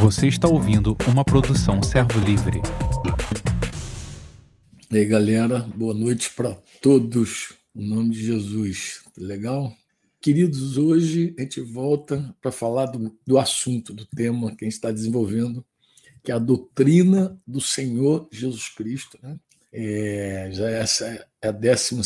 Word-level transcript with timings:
Você 0.00 0.28
está 0.28 0.48
ouvindo 0.48 0.96
uma 1.08 1.24
produção 1.24 1.82
Servo 1.82 2.18
Livre. 2.20 2.60
E 4.90 4.96
aí, 4.96 5.04
galera, 5.06 5.60
boa 5.74 5.94
noite 5.94 6.30
para 6.34 6.54
todos. 6.80 7.54
Em 7.74 7.88
nome 7.88 8.10
de 8.10 8.24
Jesus. 8.24 9.02
Legal? 9.16 9.72
Queridos, 10.20 10.76
hoje 10.76 11.34
a 11.38 11.42
gente 11.42 11.60
volta 11.60 12.34
para 12.40 12.52
falar 12.52 12.86
do, 12.86 13.16
do 13.26 13.38
assunto, 13.38 13.92
do 13.92 14.06
tema 14.06 14.54
que 14.54 14.64
a 14.64 14.68
gente 14.68 14.74
está 14.74 14.90
desenvolvendo, 14.90 15.64
que 16.22 16.30
é 16.30 16.34
a 16.34 16.38
doutrina 16.38 17.36
do 17.46 17.60
Senhor 17.60 18.28
Jesus 18.30 18.68
Cristo. 18.68 19.18
Né? 19.22 19.38
É, 19.74 20.50
já 20.52 20.68
essa 20.68 21.06
é 21.40 21.48
a 21.48 21.50
12 21.50 21.96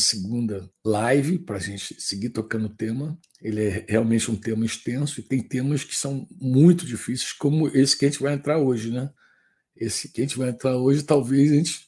live 0.85 1.39
para 1.39 1.57
a 1.57 1.59
gente 1.59 1.99
seguir 2.01 2.29
tocando 2.29 2.67
o 2.67 2.75
tema. 2.75 3.19
Ele 3.41 3.65
é 3.65 3.85
realmente 3.89 4.31
um 4.31 4.37
tema 4.37 4.65
extenso 4.65 5.19
e 5.19 5.23
tem 5.23 5.41
temas 5.41 5.83
que 5.83 5.95
são 5.95 6.25
muito 6.39 6.85
difíceis, 6.85 7.33
como 7.33 7.67
esse 7.67 7.97
que 7.97 8.05
a 8.05 8.09
gente 8.09 8.21
vai 8.21 8.33
entrar 8.33 8.57
hoje. 8.57 8.89
Né? 8.89 9.09
Esse 9.75 10.09
que 10.09 10.21
a 10.21 10.23
gente 10.23 10.37
vai 10.37 10.49
entrar 10.49 10.77
hoje, 10.77 11.03
talvez 11.03 11.51
a 11.51 11.55
gente 11.55 11.87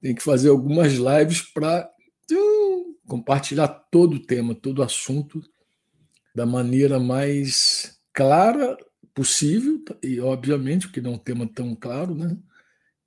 tenha 0.00 0.14
que 0.14 0.22
fazer 0.22 0.48
algumas 0.48 0.94
lives 0.94 1.42
para 1.42 1.88
compartilhar 3.06 3.68
todo 3.68 4.14
o 4.14 4.22
tema, 4.22 4.54
todo 4.54 4.78
o 4.78 4.82
assunto 4.84 5.42
da 6.34 6.46
maneira 6.46 6.98
mais 6.98 7.98
clara 8.12 8.76
possível, 9.12 9.82
e 10.00 10.20
obviamente, 10.20 10.86
porque 10.86 11.00
não 11.00 11.12
é 11.12 11.14
um 11.14 11.18
tema 11.18 11.46
tão 11.52 11.74
claro, 11.74 12.14
né? 12.14 12.36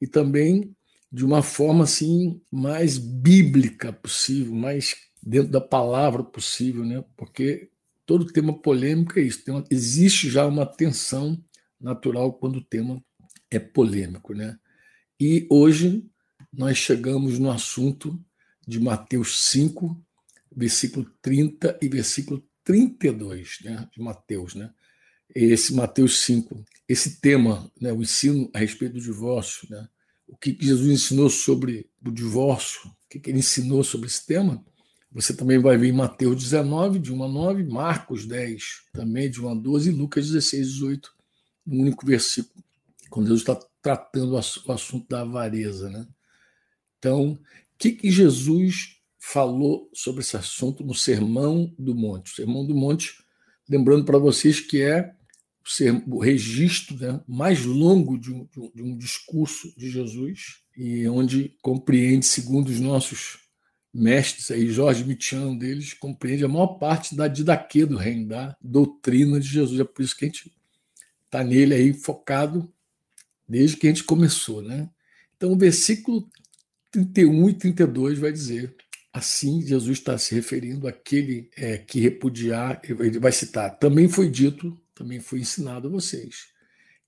E 0.02 0.06
também 0.06 0.76
de 1.14 1.24
uma 1.24 1.44
forma 1.44 1.84
assim 1.84 2.42
mais 2.52 2.98
bíblica 2.98 3.94
possível, 3.94 4.56
mais 4.56 4.96
dentro 5.22 5.52
da 5.52 5.62
palavra 5.62 6.24
possível, 6.24 6.84
né? 6.84 7.06
Porque 7.16 7.70
todo 8.04 8.26
tema 8.26 8.60
polêmico 8.60 9.20
é 9.20 9.22
isso. 9.22 9.44
Uma, 9.48 9.64
existe 9.70 10.28
já 10.28 10.48
uma 10.48 10.66
tensão 10.66 11.40
natural 11.80 12.34
quando 12.34 12.56
o 12.56 12.64
tema 12.64 13.00
é 13.52 13.60
polêmico, 13.60 14.34
né? 14.34 14.58
E 15.20 15.46
hoje 15.52 16.04
nós 16.52 16.80
chegamos 16.80 17.38
no 17.38 17.52
assunto 17.52 18.20
de 18.68 18.80
Mateus 18.80 19.50
5, 19.52 20.04
versículo 20.56 21.06
30 21.22 21.78
e 21.80 21.88
versículo 21.88 22.44
32, 22.64 23.60
né? 23.64 23.88
De 23.96 24.02
Mateus, 24.02 24.56
né? 24.56 24.74
Esse 25.36 25.76
Mateus 25.76 26.22
5, 26.22 26.66
esse 26.90 27.22
tema, 27.22 27.72
né? 27.80 27.94
O 27.94 28.02
ensino 28.02 28.50
a 28.52 28.58
respeito 28.58 28.94
do 28.94 29.02
divórcio, 29.02 29.68
né? 29.70 29.88
O 30.34 30.38
que 30.38 30.58
Jesus 30.60 30.90
ensinou 30.90 31.30
sobre 31.30 31.88
o 32.04 32.10
divórcio, 32.10 32.90
o 32.90 33.08
que 33.08 33.30
ele 33.30 33.38
ensinou 33.38 33.84
sobre 33.84 34.08
esse 34.08 34.26
tema, 34.26 34.66
você 35.12 35.32
também 35.32 35.60
vai 35.60 35.78
ver 35.78 35.90
em 35.90 35.94
Mateus 35.94 36.42
19, 36.42 36.98
de 36.98 37.14
1 37.14 37.24
a 37.24 37.28
9, 37.28 37.64
Marcos 37.66 38.26
10, 38.26 38.64
também 38.92 39.30
de 39.30 39.40
1 39.40 39.50
a 39.50 39.54
12, 39.54 39.90
e 39.90 39.94
Lucas 39.94 40.26
16, 40.26 40.74
18, 40.74 41.12
no 41.68 41.82
único 41.84 42.04
versículo, 42.04 42.64
quando 43.12 43.28
Jesus 43.28 43.42
está 43.42 43.56
tratando 43.80 44.34
o 44.34 44.72
assunto 44.72 45.08
da 45.08 45.22
avareza. 45.22 45.88
Né? 45.88 46.08
Então, 46.98 47.34
o 47.34 47.40
que, 47.78 47.92
que 47.92 48.10
Jesus 48.10 48.98
falou 49.20 49.88
sobre 49.94 50.22
esse 50.22 50.36
assunto 50.36 50.84
no 50.84 50.96
Sermão 50.96 51.72
do 51.78 51.94
Monte? 51.94 52.32
O 52.32 52.36
Sermão 52.36 52.66
do 52.66 52.74
Monte, 52.74 53.24
lembrando 53.70 54.04
para 54.04 54.18
vocês 54.18 54.60
que 54.60 54.82
é 54.82 55.14
ser 55.66 56.04
o 56.08 56.20
registro 56.20 56.98
né, 56.98 57.22
mais 57.28 57.64
longo 57.66 58.18
de 58.18 58.32
um, 58.32 58.48
de 58.74 58.82
um, 58.84 58.98
discurso 58.98 59.74
de 59.78 59.90
Jesus 59.90 60.62
e 60.76 61.08
onde 61.08 61.56
compreende, 61.62 62.26
segundo 62.26 62.70
os 62.70 62.80
nossos 62.80 63.40
mestres, 63.94 64.52
aí 64.52 64.70
Jorge 64.70 65.06
Michel 65.06 65.56
deles, 65.56 65.94
compreende 65.94 66.44
a 66.44 66.48
maior 66.48 66.80
parte 66.80 67.16
da 67.16 67.28
didaquê 67.28 67.86
do 67.86 67.96
reino, 67.96 68.28
da 68.28 68.58
doutrina 68.62 69.40
de 69.40 69.48
Jesus. 69.48 69.80
É 69.80 69.84
por 69.84 70.02
isso 70.02 70.18
que 70.18 70.26
a 70.26 70.28
gente 70.28 70.52
está 71.26 71.44
nele 71.44 71.74
aí 71.74 71.94
focado 71.94 72.72
desde 73.48 73.78
que 73.78 73.88
a 73.88 73.90
gente 73.90 74.04
começou. 74.04 74.62
Né? 74.62 74.90
Então, 75.38 75.54
o 75.54 75.58
versículo 75.58 76.28
31 76.92 77.50
e 77.50 77.54
32 77.54 78.20
vai 78.20 78.32
dizer 78.32 78.76
Assim, 79.14 79.62
Jesus 79.62 80.00
está 80.00 80.18
se 80.18 80.34
referindo 80.34 80.88
àquele 80.88 81.48
é, 81.56 81.78
que 81.78 82.00
repudiar, 82.00 82.82
ele 82.84 83.20
vai 83.20 83.32
citar, 83.32 83.78
também 83.78 84.10
foi 84.10 84.28
dito 84.28 84.76
também 84.94 85.20
foi 85.20 85.40
ensinado 85.40 85.88
a 85.88 85.92
vocês, 85.92 86.48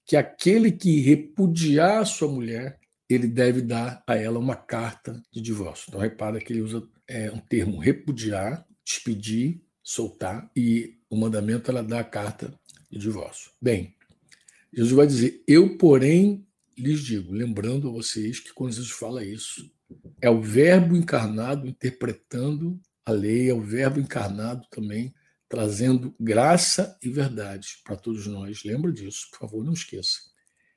que 0.05 0.15
aquele 0.15 0.71
que 0.71 0.99
repudiar 1.01 2.05
sua 2.05 2.27
mulher, 2.27 2.79
ele 3.09 3.27
deve 3.27 3.61
dar 3.61 4.03
a 4.07 4.15
ela 4.15 4.39
uma 4.39 4.55
carta 4.55 5.21
de 5.31 5.41
divórcio. 5.41 5.85
Então, 5.89 5.99
repara 5.99 6.39
que 6.39 6.53
ele 6.53 6.61
usa 6.61 6.87
é, 7.07 7.31
um 7.31 7.39
termo 7.39 7.79
repudiar, 7.79 8.65
despedir, 8.83 9.61
soltar, 9.83 10.49
e 10.55 10.97
o 11.09 11.15
mandamento 11.15 11.69
ela 11.69 11.83
dá 11.83 11.99
a 11.99 12.03
carta 12.03 12.53
de 12.89 12.99
divórcio. 12.99 13.51
Bem, 13.61 13.95
Jesus 14.73 14.93
vai 14.93 15.07
dizer: 15.07 15.43
Eu, 15.47 15.77
porém, 15.77 16.45
lhes 16.77 17.01
digo, 17.01 17.31
lembrando 17.31 17.87
a 17.87 17.91
vocês 17.91 18.39
que 18.39 18.53
quando 18.53 18.73
Jesus 18.73 18.91
fala 18.91 19.23
isso, 19.23 19.71
é 20.21 20.29
o 20.29 20.41
Verbo 20.41 20.95
encarnado 20.95 21.67
interpretando 21.67 22.79
a 23.05 23.11
lei, 23.11 23.49
é 23.49 23.53
o 23.53 23.61
Verbo 23.61 23.99
encarnado 23.99 24.65
também 24.69 25.13
trazendo 25.49 26.15
graça 26.19 26.97
e 27.01 27.09
verdade 27.09 27.79
para 27.83 27.95
todos 27.95 28.27
nós. 28.27 28.63
Lembra 28.63 28.91
disso, 28.91 29.27
por 29.31 29.39
favor, 29.39 29.63
não 29.63 29.73
esqueça. 29.73 30.19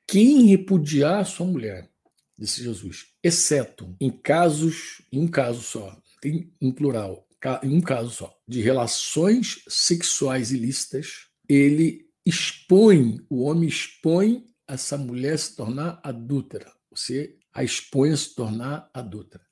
Quem 0.06 0.46
repudiar 0.46 1.26
sua 1.26 1.46
mulher, 1.46 1.90
disse 2.36 2.62
Jesus, 2.62 3.06
exceto 3.22 3.94
em 4.00 4.10
casos, 4.10 5.02
em 5.12 5.20
um 5.20 5.28
caso 5.28 5.60
só, 5.62 6.00
tem 6.20 6.52
um 6.60 6.72
plural, 6.72 7.26
em 7.62 7.76
um 7.76 7.80
caso 7.80 8.10
só, 8.10 8.34
de 8.46 8.60
relações 8.60 9.62
sexuais 9.68 10.50
ilícitas, 10.50 11.28
ele 11.48 12.06
expõe, 12.24 13.24
o 13.28 13.42
homem 13.42 13.68
expõe 13.68 14.44
essa 14.66 14.98
mulher 14.98 15.38
se 15.38 15.56
tornar 15.56 16.00
adúltera. 16.02 16.70
Você 16.90 17.36
a 17.52 17.64
expõe 17.64 18.12
a 18.12 18.16
se 18.16 18.34
tornar 18.34 18.90
adúltera. 18.92 19.44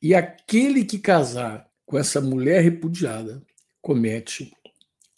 E 0.00 0.14
aquele 0.14 0.84
que 0.84 0.98
casar 0.98 1.68
com 1.84 1.98
essa 1.98 2.20
mulher 2.20 2.62
repudiada 2.62 3.42
comete 3.82 4.52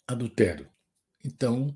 adultério. 0.07 0.67
Então, 1.23 1.73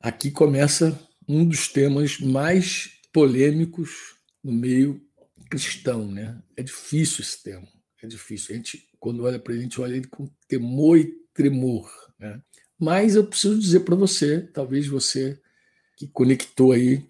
aqui 0.00 0.30
começa 0.30 0.98
um 1.26 1.46
dos 1.46 1.68
temas 1.68 2.18
mais 2.18 2.98
polêmicos 3.12 4.16
no 4.42 4.52
meio 4.52 5.00
cristão, 5.48 6.10
né? 6.10 6.42
É 6.56 6.62
difícil 6.62 7.22
esse 7.22 7.42
tema, 7.42 7.66
é 8.02 8.06
difícil. 8.06 8.52
A 8.54 8.56
gente, 8.58 8.88
quando 8.98 9.22
olha 9.22 9.38
para 9.38 9.52
ele, 9.52 9.60
a 9.60 9.64
gente 9.64 9.80
olha 9.80 9.94
ele 9.94 10.08
com 10.08 10.28
temor 10.48 10.98
e 10.98 11.14
tremor, 11.32 11.90
né? 12.18 12.42
Mas 12.78 13.14
eu 13.14 13.24
preciso 13.24 13.58
dizer 13.58 13.80
para 13.80 13.94
você, 13.94 14.42
talvez 14.52 14.88
você 14.88 15.40
que 15.96 16.08
conectou 16.08 16.72
aí 16.72 17.06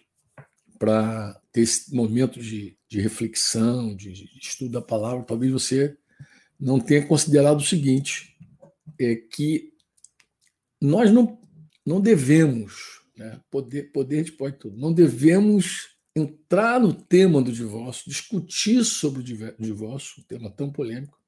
para 0.78 1.40
ter 1.50 1.62
esse 1.62 1.94
momento 1.94 2.38
de, 2.38 2.76
de 2.86 3.00
reflexão, 3.00 3.96
de, 3.96 4.12
de 4.12 4.38
estudo 4.38 4.72
da 4.72 4.82
palavra, 4.82 5.24
talvez 5.24 5.50
você 5.50 5.96
não 6.60 6.78
tenha 6.78 7.06
considerado 7.06 7.58
o 7.58 7.64
seguinte: 7.64 8.33
é 8.98 9.16
que 9.16 9.72
nós 10.80 11.10
não, 11.10 11.40
não 11.84 12.00
devemos, 12.00 13.00
né, 13.16 13.40
poder, 13.50 13.92
poder 13.92 14.36
pode 14.36 14.58
tudo, 14.58 14.76
não 14.76 14.92
devemos 14.92 15.94
entrar 16.14 16.78
no 16.78 16.92
tema 16.92 17.42
do 17.42 17.52
divórcio, 17.52 18.10
discutir 18.10 18.84
sobre 18.84 19.20
o 19.20 19.62
divórcio, 19.62 20.22
um 20.22 20.24
tema 20.24 20.50
tão 20.50 20.70
polêmico, 20.70 21.18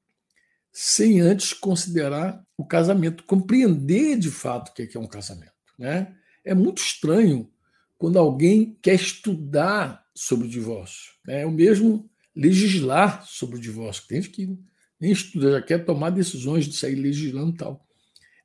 sem 0.71 1.19
antes 1.19 1.53
considerar 1.53 2.41
o 2.55 2.65
casamento, 2.65 3.23
compreender 3.23 4.17
de 4.17 4.29
fato 4.29 4.69
o 4.69 4.73
que 4.73 4.83
é, 4.83 4.89
é 4.93 4.99
um 4.99 5.07
casamento. 5.07 5.51
Né? 5.77 6.15
É 6.45 6.53
muito 6.53 6.81
estranho 6.81 7.51
quando 7.97 8.19
alguém 8.19 8.77
quer 8.81 8.93
estudar 8.93 10.05
sobre 10.13 10.47
o 10.47 10.49
divórcio. 10.49 11.13
Né? 11.25 11.41
É 11.41 11.45
o 11.45 11.51
mesmo 11.51 12.09
legislar 12.35 13.25
sobre 13.25 13.57
o 13.57 13.59
divórcio. 13.61 14.07
Tem 14.07 14.21
que 14.21 14.57
estuda, 14.99 15.51
já 15.51 15.61
quer 15.61 15.85
tomar 15.85 16.09
decisões 16.09 16.65
de 16.65 16.75
sair 16.75 16.95
legislando 16.95 17.51
e 17.51 17.57
tal. 17.57 17.85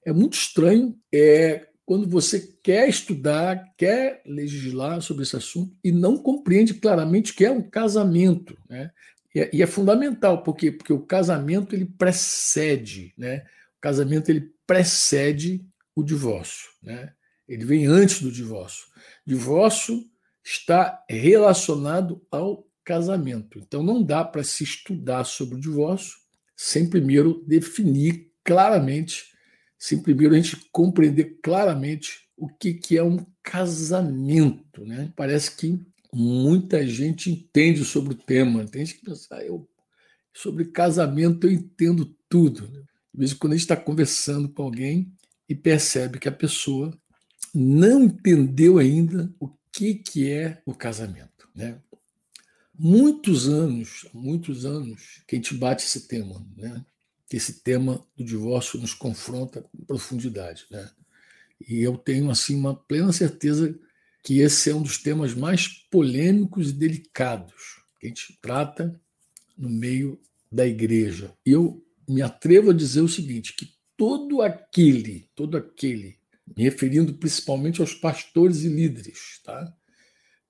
É 0.05 0.13
muito 0.13 0.35
estranho 0.35 0.97
é, 1.13 1.69
quando 1.85 2.09
você 2.09 2.41
quer 2.63 2.89
estudar, 2.89 3.75
quer 3.77 4.23
legislar 4.27 5.01
sobre 5.01 5.23
esse 5.23 5.37
assunto 5.37 5.77
e 5.83 5.91
não 5.91 6.17
compreende 6.17 6.75
claramente 6.75 7.35
que 7.35 7.45
é 7.45 7.51
um 7.51 7.63
casamento. 7.63 8.57
Né? 8.69 8.91
E, 9.35 9.41
é, 9.41 9.51
e 9.53 9.63
é 9.63 9.67
fundamental, 9.67 10.43
por 10.43 10.57
quê? 10.57 10.71
Porque 10.71 10.93
o 10.93 11.05
casamento 11.05 11.75
ele 11.75 11.87
precede, 11.87 13.15
né? 13.17 13.45
o 13.79 13.81
casamento 13.81 14.31
ele 14.31 14.53
precede 14.67 15.65
o 15.95 16.03
divórcio. 16.03 16.71
Né? 16.83 17.13
Ele 17.49 17.65
vem 17.65 17.87
antes 17.87 18.23
do 18.23 18.31
divórcio. 18.31 18.87
Divórcio 19.27 20.05
está 20.45 21.05
relacionado 21.09 22.25
ao 22.31 22.67
casamento. 22.85 23.59
Então 23.59 23.83
não 23.83 24.03
dá 24.03 24.25
para 24.25 24.43
se 24.43 24.65
estudar 24.65 25.25
sobre 25.25 25.57
o 25.57 25.61
divórcio 25.61 26.22
sem 26.63 26.89
primeiro 26.89 27.43
definir 27.45 28.31
claramente, 28.45 29.33
sem 29.77 30.01
primeiro 30.01 30.33
a 30.33 30.37
gente 30.37 30.69
compreender 30.71 31.41
claramente 31.43 32.29
o 32.37 32.47
que, 32.47 32.73
que 32.75 32.97
é 32.97 33.03
um 33.03 33.27
casamento. 33.43 34.87
Né? 34.87 35.13
Parece 35.17 35.57
que 35.57 35.85
muita 36.15 36.87
gente 36.87 37.33
entende 37.33 37.85
sobre 37.85 38.15
o 38.15 38.17
tema, 38.17 38.65
tem 38.65 38.87
gente 38.87 39.01
que 39.01 39.07
pensa, 39.07 39.27
ah, 39.33 39.45
eu, 39.45 39.69
sobre 40.33 40.67
casamento 40.67 41.49
eu 41.49 41.53
entendo 41.53 42.15
tudo. 42.29 42.69
De 42.69 43.19
vez 43.19 43.33
quando 43.33 43.55
a 43.55 43.57
gente 43.57 43.65
está 43.65 43.77
conversando 43.77 44.49
com 44.49 44.63
alguém 44.63 45.13
e 45.49 45.57
percebe 45.57 46.21
que 46.21 46.29
a 46.29 46.33
pessoa 46.33 46.97
não 47.53 48.05
entendeu 48.05 48.79
ainda 48.79 49.35
o 49.41 49.51
que, 49.73 49.97
que 49.97 50.31
é 50.31 50.63
o 50.65 50.73
casamento. 50.73 51.49
Né? 51.57 51.77
Muitos 52.79 53.49
anos, 53.49 54.07
muitos 54.13 54.65
anos 54.65 55.23
que 55.27 55.37
a 55.37 55.39
gente 55.39 55.55
bate 55.55 55.85
esse 55.85 56.09
tema, 56.09 56.45
né? 56.57 56.85
esse 57.31 57.63
tema 57.63 58.05
do 58.17 58.25
divórcio 58.25 58.79
nos 58.79 58.95
confronta 58.95 59.63
com 59.63 59.85
profundidade. 59.85 60.67
Né? 60.71 60.91
E 61.69 61.81
eu 61.81 61.97
tenho 61.97 62.31
assim 62.31 62.55
uma 62.55 62.75
plena 62.75 63.13
certeza 63.13 63.79
que 64.23 64.41
esse 64.41 64.71
é 64.71 64.75
um 64.75 64.83
dos 64.83 64.99
temas 64.99 65.35
mais 65.35 65.69
polêmicos 65.91 66.71
e 66.71 66.73
delicados 66.73 67.83
que 67.99 68.07
a 68.07 68.09
gente 68.09 68.39
trata 68.41 69.01
no 69.57 69.69
meio 69.69 70.21
da 70.51 70.67
igreja. 70.67 71.33
E 71.47 71.53
eu 71.53 71.85
me 72.09 72.21
atrevo 72.21 72.71
a 72.71 72.75
dizer 72.75 73.01
o 73.01 73.09
seguinte, 73.09 73.55
que 73.55 73.73
todo 73.97 74.43
aquele, 74.43 75.29
todo 75.35 75.57
aquele, 75.57 76.19
me 76.57 76.65
referindo 76.65 77.15
principalmente 77.15 77.81
aos 77.81 77.95
pastores 77.95 78.63
e 78.65 78.69
líderes, 78.69 79.41
tá? 79.45 79.73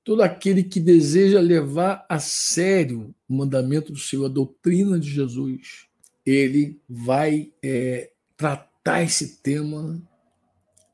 Todo 0.04 0.22
aquele 0.22 0.64
que 0.64 0.80
deseja 0.80 1.40
levar 1.40 2.04
a 2.08 2.18
sério 2.18 3.14
o 3.28 3.34
mandamento 3.34 3.92
do 3.92 3.98
Senhor, 3.98 4.26
a 4.26 4.28
doutrina 4.28 4.98
de 4.98 5.08
Jesus, 5.08 5.86
ele 6.26 6.80
vai 6.88 7.52
é, 7.62 8.10
tratar 8.36 9.02
esse 9.02 9.40
tema 9.42 10.02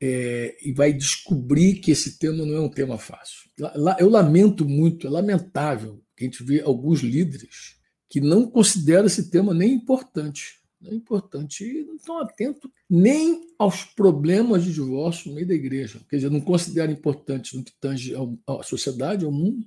é, 0.01 0.55
e 0.63 0.71
vai 0.71 0.93
descobrir 0.93 1.75
que 1.75 1.91
esse 1.91 2.19
tema 2.19 2.45
não 2.45 2.55
é 2.55 2.61
um 2.61 2.69
tema 2.69 2.97
fácil. 2.97 3.49
Eu 3.99 4.09
lamento 4.09 4.63
muito, 4.67 5.07
é 5.07 5.09
lamentável 5.09 6.01
que 6.15 6.23
a 6.23 6.27
gente 6.27 6.43
vê 6.43 6.61
alguns 6.61 7.01
líderes 7.01 7.77
que 8.07 8.21
não 8.21 8.49
consideram 8.49 9.05
esse 9.05 9.29
tema 9.29 9.53
nem 9.53 9.73
importante 9.73 10.58
é 10.85 10.93
importante. 10.93 11.83
Não 11.85 11.95
estão 11.95 12.19
atentos 12.19 12.69
nem 12.89 13.41
aos 13.57 13.83
problemas 13.83 14.63
de 14.63 14.73
divórcio 14.73 15.29
no 15.29 15.35
meio 15.35 15.47
da 15.47 15.53
igreja. 15.53 15.99
Quer 16.09 16.17
dizer, 16.17 16.31
não 16.31 16.41
considera 16.41 16.91
importante 16.91 17.57
no 17.57 17.63
que 17.63 17.73
tange 17.79 18.13
à 18.47 18.63
sociedade, 18.63 19.25
ao 19.25 19.31
mundo, 19.31 19.65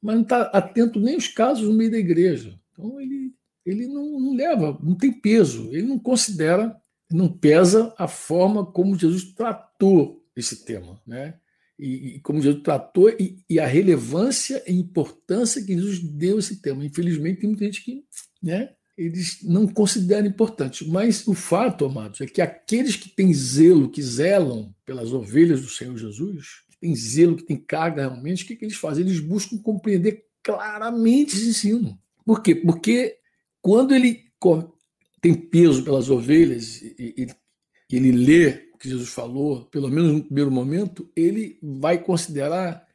mas 0.00 0.16
não 0.16 0.22
está 0.22 0.42
atento 0.42 1.00
nem 1.00 1.14
aos 1.14 1.28
casos 1.28 1.68
no 1.68 1.74
meio 1.74 1.90
da 1.90 1.98
igreja. 1.98 2.58
Então, 2.72 3.00
ele, 3.00 3.32
ele 3.64 3.86
não, 3.86 4.20
não 4.20 4.34
leva, 4.34 4.78
não 4.82 4.94
tem 4.94 5.12
peso, 5.12 5.70
ele 5.72 5.86
não 5.86 5.98
considera, 5.98 6.76
não 7.10 7.28
pesa 7.28 7.94
a 7.96 8.08
forma 8.08 8.66
como 8.66 8.98
Jesus 8.98 9.32
tratou 9.32 10.22
esse 10.36 10.64
tema, 10.64 11.00
né? 11.06 11.38
E, 11.78 12.16
e 12.16 12.20
como 12.20 12.40
Jesus 12.40 12.62
tratou 12.62 13.08
e, 13.08 13.42
e, 13.48 13.58
a 13.58 13.66
relevância 13.66 14.62
e 14.66 14.74
importância 14.74 15.64
que 15.64 15.74
Jesus 15.74 16.00
deu 16.00 16.36
a 16.36 16.38
esse 16.38 16.60
tema. 16.60 16.84
Infelizmente, 16.84 17.40
tem 17.40 17.48
muita 17.48 17.64
gente 17.64 17.82
que 17.82 18.04
né, 18.42 18.70
eles 19.06 19.38
não 19.42 19.66
consideram 19.66 20.26
importante. 20.26 20.88
Mas 20.88 21.26
o 21.26 21.34
fato, 21.34 21.84
amados, 21.84 22.20
é 22.20 22.26
que 22.26 22.40
aqueles 22.40 22.96
que 22.96 23.08
têm 23.08 23.32
zelo, 23.32 23.90
que 23.90 24.02
zelam 24.02 24.74
pelas 24.84 25.12
ovelhas 25.12 25.60
do 25.60 25.68
Senhor 25.68 25.96
Jesus, 25.96 26.62
que 26.70 26.78
têm 26.78 26.94
zelo, 26.94 27.36
que 27.36 27.44
têm 27.44 27.56
carga 27.56 28.02
realmente, 28.02 28.44
o 28.44 28.46
que, 28.46 28.56
que 28.56 28.64
eles 28.64 28.76
fazem? 28.76 29.04
Eles 29.04 29.20
buscam 29.20 29.58
compreender 29.58 30.24
claramente 30.42 31.36
esse 31.36 31.48
ensino. 31.48 31.98
Por 32.24 32.42
quê? 32.42 32.54
Porque 32.54 33.18
quando 33.60 33.94
ele 33.94 34.24
tem 35.20 35.34
peso 35.34 35.84
pelas 35.84 36.10
ovelhas 36.10 36.82
e, 36.82 37.28
ele 37.90 38.10
lê 38.10 38.70
o 38.74 38.78
que 38.78 38.88
Jesus 38.88 39.10
falou, 39.10 39.66
pelo 39.66 39.88
menos 39.88 40.12
no 40.12 40.24
primeiro 40.24 40.50
momento, 40.50 41.10
ele 41.14 41.58
vai 41.62 42.02
considerar 42.02 42.86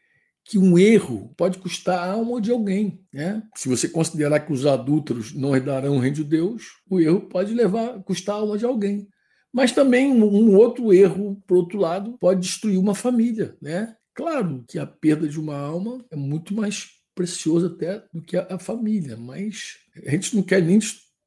que 0.47 0.57
um 0.57 0.77
erro 0.77 1.33
pode 1.35 1.57
custar 1.57 1.99
a 1.99 2.13
alma 2.13 2.39
de 2.39 2.51
alguém. 2.51 3.03
Né? 3.11 3.43
Se 3.53 3.67
você 3.67 3.89
considerar 3.89 4.39
que 4.39 4.53
os 4.53 4.65
adúlteros 4.65 5.33
não 5.33 5.53
herdarão 5.53 5.97
o 5.97 5.99
reino 5.99 6.15
de 6.15 6.23
Deus, 6.23 6.63
o 6.89 7.01
erro 7.01 7.21
pode 7.21 7.53
levar 7.53 8.01
custar 8.03 8.35
a 8.35 8.39
alma 8.39 8.57
de 8.57 8.63
alguém. 8.63 9.09
Mas 9.51 9.73
também 9.73 10.09
um 10.09 10.55
outro 10.55 10.93
erro, 10.93 11.43
por 11.45 11.57
outro 11.57 11.77
lado, 11.77 12.17
pode 12.17 12.41
destruir 12.41 12.77
uma 12.77 12.95
família. 12.95 13.57
Né? 13.61 13.93
Claro 14.13 14.63
que 14.69 14.79
a 14.79 14.85
perda 14.85 15.27
de 15.27 15.37
uma 15.37 15.57
alma 15.57 16.05
é 16.09 16.15
muito 16.15 16.53
mais 16.53 16.91
preciosa 17.13 17.67
até 17.67 18.03
do 18.13 18.21
que 18.21 18.37
a, 18.37 18.57
família, 18.57 19.17
mas 19.17 19.77
a 20.05 20.11
gente 20.11 20.35
não 20.35 20.43
quer 20.43 20.61
nem 20.61 20.79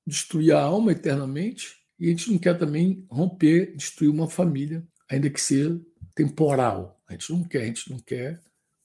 destruir 0.06 0.52
a 0.52 0.62
alma 0.62 0.92
eternamente 0.92 1.74
e 1.98 2.06
a 2.06 2.10
gente 2.10 2.30
não 2.30 2.38
quer 2.38 2.56
também 2.56 3.04
romper, 3.10 3.74
destruir 3.76 4.08
uma 4.08 4.28
família, 4.28 4.82
ainda 5.10 5.28
que 5.28 5.40
seja 5.40 5.78
temporal. 6.14 6.98
A 7.08 7.12
gente 7.12 7.32
não 7.32 7.44
quer, 7.44 7.62
a 7.62 7.66
gente 7.66 7.90
não 7.90 7.98
quer 7.98 8.40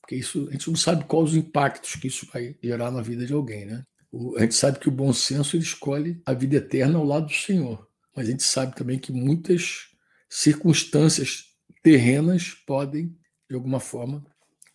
porque 0.06 0.16
isso 0.18 0.48
a 0.50 0.52
gente 0.52 0.70
não 0.70 0.76
sabe 0.76 1.04
quais 1.06 1.32
os 1.32 1.36
impactos 1.36 1.96
que 1.96 2.08
isso 2.08 2.28
vai 2.32 2.56
gerar 2.62 2.92
na 2.92 3.02
vida 3.02 3.26
de 3.26 3.34
alguém, 3.34 3.66
né? 3.66 3.84
O, 4.12 4.38
a 4.38 4.42
gente 4.42 4.54
sabe 4.54 4.78
que 4.78 4.88
o 4.88 4.92
bom 4.92 5.12
senso 5.12 5.56
ele 5.56 5.64
escolhe 5.64 6.22
a 6.24 6.32
vida 6.32 6.58
eterna 6.58 7.00
ao 7.00 7.04
lado 7.04 7.26
do 7.26 7.34
Senhor, 7.34 7.88
mas 8.16 8.28
a 8.28 8.32
gente 8.32 8.44
sabe 8.44 8.76
também 8.76 9.00
que 9.00 9.12
muitas 9.12 9.88
circunstâncias 10.30 11.46
terrenas 11.82 12.54
podem, 12.68 13.18
de 13.50 13.56
alguma 13.56 13.80
forma, 13.80 14.24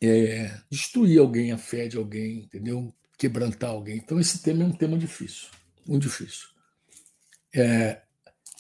é, 0.03 0.53
destruir 0.69 1.21
alguém, 1.21 1.53
a 1.53 1.59
fé 1.59 1.87
de 1.87 1.97
alguém, 1.97 2.41
entendeu? 2.41 2.93
Quebrantar 3.17 3.71
alguém. 3.71 3.99
Então 3.99 4.19
esse 4.19 4.43
tema 4.43 4.65
é 4.65 4.67
um 4.67 4.73
tema 4.73 4.99
difícil, 4.99 5.47
muito 5.87 6.03
difícil. 6.03 6.49
É, 7.55 8.03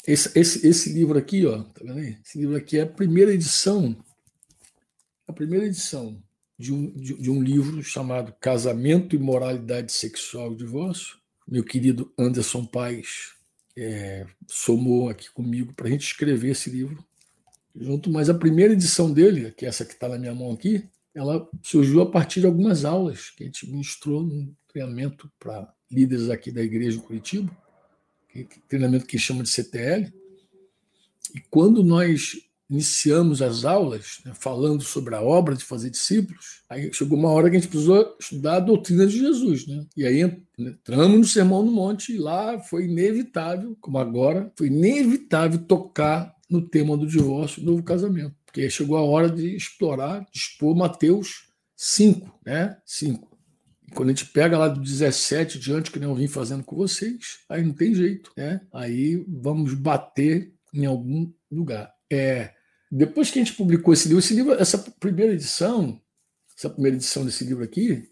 esse, 0.06 0.38
esse, 0.38 0.64
esse 0.68 0.92
livro 0.92 1.18
aqui, 1.18 1.44
ó, 1.46 1.64
tá 1.64 1.80
vendo 1.82 1.98
aí? 1.98 2.16
Esse 2.24 2.38
livro 2.38 2.54
aqui 2.54 2.78
é 2.78 2.82
a 2.82 2.86
primeira 2.86 3.34
edição, 3.34 3.98
a 5.26 5.32
primeira 5.32 5.66
edição 5.66 6.22
de 6.60 6.74
um, 6.74 6.90
de, 6.90 7.14
de 7.14 7.30
um 7.30 7.42
livro 7.42 7.82
chamado 7.82 8.34
Casamento 8.38 9.16
e 9.16 9.18
Moralidade 9.18 9.90
Sexual 9.92 10.52
e 10.52 10.56
Divórcio. 10.56 11.16
Meu 11.48 11.64
querido 11.64 12.12
Anderson 12.18 12.66
Paes 12.66 13.32
é, 13.74 14.26
somou 14.46 15.08
aqui 15.08 15.30
comigo 15.30 15.72
para 15.72 15.88
a 15.88 15.90
gente 15.90 16.02
escrever 16.02 16.50
esse 16.50 16.68
livro 16.68 17.02
junto, 17.74 18.10
mas 18.10 18.28
a 18.28 18.34
primeira 18.34 18.74
edição 18.74 19.10
dele, 19.10 19.52
que 19.52 19.64
é 19.64 19.68
essa 19.68 19.86
que 19.86 19.94
está 19.94 20.06
na 20.06 20.18
minha 20.18 20.34
mão 20.34 20.52
aqui, 20.52 20.86
ela 21.14 21.48
surgiu 21.62 22.02
a 22.02 22.10
partir 22.10 22.40
de 22.40 22.46
algumas 22.46 22.84
aulas 22.84 23.30
que 23.30 23.42
a 23.42 23.46
gente 23.46 23.66
ministrou 23.66 24.22
num 24.22 24.54
treinamento 24.68 25.32
para 25.38 25.72
líderes 25.90 26.28
aqui 26.28 26.52
da 26.52 26.62
igreja 26.62 26.98
em 26.98 27.00
Curitiba, 27.00 27.50
que, 28.28 28.44
treinamento 28.68 29.06
que 29.06 29.18
chama 29.18 29.42
de 29.42 29.48
CTL. 29.48 30.12
E 31.34 31.40
quando 31.48 31.82
nós 31.82 32.36
iniciamos 32.70 33.42
as 33.42 33.64
aulas 33.64 34.20
né, 34.24 34.32
falando 34.34 34.82
sobre 34.82 35.14
a 35.14 35.20
obra 35.20 35.56
de 35.56 35.64
fazer 35.64 35.90
discípulos, 35.90 36.62
aí 36.68 36.92
chegou 36.92 37.18
uma 37.18 37.30
hora 37.30 37.50
que 37.50 37.56
a 37.56 37.58
gente 37.58 37.68
precisou 37.68 38.16
estudar 38.20 38.56
a 38.56 38.60
doutrina 38.60 39.06
de 39.06 39.18
Jesus. 39.18 39.66
Né? 39.66 39.84
E 39.96 40.06
aí 40.06 40.20
entramos 40.56 41.18
no 41.18 41.24
Sermão 41.24 41.64
do 41.64 41.72
Monte 41.72 42.14
e 42.14 42.18
lá 42.18 42.60
foi 42.60 42.84
inevitável, 42.84 43.76
como 43.80 43.98
agora, 43.98 44.52
foi 44.56 44.68
inevitável 44.68 45.58
tocar 45.58 46.34
no 46.48 46.62
tema 46.62 46.96
do 46.96 47.06
divórcio 47.06 47.60
e 47.60 47.66
novo 47.66 47.82
casamento. 47.82 48.34
Porque 48.46 48.70
chegou 48.70 48.96
a 48.96 49.02
hora 49.02 49.28
de 49.28 49.54
explorar, 49.54 50.20
de 50.20 50.38
expor 50.38 50.76
Mateus 50.76 51.48
5, 51.76 52.40
né? 52.44 52.76
5. 52.84 53.30
E 53.88 53.92
quando 53.92 54.10
a 54.10 54.12
gente 54.12 54.26
pega 54.26 54.58
lá 54.58 54.68
do 54.68 54.80
17 54.80 55.58
diante, 55.58 55.90
que 55.90 55.98
nem 55.98 56.08
eu 56.08 56.14
vim 56.14 56.26
fazendo 56.28 56.64
com 56.64 56.76
vocês, 56.76 57.40
aí 57.48 57.64
não 57.64 57.72
tem 57.72 57.94
jeito, 57.94 58.32
né? 58.36 58.60
Aí 58.72 59.24
vamos 59.28 59.74
bater 59.74 60.52
em 60.74 60.84
algum 60.84 61.32
lugar. 61.50 61.92
É, 62.10 62.52
depois 62.90 63.30
que 63.30 63.38
a 63.38 63.44
gente 63.44 63.56
publicou 63.56 63.94
esse 63.94 64.08
livro, 64.08 64.18
esse 64.18 64.34
livro, 64.34 64.52
essa 64.54 64.78
primeira 64.78 65.32
edição, 65.32 66.00
essa 66.56 66.68
primeira 66.68 66.96
edição 66.96 67.24
desse 67.24 67.44
livro 67.44 67.62
aqui, 67.62 68.10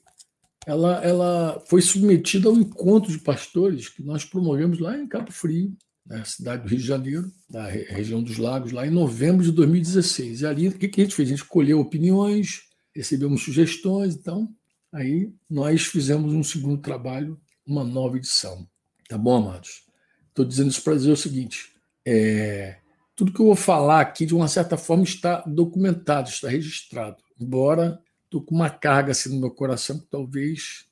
ela, 0.67 1.03
ela 1.03 1.65
foi 1.67 1.81
submetida 1.83 2.49
ao 2.49 2.57
encontro 2.57 3.11
de 3.11 3.19
pastores 3.19 3.89
que 3.89 4.03
nós 4.03 4.25
promovemos 4.25 4.79
lá 4.79 4.97
em 4.97 5.09
Cabo 5.09 5.33
Frio, 5.33 5.77
na 6.07 6.25
cidade 6.25 6.63
do 6.63 6.69
Rio 6.69 6.79
de 6.79 6.87
Janeiro, 6.87 7.33
na 7.51 7.67
região 7.67 8.23
dos 8.23 8.39
Lagos, 8.39 8.73
lá 8.73 8.87
em 8.87 8.91
novembro 8.91 9.45
de 9.45 9.53
2016. 9.53 10.43
E 10.43 10.47
ali, 10.47 10.69
o 10.69 10.73
que, 10.73 10.89
que 10.89 11.01
a 11.01 11.05
gente 11.05 11.15
fez? 11.15 11.29
A 11.29 11.37
gente 11.37 11.45
colheu 11.45 11.81
opiniões, 11.81 12.63
recebemos 12.95 13.43
sugestões, 13.43 14.15
então, 14.15 14.49
aí 14.93 15.33
nós 15.49 15.85
fizemos 15.85 16.33
um 16.33 16.43
segundo 16.43 16.81
trabalho, 16.81 17.39
uma 17.67 17.85
nova 17.85 18.17
edição. 18.17 18.67
Tá 19.09 19.19
bom, 19.19 19.37
amados? 19.37 19.85
Estou 20.29 20.45
dizendo 20.45 20.71
isso 20.71 20.83
para 20.83 20.95
dizer 20.95 21.13
o 21.13 21.17
seguinte: 21.17 21.73
é, 22.07 22.79
tudo 23.19 23.33
que 23.33 23.41
eu 23.41 23.47
vou 23.47 23.57
falar 23.57 24.01
aqui, 24.01 24.25
de 24.25 24.33
uma 24.33 24.47
certa 24.47 24.77
forma, 24.77 25.03
está 25.03 25.41
documentado, 25.45 26.29
está 26.29 26.49
registrado. 26.49 27.17
Embora 27.39 28.01
estou 28.25 28.41
com 28.41 28.55
uma 28.55 28.71
carga 28.71 29.11
assim 29.11 29.31
no 29.31 29.41
meu 29.41 29.51
coração 29.51 29.99
que 29.99 30.07
talvez 30.07 30.87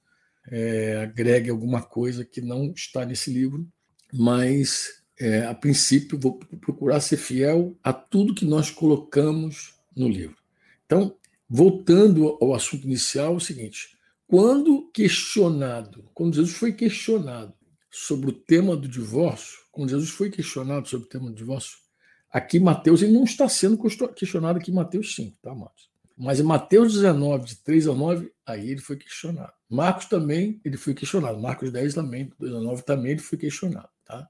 é, 0.50 0.96
agregue 1.04 1.50
alguma 1.50 1.80
coisa 1.80 2.24
que 2.24 2.40
não 2.40 2.72
está 2.72 3.06
nesse 3.06 3.32
livro, 3.32 3.64
mas 4.12 5.04
é, 5.20 5.46
a 5.46 5.54
princípio 5.54 6.18
vou 6.18 6.36
procurar 6.60 6.98
ser 6.98 7.16
fiel 7.16 7.78
a 7.80 7.92
tudo 7.92 8.34
que 8.34 8.44
nós 8.44 8.72
colocamos 8.72 9.74
no 9.94 10.08
livro. 10.08 10.36
Então, 10.84 11.14
voltando 11.48 12.36
ao 12.40 12.56
assunto 12.56 12.88
inicial, 12.88 13.34
é 13.34 13.36
o 13.36 13.40
seguinte: 13.40 13.96
quando 14.26 14.90
questionado, 14.92 16.10
quando 16.12 16.34
Jesus 16.34 16.56
foi 16.56 16.72
questionado 16.72 17.54
sobre 17.88 18.30
o 18.30 18.32
tema 18.32 18.76
do 18.76 18.88
divórcio, 18.88 19.60
quando 19.70 19.90
Jesus 19.90 20.10
foi 20.10 20.28
questionado 20.28 20.88
sobre 20.88 21.06
o 21.06 21.08
tema 21.08 21.30
do 21.30 21.36
divórcio, 21.36 21.85
Aqui, 22.30 22.58
Mateus, 22.60 23.02
ele 23.02 23.12
não 23.12 23.24
está 23.24 23.48
sendo 23.48 23.78
questionado 24.14 24.58
aqui 24.58 24.70
Mateus 24.70 25.14
5, 25.14 25.36
tá, 25.40 25.54
Marcos? 25.54 25.88
Mas 26.18 26.40
em 26.40 26.42
Mateus 26.42 26.94
19, 26.94 27.44
de 27.44 27.56
3 27.56 27.88
a 27.88 27.94
9, 27.94 28.32
aí 28.46 28.70
ele 28.70 28.80
foi 28.80 28.96
questionado. 28.96 29.52
Marcos 29.68 30.06
também, 30.06 30.60
ele 30.64 30.76
foi 30.76 30.94
questionado. 30.94 31.38
Marcos 31.38 31.70
10 31.70 31.94
também, 31.94 32.32
2 32.38 32.54
a 32.54 32.60
9 32.60 32.82
também, 32.82 33.12
ele 33.12 33.20
foi 33.20 33.36
questionado, 33.36 33.88
tá? 34.04 34.26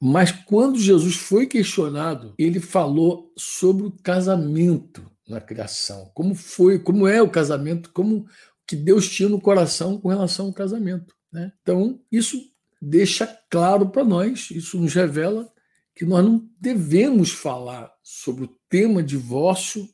Mas 0.00 0.30
quando 0.30 0.78
Jesus 0.78 1.16
foi 1.16 1.46
questionado, 1.46 2.34
ele 2.38 2.60
falou 2.60 3.32
sobre 3.36 3.86
o 3.86 3.90
casamento. 3.90 5.04
na 5.28 5.40
criação, 5.40 6.10
como 6.14 6.34
foi, 6.34 6.78
como 6.78 7.06
é 7.06 7.20
o 7.20 7.28
casamento, 7.28 7.90
como 7.92 8.26
que 8.66 8.74
Deus 8.74 9.08
tinha 9.08 9.28
no 9.28 9.40
coração 9.40 10.00
com 10.00 10.08
relação 10.08 10.46
ao 10.46 10.52
casamento. 10.54 11.14
Né? 11.30 11.52
Então, 11.60 12.00
isso 12.10 12.40
deixa 12.80 13.26
claro 13.50 13.90
para 13.90 14.04
nós, 14.04 14.50
isso 14.50 14.78
nos 14.78 14.94
revela 14.94 15.50
que 15.98 16.06
nós 16.06 16.24
não 16.24 16.48
devemos 16.60 17.32
falar 17.32 17.92
sobre 18.04 18.44
o 18.44 18.56
tema 18.68 19.02
divórcio 19.02 19.88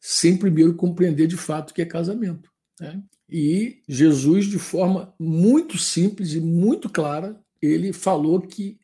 sem 0.00 0.34
primeiro 0.34 0.74
compreender 0.74 1.26
de 1.26 1.36
fato 1.36 1.70
o 1.70 1.74
que 1.74 1.82
é 1.82 1.84
casamento. 1.84 2.50
Né? 2.80 3.02
E 3.28 3.82
Jesus, 3.86 4.46
de 4.46 4.58
forma 4.58 5.14
muito 5.20 5.76
simples 5.76 6.32
e 6.32 6.40
muito 6.40 6.88
clara, 6.88 7.38
ele 7.60 7.92
falou 7.92 8.40
que 8.40 8.80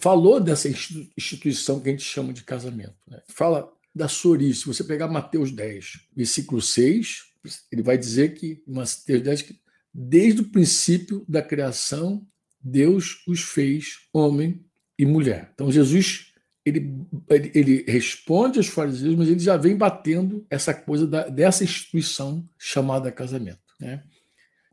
falou 0.00 0.40
dessa 0.40 0.68
instituição 1.16 1.78
que 1.78 1.88
a 1.88 1.92
gente 1.92 2.02
chama 2.02 2.32
de 2.32 2.42
casamento. 2.42 2.96
Né? 3.06 3.22
Fala 3.28 3.72
da 3.94 4.08
sua. 4.08 4.40
Se 4.40 4.66
você 4.66 4.82
pegar 4.82 5.06
Mateus 5.06 5.52
10, 5.52 6.00
versículo 6.16 6.60
6, 6.60 7.26
ele 7.70 7.82
vai 7.82 7.96
dizer 7.96 8.34
que, 8.34 8.60
Mateus 8.66 9.22
10, 9.22 9.42
que 9.42 9.60
desde 9.94 10.40
o 10.40 10.48
princípio 10.48 11.24
da 11.28 11.40
criação, 11.40 12.26
Deus 12.60 13.22
os 13.28 13.40
fez 13.40 14.00
homem 14.12 14.67
e 14.98 15.06
mulher. 15.06 15.50
Então, 15.54 15.70
Jesus 15.70 16.28
ele, 16.68 16.92
ele, 17.30 17.50
ele, 17.54 17.84
responde 17.88 18.58
aos 18.58 18.66
fariseus, 18.66 19.14
mas 19.16 19.28
ele 19.28 19.38
já 19.38 19.56
vem 19.56 19.76
batendo 19.76 20.44
essa 20.50 20.74
coisa 20.74 21.06
da, 21.06 21.28
dessa 21.28 21.64
instituição 21.64 22.46
chamada 22.58 23.10
casamento. 23.10 23.60
Né? 23.80 24.02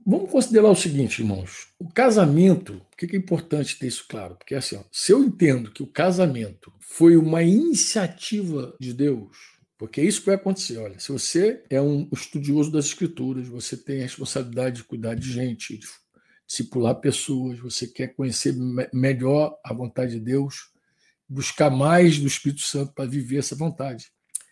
Vamos 0.05 0.29
considerar 0.29 0.69
o 0.69 0.75
seguinte, 0.75 1.21
irmãos: 1.21 1.67
o 1.79 1.89
casamento, 1.89 2.81
por 2.91 2.97
que 2.97 3.15
é 3.15 3.19
importante 3.19 3.79
ter 3.79 3.87
isso 3.87 4.05
claro? 4.07 4.35
Porque 4.35 4.55
assim, 4.55 4.75
ó, 4.75 4.83
se 4.91 5.11
eu 5.11 5.23
entendo 5.23 5.71
que 5.71 5.83
o 5.83 5.87
casamento 5.87 6.71
foi 6.79 7.15
uma 7.17 7.41
iniciativa 7.41 8.75
de 8.79 8.93
Deus, 8.93 9.55
porque 9.77 10.01
é 10.01 10.03
isso 10.03 10.19
que 10.19 10.27
vai 10.27 10.35
acontecer. 10.35 10.77
Olha, 10.77 10.99
se 10.99 11.11
você 11.11 11.63
é 11.69 11.81
um 11.81 12.07
estudioso 12.11 12.71
das 12.71 12.85
escrituras, 12.85 13.47
você 13.47 13.75
tem 13.75 13.99
a 13.99 14.03
responsabilidade 14.03 14.77
de 14.77 14.83
cuidar 14.83 15.15
de 15.15 15.31
gente, 15.31 15.77
de 15.77 15.87
discipular 16.47 16.95
pessoas, 16.95 17.59
você 17.59 17.87
quer 17.87 18.09
conhecer 18.09 18.55
melhor 18.93 19.57
a 19.63 19.73
vontade 19.73 20.13
de 20.13 20.19
Deus, 20.19 20.69
buscar 21.27 21.69
mais 21.69 22.19
do 22.19 22.27
Espírito 22.27 22.61
Santo 22.61 22.93
para 22.93 23.09
viver 23.09 23.37
essa 23.37 23.55
vontade. 23.55 24.11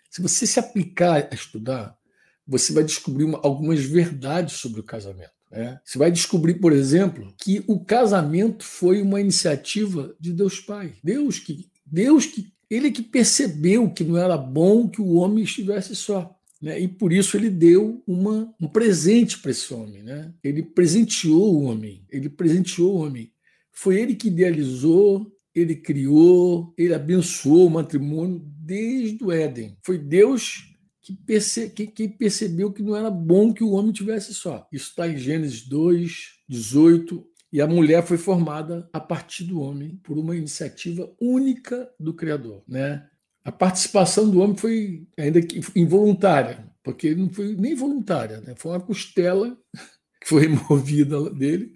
Se 0.10 0.22
você 0.22 0.46
se 0.46 0.60
aplicar 0.60 1.28
a 1.32 1.36
estudar, 1.36 1.98
você 2.46 2.74
vai 2.74 2.84
descobrir 2.84 3.24
uma, 3.24 3.40
algumas 3.44 3.84
verdades 3.84 4.56
sobre 4.56 4.80
o 4.80 4.84
casamento. 4.84 5.32
Né? 5.50 5.80
Você 5.86 5.98
vai 5.98 6.12
descobrir, 6.12 6.56
por 6.56 6.74
exemplo, 6.74 7.34
que 7.38 7.64
o 7.68 7.80
casamento 7.80 8.64
foi 8.64 9.02
uma 9.02 9.22
iniciativa 9.22 10.16
de 10.20 10.34
Deus 10.34 10.60
Pai. 10.60 10.96
Deus 11.04 11.40
que, 11.40 11.70
Deus 11.86 12.26
que, 12.26 12.52
ele 12.70 12.92
que 12.92 13.04
percebeu 13.04 13.90
que 13.90 14.04
não 14.04 14.18
era 14.18 14.36
bom 14.36 14.90
que 14.90 15.02
o 15.02 15.14
homem 15.14 15.44
estivesse 15.44 15.96
só. 15.96 16.36
Né? 16.64 16.80
E 16.80 16.88
por 16.88 17.12
isso 17.12 17.36
ele 17.36 17.50
deu 17.50 18.02
uma, 18.08 18.56
um 18.58 18.70
presente 18.70 19.38
para 19.38 19.52
esse 19.52 19.74
homem. 19.74 20.02
Né? 20.02 20.34
Ele 20.42 20.64
presenteou 20.64 21.56
o 21.56 21.64
homem. 21.64 22.06
Ele 22.10 22.30
presenteou 22.30 22.96
o 22.96 23.00
homem. 23.00 23.34
Foi 23.70 24.00
ele 24.00 24.16
que 24.16 24.30
idealizou, 24.30 25.30
ele 25.54 25.76
criou, 25.76 26.74
ele 26.78 26.94
abençoou 26.94 27.68
o 27.68 27.70
matrimônio 27.70 28.42
desde 28.46 29.22
o 29.22 29.30
Éden. 29.30 29.78
Foi 29.84 29.98
Deus 29.98 30.74
que, 31.02 31.14
perce, 31.14 31.70
que, 31.70 31.86
que, 31.86 32.08
percebeu 32.08 32.72
que 32.72 32.82
não 32.82 32.96
era 32.96 33.12
bom 33.12 33.54
que 33.54 33.64
o 33.64 33.72
homem 33.72 33.92
tivesse 33.92 34.34
só. 34.34 34.66
Isso 34.72 34.92
está 34.92 35.06
em 35.06 35.18
Gênesis 35.18 35.68
2, 35.68 36.12
18. 36.48 37.28
E 37.52 37.60
a 37.60 37.68
mulher 37.68 38.04
foi 38.04 38.18
formada 38.18 38.90
a 38.94 39.02
partir 39.02 39.44
do 39.44 39.60
homem 39.60 40.00
por 40.02 40.18
uma 40.18 40.34
iniciativa 40.34 41.14
única 41.20 41.92
do 42.00 42.14
Criador. 42.14 42.64
Né? 42.66 43.06
A 43.44 43.52
participação 43.52 44.30
do 44.30 44.40
homem 44.40 44.56
foi 44.56 45.08
ainda 45.18 45.42
que 45.42 45.62
involuntária, 45.76 46.66
porque 46.84 47.14
não 47.14 47.30
foi 47.30 47.56
nem 47.56 47.76
voluntária, 47.76 48.42
né? 48.42 48.54
foi 48.56 48.72
uma 48.72 48.80
costela 48.80 49.58
que 50.22 50.28
foi 50.30 50.48
removida 50.48 51.30
dele 51.30 51.76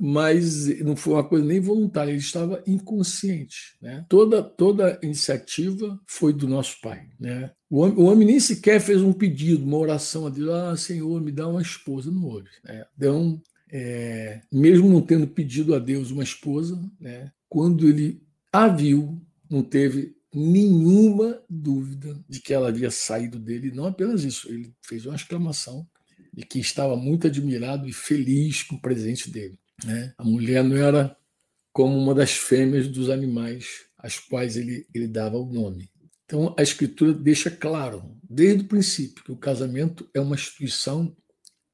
mas 0.00 0.66
não 0.80 0.96
foi 0.96 1.14
uma 1.14 1.24
coisa 1.24 1.44
nem 1.44 1.60
voluntária, 1.60 2.10
ele 2.10 2.18
estava 2.18 2.62
inconsciente. 2.66 3.76
Né? 3.80 4.04
Toda, 4.08 4.42
toda 4.42 4.98
iniciativa 5.02 6.00
foi 6.06 6.32
do 6.32 6.48
nosso 6.48 6.80
Pai. 6.80 7.08
Né? 7.18 7.50
O, 7.70 7.78
homem, 7.78 7.96
o 7.96 8.02
homem 8.04 8.26
nem 8.26 8.40
sequer 8.40 8.80
fez 8.80 9.02
um 9.02 9.12
pedido, 9.12 9.64
uma 9.64 9.78
oração 9.78 10.26
a 10.26 10.30
Deus: 10.30 10.50
Ah, 10.50 10.76
Senhor, 10.76 11.20
me 11.20 11.30
dá 11.30 11.46
uma 11.46 11.62
esposa. 11.62 12.10
Não 12.10 12.24
houve. 12.24 12.48
Né? 12.64 12.84
Então, 12.96 13.40
é, 13.70 14.40
mesmo 14.52 14.88
não 14.88 15.00
tendo 15.00 15.26
pedido 15.26 15.74
a 15.74 15.78
Deus 15.78 16.10
uma 16.10 16.24
esposa, 16.24 16.80
né? 17.00 17.30
quando 17.48 17.88
ele 17.88 18.20
a 18.52 18.68
viu, 18.68 19.20
não 19.48 19.62
teve 19.62 20.14
nenhuma 20.34 21.40
dúvida 21.48 22.18
de 22.28 22.40
que 22.40 22.52
ela 22.52 22.68
havia 22.68 22.90
saído 22.90 23.38
dele. 23.38 23.70
Não 23.72 23.86
apenas 23.86 24.24
isso, 24.24 24.48
ele 24.48 24.74
fez 24.82 25.06
uma 25.06 25.14
exclamação 25.14 25.86
de 26.32 26.44
que 26.44 26.58
estava 26.58 26.96
muito 26.96 27.26
admirado 27.26 27.88
e 27.88 27.92
feliz 27.92 28.62
com 28.62 28.76
o 28.76 28.80
presente 28.80 29.30
dele. 29.30 29.58
Né? 29.84 30.12
A 30.18 30.24
mulher 30.24 30.64
não 30.64 30.76
era 30.76 31.16
como 31.72 31.96
uma 31.96 32.14
das 32.14 32.32
fêmeas 32.32 32.88
dos 32.88 33.10
animais 33.10 33.86
às 33.98 34.18
quais 34.18 34.56
ele, 34.56 34.86
ele 34.94 35.08
dava 35.08 35.38
o 35.38 35.52
nome. 35.52 35.90
Então, 36.24 36.54
a 36.58 36.62
Escritura 36.62 37.12
deixa 37.12 37.50
claro, 37.50 38.16
desde 38.22 38.64
o 38.64 38.68
princípio, 38.68 39.22
que 39.22 39.32
o 39.32 39.36
casamento 39.36 40.08
é 40.14 40.20
uma 40.20 40.34
instituição 40.34 41.14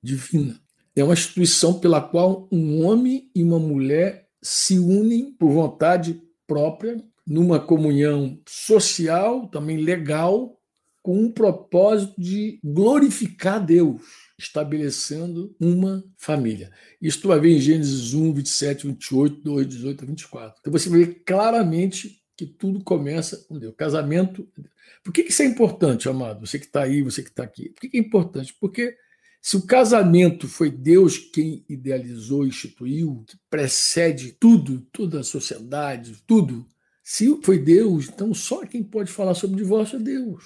divina. 0.03 0.61
É 0.95 1.05
uma 1.05 1.15
instituição 1.15 1.79
pela 1.79 2.01
qual 2.01 2.49
um 2.51 2.85
homem 2.85 3.31
e 3.35 3.43
uma 3.43 3.59
mulher 3.59 4.29
se 4.43 4.79
unem 4.79 5.33
por 5.33 5.51
vontade 5.53 6.21
própria, 6.47 7.03
numa 7.31 7.61
comunhão 7.61 8.41
social, 8.45 9.47
também 9.47 9.77
legal, 9.77 10.59
com 11.01 11.17
um 11.17 11.31
propósito 11.31 12.21
de 12.21 12.59
glorificar 12.65 13.65
Deus 13.65 14.03
estabelecendo 14.37 15.55
uma 15.61 16.03
família. 16.19 16.73
Isso 17.01 17.21
tu 17.21 17.29
vai 17.29 17.39
ver 17.39 17.53
em 17.53 17.61
Gênesis 17.61 18.15
1, 18.15 18.33
27, 18.35 18.87
28, 18.89 19.43
2, 19.43 19.69
18 19.69 20.03
a 20.03 20.07
24. 20.09 20.57
Então 20.59 20.73
você 20.73 20.91
ver 20.91 21.23
claramente 21.25 22.21
que 22.37 22.47
tudo 22.47 22.83
começa 22.83 23.37
com 23.47 23.57
Deus. 23.57 23.75
Casamento. 23.77 24.49
Por 25.05 25.13
que 25.13 25.23
isso 25.23 25.43
é 25.43 25.45
importante, 25.45 26.09
amado? 26.09 26.45
Você 26.45 26.59
que 26.59 26.67
está 26.67 26.83
aí, 26.83 27.01
você 27.01 27.23
que 27.23 27.31
está 27.31 27.45
aqui. 27.45 27.69
Por 27.69 27.89
que 27.89 27.97
é 27.97 28.01
importante? 28.01 28.57
Porque 28.61 28.97
se 29.41 29.57
o 29.57 29.65
casamento 29.67 30.49
foi 30.49 30.69
Deus 30.69 31.17
quem 31.17 31.65
idealizou 31.69 32.45
e 32.45 32.49
instituiu, 32.49 33.25
que 33.25 33.37
precede 33.49 34.33
tudo, 34.33 34.81
toda 34.93 35.21
a 35.21 35.25
sociedade, 35.25 36.21
tudo. 36.27 36.67
Se 37.11 37.41
foi 37.43 37.59
Deus, 37.59 38.09
então 38.09 38.33
só 38.33 38.65
quem 38.65 38.85
pode 38.85 39.11
falar 39.11 39.35
sobre 39.35 39.57
divórcio 39.57 39.97
é 39.97 39.99
Deus. 40.01 40.45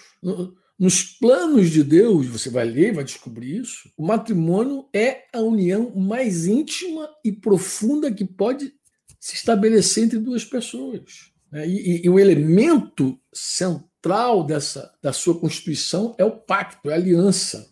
Nos 0.78 1.02
planos 1.04 1.68
de 1.68 1.84
Deus, 1.84 2.26
você 2.26 2.48
vai 2.48 2.64
ler, 2.64 2.94
vai 2.94 3.04
descobrir 3.04 3.58
isso, 3.58 3.92
o 3.98 4.06
matrimônio 4.06 4.88
é 4.90 5.26
a 5.30 5.40
união 5.40 5.94
mais 5.94 6.46
íntima 6.46 7.06
e 7.22 7.30
profunda 7.30 8.10
que 8.10 8.24
pode 8.24 8.72
se 9.20 9.34
estabelecer 9.34 10.04
entre 10.04 10.18
duas 10.18 10.42
pessoas. 10.42 11.30
Né? 11.52 11.68
E, 11.68 11.98
e, 11.98 12.06
e 12.06 12.08
o 12.08 12.18
elemento 12.18 13.20
central 13.30 14.42
dessa 14.42 14.90
da 15.02 15.12
sua 15.12 15.38
constituição 15.38 16.14
é 16.16 16.24
o 16.24 16.34
pacto, 16.34 16.88
é 16.88 16.94
a 16.94 16.96
aliança 16.96 17.70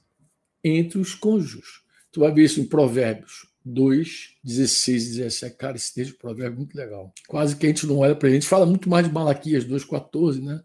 entre 0.62 0.98
os 0.98 1.14
cônjuges. 1.14 1.80
Tu 2.12 2.20
vai 2.20 2.30
ver 2.30 2.44
isso 2.44 2.60
em 2.60 2.68
Provérbios 2.68 3.51
2, 3.64 4.34
16 4.42 5.06
e 5.06 5.16
17. 5.18 5.56
Cara, 5.56 5.76
esse 5.76 5.94
texto 5.94 6.12
de 6.12 6.18
Provérbios 6.18 6.54
é 6.54 6.56
muito 6.56 6.76
legal. 6.76 7.12
Quase 7.28 7.56
que 7.56 7.66
a 7.66 7.68
gente 7.68 7.86
não 7.86 7.98
olha 7.98 8.14
para 8.14 8.28
ele. 8.28 8.38
A 8.38 8.40
gente 8.40 8.48
fala 8.48 8.66
muito 8.66 8.88
mais 8.88 9.06
de 9.06 9.12
Malaquias 9.12 9.64
2, 9.64 9.84
14, 9.84 10.40
né? 10.40 10.62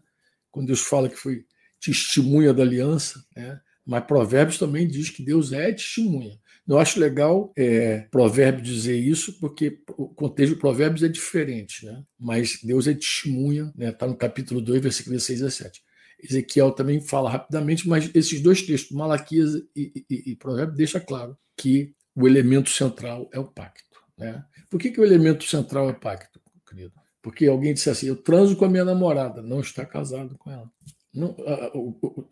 Quando 0.50 0.66
Deus 0.66 0.80
fala 0.80 1.08
que 1.08 1.16
foi 1.16 1.44
testemunha 1.80 2.52
da 2.52 2.62
aliança, 2.62 3.24
né? 3.36 3.60
mas 3.86 4.04
Provérbios 4.04 4.58
também 4.58 4.86
diz 4.86 5.08
que 5.08 5.22
Deus 5.22 5.52
é 5.52 5.72
testemunha. 5.72 6.38
Eu 6.66 6.78
acho 6.78 7.00
legal 7.00 7.50
é, 7.56 8.00
Provérbio 8.10 8.62
dizer 8.62 8.96
isso, 8.96 9.38
porque 9.40 9.80
o 9.96 10.08
contexto 10.08 10.52
de 10.52 10.60
Provérbios 10.60 11.02
é 11.02 11.08
diferente, 11.08 11.86
né? 11.86 12.02
mas 12.18 12.58
Deus 12.62 12.86
é 12.86 12.92
testemunha, 12.92 13.68
está 13.68 13.78
né? 13.78 13.92
Tá 13.92 14.06
no 14.06 14.14
capítulo 14.14 14.60
2, 14.60 14.82
versículo 14.82 15.16
16 15.16 15.42
a 15.42 15.50
7. 15.50 15.82
Ezequiel 16.22 16.72
também 16.72 17.00
fala 17.00 17.30
rapidamente, 17.30 17.88
mas 17.88 18.10
esses 18.14 18.40
dois 18.42 18.60
textos, 18.60 18.94
Malaquias 18.94 19.54
e, 19.74 20.04
e, 20.10 20.32
e 20.32 20.36
Provérbios, 20.36 20.76
deixa 20.76 21.00
claro 21.00 21.38
que 21.56 21.94
o 22.18 22.26
elemento 22.26 22.70
central 22.70 23.28
é 23.32 23.38
o 23.38 23.44
pacto. 23.44 24.00
Né? 24.16 24.44
Por 24.68 24.80
que, 24.80 24.90
que 24.90 25.00
o 25.00 25.04
elemento 25.04 25.44
central 25.44 25.88
é 25.88 25.92
o 25.92 26.00
pacto, 26.00 26.40
querido? 26.68 26.92
Porque 27.22 27.46
alguém 27.46 27.72
disse 27.72 27.88
assim: 27.88 28.08
eu 28.08 28.16
transo 28.16 28.56
com 28.56 28.64
a 28.64 28.68
minha 28.68 28.84
namorada, 28.84 29.40
não 29.40 29.60
está 29.60 29.86
casado 29.86 30.36
com 30.36 30.50
ela. 30.50 30.70
Não, 31.14 31.34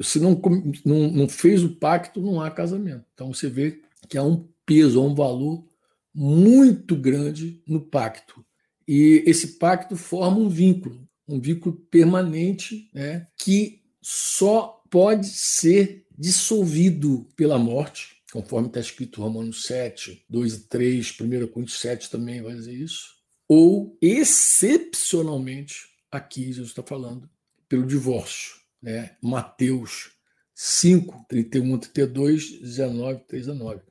se 0.01 0.21
não, 0.21 0.41
não, 0.85 1.11
não 1.11 1.29
fez 1.29 1.63
o 1.63 1.77
pacto, 1.77 2.21
não 2.21 2.41
há 2.41 2.51
casamento. 2.51 3.05
Então 3.15 3.33
você 3.33 3.49
vê 3.49 3.81
que 4.09 4.19
há 4.19 4.23
um 4.23 4.47
peso, 4.65 5.01
há 5.01 5.05
um 5.05 5.15
valor 5.15 5.65
muito 6.13 6.97
grande 6.97 7.63
no 7.67 7.81
pacto. 7.81 8.45
E 8.87 9.23
esse 9.27 9.59
pacto 9.59 9.97
forma 9.97 10.39
um 10.39 10.49
vínculo, 10.49 11.07
um 11.29 11.41
vínculo 11.41 11.77
permanente, 11.91 12.89
né, 12.95 13.27
que 13.37 13.83
só 14.01 14.83
pode 14.91 15.27
ser 15.27 16.07
dissolvido 16.17 17.27
pela 17.37 17.59
morte, 17.59 18.16
conforme 18.33 18.69
está 18.69 18.81
escrito 18.81 19.23
Romanos 19.23 19.65
7, 19.65 20.25
2 20.29 20.55
e 20.55 20.69
3, 20.69 21.21
1 21.21 21.47
Coríntios 21.49 21.81
7 21.81 22.11
também 22.11 22.43
vai 22.43 22.55
dizer 22.55 22.75
isso, 22.75 23.17
ou 23.49 23.97
excepcionalmente, 24.03 25.87
aqui 26.11 26.45
Jesus 26.47 26.71
está 26.71 26.83
falando, 26.83 27.29
pelo 27.69 27.87
divórcio 27.87 28.57
né, 28.83 29.17
Mateus 29.23 30.13
5, 30.55 31.27
31, 31.29 31.79
32, 31.79 32.61
19, 32.61 33.25
3 33.27 33.49
a 33.49 33.55
9. 33.55 33.83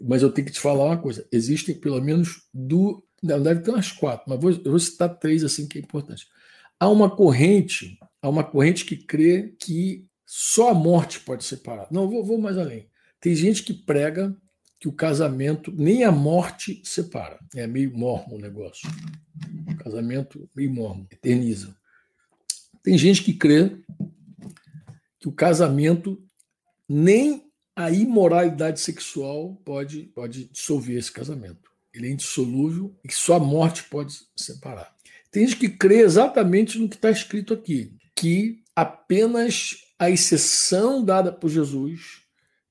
Mas 0.00 0.22
eu 0.22 0.32
tenho 0.32 0.46
que 0.46 0.52
te 0.52 0.60
falar 0.60 0.84
uma 0.84 1.00
coisa: 1.00 1.26
existem 1.30 1.74
pelo 1.74 2.00
menos 2.00 2.42
duas, 2.52 3.02
deve 3.22 3.60
ter 3.60 3.70
umas 3.70 3.92
quatro, 3.92 4.24
mas 4.28 4.40
vou, 4.40 4.50
eu 4.50 4.70
vou 4.70 4.78
citar 4.78 5.18
três 5.18 5.44
assim 5.44 5.66
que 5.66 5.78
é 5.78 5.80
importante. 5.80 6.26
Há 6.78 6.88
uma 6.88 7.14
corrente, 7.14 7.98
há 8.20 8.28
uma 8.28 8.44
corrente 8.44 8.84
que 8.84 8.96
crê 8.96 9.54
que 9.58 10.06
só 10.26 10.70
a 10.70 10.74
morte 10.74 11.20
pode 11.20 11.44
separar. 11.44 11.88
Não, 11.90 12.08
vou, 12.08 12.24
vou 12.24 12.38
mais 12.38 12.58
além. 12.58 12.88
Tem 13.24 13.34
gente 13.34 13.62
que 13.62 13.72
prega 13.72 14.36
que 14.78 14.86
o 14.86 14.92
casamento, 14.92 15.72
nem 15.72 16.04
a 16.04 16.12
morte 16.12 16.82
separa. 16.84 17.38
É 17.54 17.66
meio 17.66 17.96
mormo 17.96 18.36
o 18.36 18.38
negócio. 18.38 18.86
O 19.66 19.76
casamento 19.76 20.46
meio 20.54 20.70
mormo, 20.70 21.06
eterniza. 21.10 21.74
Tem 22.82 22.98
gente 22.98 23.24
que 23.24 23.32
crê 23.32 23.78
que 25.18 25.26
o 25.26 25.32
casamento 25.32 26.22
nem 26.86 27.50
a 27.74 27.90
imoralidade 27.90 28.78
sexual 28.78 29.56
pode, 29.64 30.02
pode 30.14 30.44
dissolver 30.50 30.98
esse 30.98 31.10
casamento. 31.10 31.70
Ele 31.94 32.08
é 32.08 32.10
indissolúvel 32.10 32.94
e 33.02 33.10
só 33.10 33.36
a 33.36 33.40
morte 33.40 33.84
pode 33.84 34.14
separar. 34.36 34.94
Tem 35.30 35.46
gente 35.46 35.60
que 35.60 35.70
crê 35.70 36.00
exatamente 36.00 36.78
no 36.78 36.90
que 36.90 36.96
está 36.96 37.10
escrito 37.10 37.54
aqui, 37.54 37.96
que 38.14 38.62
apenas 38.76 39.78
a 39.98 40.10
exceção 40.10 41.02
dada 41.02 41.32
por 41.32 41.48
Jesus 41.48 42.22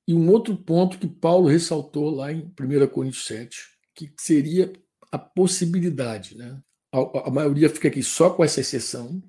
e 0.06 0.14
um 0.14 0.30
outro 0.30 0.56
ponto 0.56 0.98
que 0.98 1.06
Paulo 1.06 1.48
ressaltou 1.48 2.10
lá 2.10 2.32
em 2.32 2.52
1 2.60 2.86
Coríntios 2.88 3.26
7, 3.26 3.56
que 3.94 4.12
seria 4.18 4.72
a 5.10 5.18
possibilidade. 5.18 6.36
Né? 6.36 6.58
A, 6.92 7.28
a 7.28 7.30
maioria 7.30 7.70
fica 7.70 7.88
aqui 7.88 8.02
só 8.02 8.30
com 8.30 8.44
essa 8.44 8.60
exceção. 8.60 9.22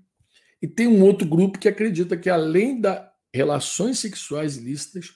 E 0.62 0.68
tem 0.68 0.88
um 0.88 1.04
outro 1.04 1.28
grupo 1.28 1.60
que 1.60 1.68
acredita 1.68 2.18
que, 2.18 2.30
além 2.30 2.82
das 2.82 3.06
relações 3.34 4.00
sexuais 4.00 4.58
ilícitas, 4.58 5.14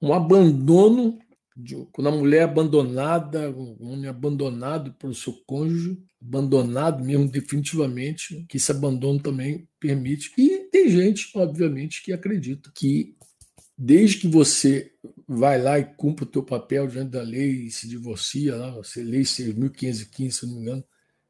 um 0.00 0.12
abandono, 0.12 1.18
de, 1.56 1.76
quando 1.92 2.08
a 2.08 2.12
mulher 2.12 2.38
é 2.38 2.44
abandonada, 2.44 3.50
um 3.50 3.92
homem 3.92 4.08
abandonado 4.08 4.92
pelo 4.94 5.14
seu 5.14 5.32
cônjuge, 5.46 5.98
abandonado 6.20 7.04
mesmo 7.04 7.28
definitivamente, 7.28 8.44
que 8.48 8.56
esse 8.56 8.70
abandono 8.70 9.20
também 9.20 9.68
permite. 9.78 10.32
E 10.38 10.68
tem 10.70 10.88
gente, 10.88 11.30
obviamente, 11.34 12.02
que 12.02 12.12
acredita 12.12 12.70
que 12.74 13.16
desde 13.76 14.18
que 14.18 14.28
você 14.28 14.92
vai 15.26 15.60
lá 15.60 15.78
e 15.78 15.84
cumpre 15.84 16.24
o 16.24 16.28
teu 16.28 16.42
papel 16.42 16.86
diante 16.86 17.10
da 17.10 17.22
lei 17.22 17.66
e 17.66 17.70
se 17.70 17.88
divorcia, 17.88 18.56
lá, 18.56 18.70
você 18.70 19.02
lei 19.02 19.22
6.515, 19.22 20.30
se 20.30 20.46
não 20.46 20.54
me 20.54 20.60
engano, 20.60 20.84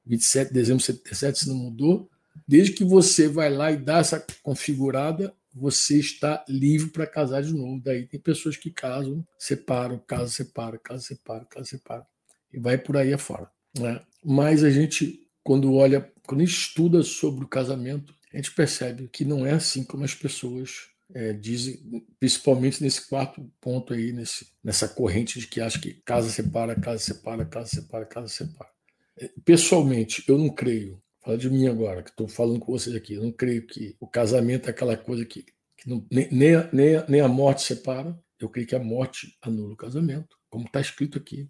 27 0.06 0.48
de 0.48 0.54
dezembro 0.54 0.78
de 0.78 0.86
77, 0.86 1.38
se 1.40 1.48
não 1.48 1.56
mudou, 1.56 2.10
desde 2.46 2.72
que 2.72 2.84
você 2.84 3.28
vai 3.28 3.50
lá 3.50 3.72
e 3.72 3.76
dá 3.76 3.98
essa 3.98 4.24
configurada, 4.42 5.34
você 5.54 5.98
está 5.98 6.44
livre 6.48 6.90
para 6.90 7.06
casar 7.06 7.42
de 7.42 7.54
novo. 7.54 7.80
Daí 7.82 8.06
tem 8.06 8.18
pessoas 8.18 8.56
que 8.56 8.70
casam, 8.70 9.24
separam, 9.38 9.98
casam, 9.98 10.28
separam, 10.28 10.78
casam, 10.82 11.02
separam, 11.02 11.46
casam, 11.46 11.64
separam. 11.64 12.06
E 12.52 12.58
vai 12.58 12.76
por 12.76 12.96
aí 12.96 13.12
afora. 13.12 13.48
Né? 13.78 14.00
Mas 14.22 14.64
a 14.64 14.70
gente, 14.70 15.28
quando 15.44 15.72
olha, 15.74 16.12
quando 16.26 16.42
estuda 16.42 17.02
sobre 17.02 17.44
o 17.44 17.48
casamento, 17.48 18.12
a 18.32 18.36
gente 18.36 18.52
percebe 18.52 19.08
que 19.08 19.24
não 19.24 19.46
é 19.46 19.52
assim 19.52 19.84
como 19.84 20.04
as 20.04 20.14
pessoas 20.14 20.88
é, 21.12 21.32
dizem, 21.32 22.06
principalmente 22.18 22.82
nesse 22.82 23.08
quarto 23.08 23.50
ponto 23.60 23.92
aí, 23.92 24.12
nesse, 24.12 24.48
nessa 24.62 24.88
corrente 24.88 25.38
de 25.38 25.46
que 25.46 25.60
acha 25.60 25.80
que 25.80 25.94
casa 26.04 26.30
separa, 26.30 26.78
casa 26.78 26.98
separa, 26.98 27.44
casa 27.44 27.68
separa, 27.68 28.06
casa 28.06 28.28
separa. 28.28 28.70
É, 29.18 29.30
pessoalmente, 29.44 30.24
eu 30.28 30.38
não 30.38 30.48
creio, 30.48 31.02
fala 31.22 31.36
de 31.36 31.50
mim 31.50 31.66
agora, 31.66 32.02
que 32.02 32.10
estou 32.10 32.28
falando 32.28 32.60
com 32.60 32.72
vocês 32.72 32.94
aqui, 32.94 33.14
eu 33.14 33.22
não 33.22 33.32
creio 33.32 33.66
que 33.66 33.96
o 34.00 34.06
casamento 34.06 34.68
é 34.68 34.70
aquela 34.70 34.96
coisa 34.96 35.24
que, 35.24 35.44
que 35.76 35.88
não, 35.88 36.06
nem, 36.10 36.28
nem, 36.30 36.52
nem, 36.72 36.96
a, 36.96 37.06
nem 37.08 37.20
a 37.20 37.28
morte 37.28 37.62
separa, 37.62 38.18
eu 38.40 38.48
creio 38.48 38.66
que 38.66 38.74
a 38.74 38.82
morte 38.82 39.36
anula 39.42 39.72
o 39.72 39.76
casamento, 39.76 40.36
como 40.50 40.66
está 40.66 40.80
escrito 40.80 41.18
aqui. 41.18 41.48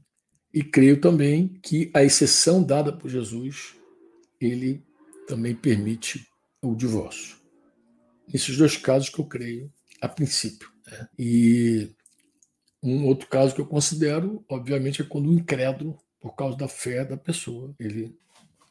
E 0.52 0.62
creio 0.62 1.00
também 1.00 1.48
que 1.62 1.90
a 1.92 2.04
exceção 2.04 2.62
dada 2.62 2.92
por 2.92 3.10
Jesus, 3.10 3.74
ele 4.40 4.84
também 5.26 5.54
permite 5.54 6.24
o 6.62 6.74
divórcio. 6.74 7.43
Nesses 8.32 8.56
dois 8.56 8.76
casos 8.76 9.08
que 9.08 9.18
eu 9.18 9.24
creio, 9.24 9.72
a 10.00 10.08
princípio. 10.08 10.68
Né? 10.86 11.08
E 11.18 11.90
um 12.82 13.06
outro 13.06 13.28
caso 13.28 13.54
que 13.54 13.60
eu 13.60 13.66
considero, 13.66 14.44
obviamente, 14.48 15.00
é 15.00 15.04
quando 15.04 15.30
o 15.30 15.32
incrédulo, 15.32 15.98
por 16.20 16.34
causa 16.34 16.56
da 16.56 16.68
fé 16.68 17.04
da 17.04 17.16
pessoa, 17.16 17.74
ele, 17.78 18.14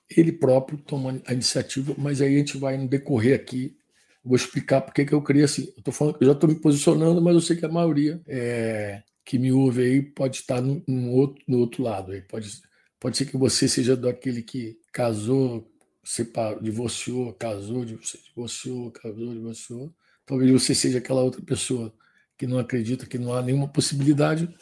ele 0.09 0.31
próprio 0.31 0.77
toma 0.77 1.21
a 1.25 1.33
iniciativa, 1.33 1.95
mas 1.97 2.21
aí 2.21 2.35
a 2.35 2.37
gente 2.37 2.57
vai 2.57 2.77
no 2.77 2.87
decorrer 2.87 3.35
aqui. 3.35 3.75
Vou 4.23 4.35
explicar 4.35 4.81
por 4.81 4.93
que 4.93 5.11
eu 5.11 5.21
creio 5.21 5.45
assim. 5.45 5.73
Eu, 5.75 5.83
tô 5.83 5.91
falando, 5.91 6.17
eu 6.21 6.27
já 6.27 6.33
estou 6.33 6.49
me 6.49 6.55
posicionando, 6.55 7.21
mas 7.21 7.33
eu 7.33 7.41
sei 7.41 7.57
que 7.57 7.65
a 7.65 7.69
maioria 7.69 8.21
é, 8.27 9.03
que 9.25 9.37
me 9.37 9.51
ouve 9.51 9.81
aí 9.81 10.01
pode 10.01 10.37
estar 10.37 10.61
no, 10.61 10.81
no, 10.87 11.11
outro, 11.11 11.43
no 11.47 11.59
outro 11.59 11.83
lado. 11.83 12.11
Aí. 12.11 12.21
Pode, 12.21 12.61
pode 12.99 13.17
ser 13.17 13.25
que 13.25 13.35
você 13.35 13.67
seja 13.67 13.97
daquele 13.97 14.41
que 14.41 14.77
casou 14.91 15.69
separou, 16.03 16.61
divorciou, 16.61 17.33
casou, 17.33 17.85
divorciou, 17.85 18.91
casou, 18.91 19.33
divorciou. 19.33 19.93
Talvez 20.25 20.51
você 20.51 20.75
seja 20.75 20.97
aquela 20.97 21.21
outra 21.21 21.41
pessoa 21.41 21.93
que 22.37 22.47
não 22.47 22.59
acredita 22.59 23.05
que 23.05 23.17
não 23.17 23.33
há 23.33 23.41
nenhuma 23.41 23.67
possibilidade, 23.67 24.53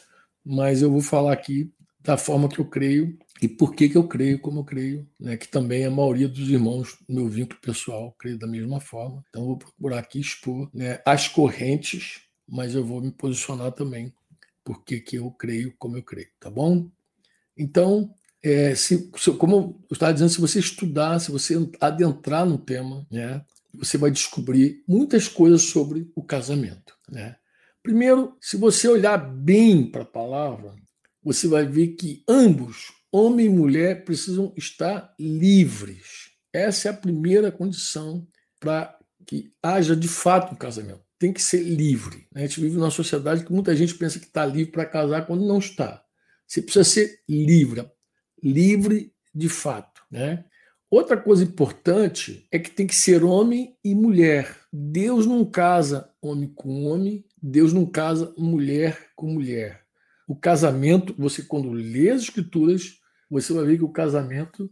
mas 0.44 0.82
eu 0.82 0.90
vou 0.90 1.00
falar 1.00 1.32
aqui 1.32 1.72
da 2.00 2.16
forma 2.16 2.48
que 2.48 2.58
eu 2.58 2.64
creio 2.64 3.16
e 3.40 3.48
por 3.48 3.74
que, 3.74 3.88
que 3.88 3.96
eu 3.96 4.06
creio 4.06 4.40
como 4.40 4.60
eu 4.60 4.64
creio, 4.64 5.08
né? 5.18 5.36
que 5.36 5.48
também 5.48 5.84
a 5.84 5.90
maioria 5.90 6.28
dos 6.28 6.48
irmãos, 6.48 6.98
meu 7.08 7.28
vínculo 7.28 7.60
pessoal, 7.60 8.14
creio 8.18 8.38
da 8.38 8.46
mesma 8.46 8.80
forma. 8.80 9.24
Então, 9.28 9.42
eu 9.42 9.48
vou 9.48 9.58
procurar 9.58 9.98
aqui 9.98 10.20
expor 10.20 10.68
né, 10.74 11.00
as 11.04 11.28
correntes, 11.28 12.22
mas 12.48 12.74
eu 12.74 12.84
vou 12.84 13.00
me 13.00 13.10
posicionar 13.10 13.72
também 13.72 14.12
porque 14.64 15.00
que 15.00 15.16
eu 15.16 15.30
creio 15.30 15.74
como 15.78 15.96
eu 15.96 16.02
creio, 16.02 16.28
tá 16.38 16.50
bom? 16.50 16.88
Então, 17.56 18.14
é, 18.42 18.74
se, 18.74 19.10
como 19.38 19.80
eu 19.88 19.92
estava 19.92 20.12
dizendo, 20.12 20.30
se 20.30 20.40
você 20.40 20.58
estudar, 20.58 21.20
se 21.20 21.30
você 21.30 21.54
adentrar 21.80 22.44
no 22.44 22.58
tema, 22.58 23.06
né, 23.10 23.42
você 23.72 23.96
vai 23.96 24.10
descobrir 24.10 24.82
muitas 24.86 25.28
coisas 25.28 25.62
sobre 25.62 26.10
o 26.14 26.22
casamento. 26.22 26.94
Né? 27.08 27.36
Primeiro, 27.82 28.36
se 28.40 28.56
você 28.56 28.88
olhar 28.88 29.16
bem 29.16 29.88
para 29.88 30.02
a 30.02 30.06
palavra, 30.06 30.74
você 31.22 31.46
vai 31.46 31.64
ver 31.64 31.88
que 31.88 32.22
ambos, 32.28 32.92
homem 33.12 33.46
e 33.46 33.50
mulher, 33.50 34.04
precisam 34.04 34.52
estar 34.56 35.14
livres. 35.18 36.32
Essa 36.52 36.88
é 36.88 36.90
a 36.90 36.96
primeira 36.96 37.52
condição 37.52 38.26
para 38.58 38.98
que 39.24 39.52
haja 39.62 39.94
de 39.94 40.08
fato 40.08 40.52
um 40.52 40.56
casamento. 40.56 41.00
Tem 41.18 41.32
que 41.32 41.40
ser 41.40 41.62
livre. 41.62 42.26
Né? 42.34 42.42
A 42.42 42.46
gente 42.46 42.60
vive 42.60 42.76
numa 42.76 42.90
sociedade 42.90 43.44
que 43.44 43.52
muita 43.52 43.74
gente 43.76 43.94
pensa 43.94 44.18
que 44.18 44.26
está 44.26 44.44
livre 44.44 44.72
para 44.72 44.84
casar 44.84 45.26
quando 45.26 45.46
não 45.46 45.58
está. 45.58 46.02
Você 46.46 46.60
precisa 46.60 46.84
ser 46.84 47.20
livre 47.28 47.80
livre 48.42 49.12
de 49.34 49.48
fato. 49.48 50.02
Né? 50.10 50.44
Outra 50.90 51.16
coisa 51.16 51.44
importante 51.44 52.46
é 52.50 52.58
que 52.58 52.70
tem 52.70 52.86
que 52.86 52.94
ser 52.94 53.24
homem 53.24 53.76
e 53.84 53.94
mulher. 53.94 54.56
Deus 54.72 55.26
não 55.26 55.44
casa 55.44 56.10
homem 56.20 56.50
com 56.54 56.86
homem, 56.86 57.24
Deus 57.40 57.72
não 57.72 57.86
casa 57.86 58.34
mulher 58.36 59.10
com 59.16 59.28
mulher. 59.28 59.82
O 60.26 60.36
casamento, 60.36 61.14
você 61.18 61.42
quando 61.42 61.70
lê 61.72 62.10
as 62.10 62.22
escrituras, 62.22 63.00
você 63.30 63.52
vai 63.52 63.64
ver 63.64 63.78
que 63.78 63.84
o 63.84 63.92
casamento 63.92 64.70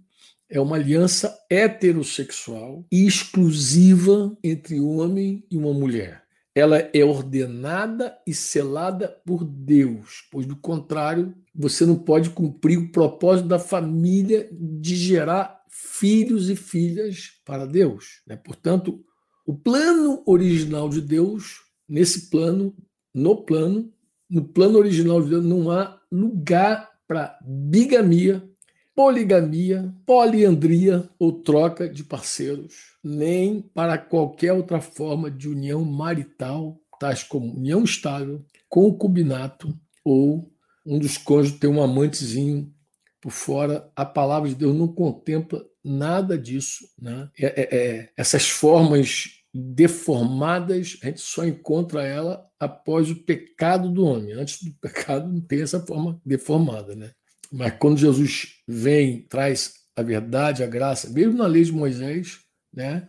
é 0.48 0.60
uma 0.60 0.76
aliança 0.76 1.38
heterossexual 1.48 2.84
exclusiva 2.90 4.36
entre 4.42 4.80
um 4.80 4.98
homem 4.98 5.44
e 5.50 5.56
uma 5.56 5.72
mulher 5.72 6.20
ela 6.54 6.78
é 6.92 7.04
ordenada 7.04 8.16
e 8.26 8.34
selada 8.34 9.08
por 9.24 9.44
Deus, 9.44 10.28
pois 10.30 10.46
do 10.46 10.56
contrário, 10.56 11.34
você 11.54 11.84
não 11.84 11.96
pode 11.96 12.30
cumprir 12.30 12.78
o 12.78 12.90
propósito 12.92 13.48
da 13.48 13.58
família 13.58 14.48
de 14.52 14.94
gerar 14.96 15.60
filhos 15.68 16.48
e 16.48 16.56
filhas 16.56 17.32
para 17.44 17.66
Deus. 17.66 18.22
Né? 18.26 18.36
Portanto, 18.36 19.04
o 19.46 19.54
plano 19.54 20.22
original 20.26 20.88
de 20.88 21.00
Deus, 21.00 21.60
nesse 21.88 22.30
plano, 22.30 22.74
no 23.14 23.44
plano, 23.44 23.92
no 24.28 24.44
plano 24.44 24.78
original 24.78 25.22
de 25.22 25.30
Deus, 25.30 25.44
não 25.44 25.70
há 25.70 26.00
lugar 26.10 26.88
para 27.06 27.38
bigamia, 27.44 28.48
poligamia, 28.94 29.92
poliandria 30.06 31.08
ou 31.18 31.32
troca 31.32 31.88
de 31.88 32.04
parceiros, 32.04 32.96
nem 33.02 33.62
para 33.74 33.98
qualquer 33.98 34.52
outra 34.52 34.80
forma 34.80 35.30
de 35.30 35.48
união 35.48 35.84
marital, 35.84 36.78
tais 37.00 37.22
como 37.22 37.56
união 37.56 37.82
estável, 37.82 38.44
concubinato 38.68 39.74
ou 40.04 40.52
um 40.90 40.98
dos 40.98 41.16
cônjuges 41.16 41.60
ter 41.60 41.68
um 41.68 41.80
amantezinho 41.80 42.74
por 43.20 43.30
fora. 43.30 43.88
A 43.94 44.04
palavra 44.04 44.48
de 44.48 44.56
Deus 44.56 44.74
não 44.74 44.88
contempla 44.88 45.64
nada 45.84 46.36
disso. 46.36 46.84
Né? 47.00 47.30
É, 47.38 47.46
é, 47.46 47.76
é, 47.76 48.12
essas 48.16 48.48
formas 48.48 49.28
deformadas, 49.54 50.98
a 51.02 51.06
gente 51.06 51.20
só 51.20 51.44
encontra 51.44 52.04
ela 52.04 52.44
após 52.58 53.08
o 53.08 53.16
pecado 53.24 53.88
do 53.88 54.04
homem. 54.04 54.32
Antes 54.32 54.64
do 54.64 54.72
pecado 54.80 55.32
não 55.32 55.40
tem 55.40 55.62
essa 55.62 55.78
forma 55.86 56.20
deformada. 56.26 56.96
Né? 56.96 57.12
Mas 57.52 57.74
quando 57.78 57.96
Jesus 57.96 58.56
vem, 58.66 59.22
traz 59.22 59.74
a 59.94 60.02
verdade, 60.02 60.64
a 60.64 60.66
graça, 60.66 61.08
mesmo 61.10 61.38
na 61.38 61.46
lei 61.46 61.62
de 61.62 61.72
Moisés, 61.72 62.40
né, 62.72 63.08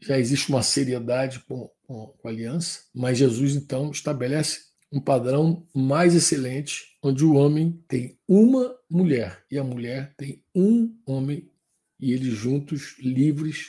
já 0.00 0.18
existe 0.18 0.48
uma 0.48 0.62
seriedade 0.62 1.40
com, 1.40 1.70
com 1.86 2.16
a 2.24 2.28
aliança, 2.28 2.80
mas 2.94 3.18
Jesus 3.18 3.54
então 3.54 3.90
estabelece 3.90 4.69
um 4.92 5.00
padrão 5.00 5.66
mais 5.74 6.14
excelente, 6.14 6.96
onde 7.02 7.24
o 7.24 7.34
homem 7.34 7.82
tem 7.86 8.18
uma 8.26 8.76
mulher 8.88 9.44
e 9.50 9.58
a 9.58 9.64
mulher 9.64 10.14
tem 10.16 10.44
um 10.54 10.96
homem, 11.06 11.50
e 11.98 12.12
eles 12.12 12.34
juntos, 12.34 12.96
livres, 12.98 13.68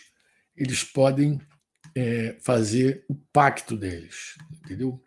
eles 0.55 0.83
podem 0.83 1.39
é, 1.95 2.37
fazer 2.41 3.05
o 3.07 3.15
pacto 3.15 3.77
deles, 3.77 4.35
entendeu? 4.63 5.03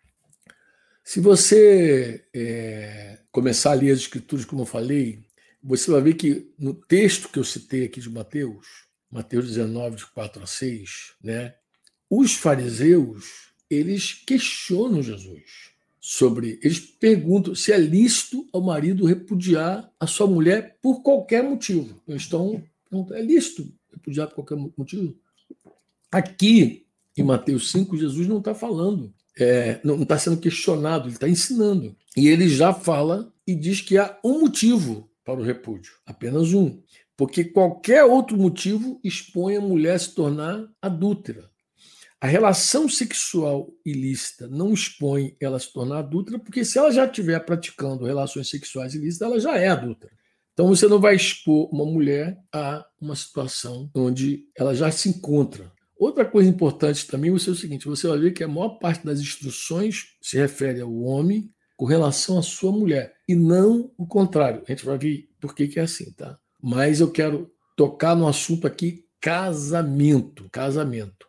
Se 1.03 1.19
você 1.19 2.25
é, 2.33 3.19
começar 3.31 3.71
a 3.71 3.75
ler 3.75 3.91
as 3.91 3.99
escrituras, 3.99 4.45
como 4.45 4.61
eu 4.61 4.65
falei, 4.65 5.25
você 5.61 5.91
vai 5.91 6.01
ver 6.01 6.13
que 6.15 6.53
no 6.57 6.73
texto 6.73 7.29
que 7.29 7.37
eu 7.37 7.43
citei 7.43 7.85
aqui 7.85 7.99
de 7.99 8.09
Mateus, 8.09 8.65
Mateus 9.11 9.47
19, 9.47 9.97
de 9.97 10.05
4 10.07 10.43
a 10.43 10.47
6, 10.47 11.15
né, 11.21 11.55
os 12.09 12.33
fariseus 12.33 13.53
eles 13.69 14.13
questionam 14.13 15.01
Jesus 15.01 15.74
sobre. 16.05 16.59
Eles 16.61 16.79
perguntam 16.79 17.55
se 17.55 17.71
é 17.71 17.77
lícito 17.79 18.47
ao 18.53 18.61
marido 18.61 19.05
repudiar 19.05 19.91
a 19.99 20.05
sua 20.05 20.27
mulher 20.27 20.77
por 20.79 21.01
qualquer 21.01 21.43
motivo. 21.43 21.99
Estão. 22.07 22.63
É 23.11 23.21
lícito 23.23 23.67
repudiar 23.91 24.27
por 24.27 24.35
qualquer 24.35 24.71
motivo? 24.77 25.17
Aqui, 26.11 26.85
em 27.17 27.23
Mateus 27.23 27.71
5, 27.71 27.97
Jesus 27.97 28.27
não 28.27 28.37
está 28.37 28.53
falando, 28.53 29.11
é, 29.37 29.79
não 29.83 30.03
está 30.03 30.17
sendo 30.19 30.37
questionado, 30.37 31.07
ele 31.07 31.15
está 31.15 31.27
ensinando. 31.27 31.95
E 32.15 32.27
ele 32.27 32.47
já 32.47 32.71
fala 32.71 33.33
e 33.45 33.55
diz 33.55 33.81
que 33.81 33.97
há 33.97 34.17
um 34.23 34.41
motivo 34.41 35.09
para 35.25 35.39
o 35.39 35.43
repúdio, 35.43 35.93
apenas 36.05 36.53
um. 36.53 36.79
Porque 37.17 37.43
qualquer 37.43 38.03
outro 38.03 38.37
motivo 38.37 38.99
expõe 39.03 39.55
a 39.55 39.61
mulher 39.61 39.95
a 39.95 39.99
se 39.99 40.13
tornar 40.13 40.69
adúltera. 40.79 41.49
A 42.21 42.27
relação 42.27 42.87
sexual 42.87 43.69
ilícita 43.85 44.47
não 44.47 44.73
expõe 44.73 45.35
ela 45.39 45.57
a 45.57 45.59
se 45.59 45.71
tornar 45.71 45.99
adulta, 45.99 46.39
porque 46.39 46.63
se 46.63 46.77
ela 46.77 46.91
já 46.91 47.05
estiver 47.05 47.39
praticando 47.39 48.05
relações 48.05 48.49
sexuais 48.49 48.95
ilícitas, 48.95 49.27
ela 49.27 49.39
já 49.39 49.57
é 49.57 49.67
adulta. 49.67 50.09
Então 50.53 50.67
você 50.69 50.87
não 50.87 50.99
vai 50.99 51.15
expor 51.15 51.69
uma 51.73 51.85
mulher 51.85 52.37
a 52.53 52.85
uma 52.99 53.15
situação 53.15 53.89
onde 53.93 54.45
ela 54.57 54.73
já 54.73 54.89
se 54.89 55.09
encontra. 55.09 55.71
Outra 55.97 56.25
coisa 56.25 56.49
importante 56.49 57.05
também 57.07 57.29
é 57.29 57.33
o 57.33 57.39
seguinte: 57.39 57.87
você 57.87 58.07
vai 58.07 58.17
ver 58.17 58.31
que 58.31 58.43
a 58.43 58.47
maior 58.47 58.79
parte 58.79 59.05
das 59.05 59.19
instruções 59.19 60.15
se 60.21 60.37
refere 60.37 60.81
ao 60.81 60.93
homem 60.93 61.51
com 61.75 61.85
relação 61.85 62.37
à 62.37 62.41
sua 62.41 62.71
mulher, 62.71 63.13
e 63.27 63.35
não 63.35 63.91
o 63.97 64.07
contrário. 64.07 64.63
A 64.65 64.71
gente 64.71 64.85
vai 64.85 64.97
ver 64.97 65.29
por 65.41 65.53
que, 65.53 65.67
que 65.67 65.79
é 65.79 65.83
assim, 65.83 66.11
tá? 66.13 66.39
Mas 66.61 67.01
eu 67.01 67.11
quero 67.11 67.51
tocar 67.75 68.15
no 68.15 68.27
assunto 68.27 68.65
aqui 68.65 69.05
casamento. 69.19 70.47
Casamento. 70.49 71.27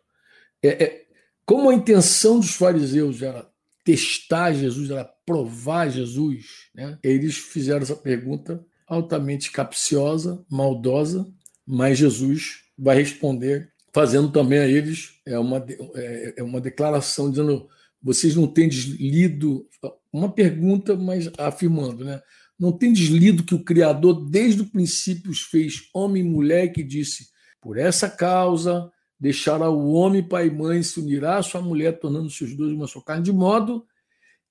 É, 0.63 0.83
é, 0.83 1.05
como 1.45 1.69
a 1.69 1.73
intenção 1.73 2.39
dos 2.39 2.55
fariseus 2.55 3.21
era 3.21 3.49
testar 3.83 4.53
Jesus, 4.53 4.89
era 4.89 5.05
provar 5.25 5.89
Jesus, 5.89 6.45
né? 6.75 6.97
eles 7.01 7.37
fizeram 7.37 7.81
essa 7.81 7.95
pergunta 7.95 8.63
altamente 8.85 9.51
capciosa, 9.51 10.43
maldosa, 10.49 11.27
mas 11.65 11.97
Jesus 11.97 12.63
vai 12.77 12.97
responder 12.97 13.71
fazendo 13.97 14.29
também 14.31 14.59
a 14.59 14.67
eles 14.67 15.13
é 15.25 15.39
uma, 15.39 15.65
é, 15.95 16.35
é 16.37 16.43
uma 16.43 16.61
declaração 16.61 17.31
dizendo 17.31 17.67
vocês 17.99 18.35
não 18.35 18.45
têm 18.45 18.69
deslido 18.69 19.67
uma 20.13 20.31
pergunta, 20.31 20.95
mas 20.95 21.31
afirmando, 21.35 22.05
né? 22.05 22.21
Não 22.59 22.71
tem 22.71 22.93
deslido 22.93 23.43
que 23.43 23.55
o 23.55 23.63
Criador 23.63 24.29
desde 24.29 24.61
o 24.61 24.67
princípio 24.67 25.31
os 25.31 25.41
fez 25.41 25.89
homem 25.95 26.23
e 26.23 26.29
mulher 26.29 26.67
que 26.71 26.83
disse 26.83 27.29
por 27.59 27.75
essa 27.75 28.07
causa 28.07 28.87
deixará 29.19 29.69
o 29.69 29.91
homem, 29.91 30.27
pai 30.27 30.47
e 30.47 30.51
mãe, 30.51 30.83
se 30.83 30.99
unirá 30.99 31.37
à 31.37 31.43
sua 31.43 31.61
mulher, 31.61 31.99
tornando-se 31.99 32.43
os 32.43 32.55
dois 32.55 32.71
uma 32.71 32.87
só 32.87 33.01
carne, 33.01 33.23
de 33.23 33.31
modo 33.31 33.85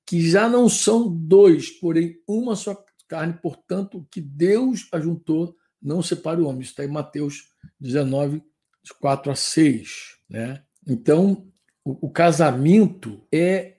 que 0.04 0.20
já 0.28 0.48
não 0.48 0.68
são 0.68 1.08
dois, 1.08 1.68
porém 1.70 2.20
uma 2.28 2.54
só 2.54 2.76
carne, 3.08 3.34
portanto, 3.42 4.06
que 4.10 4.20
Deus 4.20 4.88
ajuntou, 4.92 5.56
não 5.82 6.00
separe 6.00 6.40
o 6.40 6.46
homem. 6.46 6.62
Isso 6.62 6.70
está 6.70 6.84
em 6.84 6.88
Mateus 6.88 7.48
19, 7.80 8.42
de 8.82 8.94
4 8.94 9.32
a 9.32 9.34
6. 9.34 10.18
Né? 10.28 10.62
Então, 10.86 11.46
o, 11.84 12.06
o 12.06 12.10
casamento 12.10 13.26
é 13.32 13.75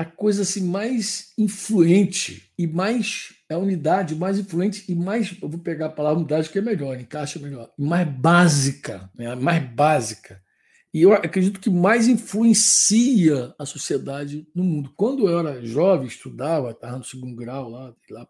a 0.00 0.04
coisa 0.06 0.40
assim 0.40 0.64
mais 0.64 1.34
influente 1.36 2.50
e 2.56 2.66
mais 2.66 3.34
a 3.50 3.58
unidade 3.58 4.14
mais 4.14 4.38
influente 4.38 4.82
e 4.90 4.94
mais 4.94 5.36
eu 5.42 5.46
vou 5.46 5.60
pegar 5.60 5.86
a 5.86 5.90
palavra 5.90 6.20
unidade 6.20 6.48
que 6.48 6.58
é 6.58 6.62
melhor 6.62 6.98
encaixa 6.98 7.38
melhor 7.38 7.70
mais 7.76 8.08
básica 8.08 9.10
né? 9.14 9.34
mais 9.34 9.62
básica 9.62 10.42
e 10.94 11.02
eu 11.02 11.12
acredito 11.12 11.60
que 11.60 11.68
mais 11.68 12.08
influencia 12.08 13.54
a 13.58 13.66
sociedade 13.66 14.48
no 14.54 14.64
mundo 14.64 14.90
quando 14.96 15.28
eu 15.28 15.38
era 15.38 15.62
jovem 15.66 16.06
estudava 16.06 16.70
estava 16.70 16.96
no 16.96 17.04
segundo 17.04 17.36
grau 17.36 17.68
lá, 17.68 17.94
lá 18.08 18.26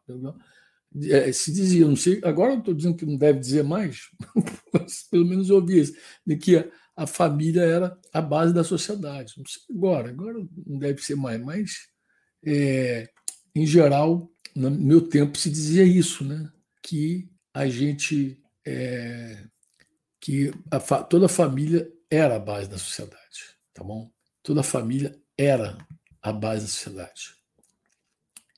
é, 1.04 1.30
se 1.30 1.52
dizia 1.52 1.87
não 1.87 1.94
sei 1.94 2.20
agora 2.24 2.54
eu 2.54 2.59
estou 2.59 2.74
dizendo 2.74 2.96
que 2.96 3.06
não 3.06 3.16
deve 3.16 3.38
dizer 3.38 3.62
mais 3.62 4.09
mas 4.74 5.04
pelo 5.09 5.24
menos 5.24 5.48
eu 5.48 5.54
ouvi 5.54 5.78
isso 5.78 5.94
de 6.26 6.37
que 6.37 6.68
a 7.00 7.06
família 7.06 7.62
era 7.62 7.98
a 8.12 8.20
base 8.20 8.52
da 8.52 8.62
sociedade. 8.62 9.32
Não 9.38 9.46
sei 9.46 9.62
agora, 9.74 10.10
agora 10.10 10.46
não 10.66 10.78
deve 10.78 11.00
ser 11.00 11.16
mais, 11.16 11.40
mas 11.40 11.88
é, 12.44 13.08
em 13.54 13.64
geral, 13.64 14.30
no 14.54 14.70
meu 14.70 15.08
tempo 15.08 15.38
se 15.38 15.48
dizia 15.48 15.82
isso, 15.82 16.22
né? 16.22 16.52
Que 16.82 17.26
a 17.54 17.66
gente, 17.66 18.38
é, 18.66 19.46
que 20.20 20.52
a, 20.70 20.78
toda 21.02 21.24
a 21.24 21.28
família 21.30 21.90
era 22.10 22.36
a 22.36 22.38
base 22.38 22.68
da 22.68 22.76
sociedade, 22.76 23.56
tá 23.72 23.82
bom? 23.82 24.10
Toda 24.42 24.60
a 24.60 24.64
família 24.64 25.18
era 25.38 25.78
a 26.20 26.34
base 26.34 26.66
da 26.66 26.68
sociedade. 26.68 27.34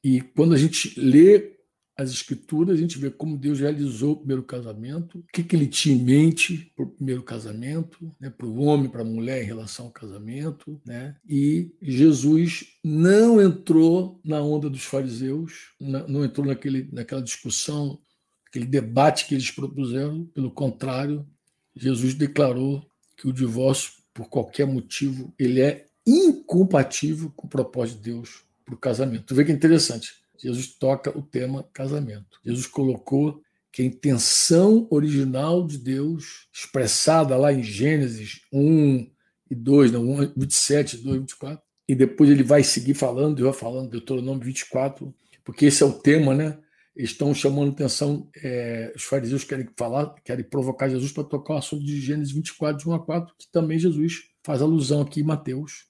E 0.02 0.20
quando 0.20 0.52
a 0.52 0.58
gente 0.58 0.98
lê 0.98 1.60
as 2.02 2.10
escrituras, 2.10 2.76
a 2.76 2.80
gente 2.80 2.98
vê 2.98 3.10
como 3.10 3.38
Deus 3.38 3.60
realizou 3.60 4.12
o 4.12 4.16
primeiro 4.16 4.42
casamento, 4.42 5.18
o 5.18 5.24
que, 5.32 5.42
que 5.42 5.54
ele 5.54 5.66
tinha 5.66 5.94
em 5.94 6.02
mente 6.02 6.72
para 6.74 6.84
o 6.84 6.90
primeiro 6.90 7.22
casamento, 7.22 8.12
né, 8.20 8.28
para 8.28 8.46
o 8.46 8.60
homem, 8.60 8.90
para 8.90 9.02
a 9.02 9.04
mulher 9.04 9.42
em 9.42 9.46
relação 9.46 9.86
ao 9.86 9.92
casamento. 9.92 10.80
Né? 10.84 11.16
E 11.28 11.72
Jesus 11.80 12.76
não 12.82 13.40
entrou 13.40 14.20
na 14.24 14.40
onda 14.40 14.68
dos 14.68 14.84
fariseus, 14.84 15.72
não 15.80 16.24
entrou 16.24 16.46
naquele, 16.46 16.88
naquela 16.92 17.22
discussão, 17.22 17.98
aquele 18.46 18.66
debate 18.66 19.26
que 19.26 19.34
eles 19.34 19.50
propuseram. 19.50 20.24
Pelo 20.34 20.50
contrário, 20.50 21.26
Jesus 21.74 22.14
declarou 22.14 22.84
que 23.16 23.28
o 23.28 23.32
divórcio, 23.32 23.92
por 24.12 24.28
qualquer 24.28 24.66
motivo, 24.66 25.32
ele 25.38 25.60
é 25.60 25.86
incompatível 26.06 27.32
com 27.36 27.46
o 27.46 27.50
propósito 27.50 27.98
de 27.98 28.10
Deus 28.10 28.44
para 28.64 28.74
o 28.74 28.78
casamento. 28.78 29.24
Tu 29.26 29.34
vê 29.34 29.44
que 29.44 29.52
é 29.52 29.54
interessante. 29.54 30.21
Jesus 30.42 30.74
toca 30.74 31.16
o 31.16 31.22
tema 31.22 31.68
casamento. 31.72 32.40
Jesus 32.44 32.66
colocou 32.66 33.40
que 33.72 33.80
a 33.80 33.84
intenção 33.86 34.86
original 34.90 35.66
de 35.66 35.78
Deus, 35.78 36.46
expressada 36.52 37.36
lá 37.36 37.52
em 37.52 37.62
Gênesis 37.62 38.42
1 38.52 39.10
e 39.50 39.54
2, 39.54 39.92
não, 39.92 40.16
27, 40.36 40.98
2, 40.98 41.20
24, 41.20 41.62
e 41.88 41.94
depois 41.94 42.28
ele 42.28 42.42
vai 42.42 42.62
seguir 42.62 42.94
falando, 42.94 43.38
eu 43.38 43.50
vai 43.50 43.54
falando, 43.58 43.90
Deuteronômio 43.90 44.44
24, 44.44 45.14
porque 45.44 45.66
esse 45.66 45.82
é 45.82 45.86
o 45.86 45.92
tema, 45.92 46.34
né? 46.34 46.58
Estão 46.94 47.34
chamando 47.34 47.72
atenção, 47.72 48.28
é, 48.36 48.92
os 48.94 49.04
fariseus 49.04 49.44
querem 49.44 49.66
falar, 49.76 50.14
querem 50.22 50.44
provocar 50.44 50.90
Jesus 50.90 51.10
para 51.10 51.24
tocar 51.24 51.54
o 51.54 51.58
assunto 51.58 51.82
de 51.82 51.98
Gênesis 51.98 52.34
24, 52.34 52.82
de 52.82 52.88
1 52.88 52.92
a 52.92 53.00
4, 53.00 53.34
que 53.38 53.50
também 53.50 53.78
Jesus 53.78 54.24
faz 54.44 54.60
alusão 54.60 55.00
aqui 55.00 55.20
em 55.20 55.24
Mateus. 55.24 55.86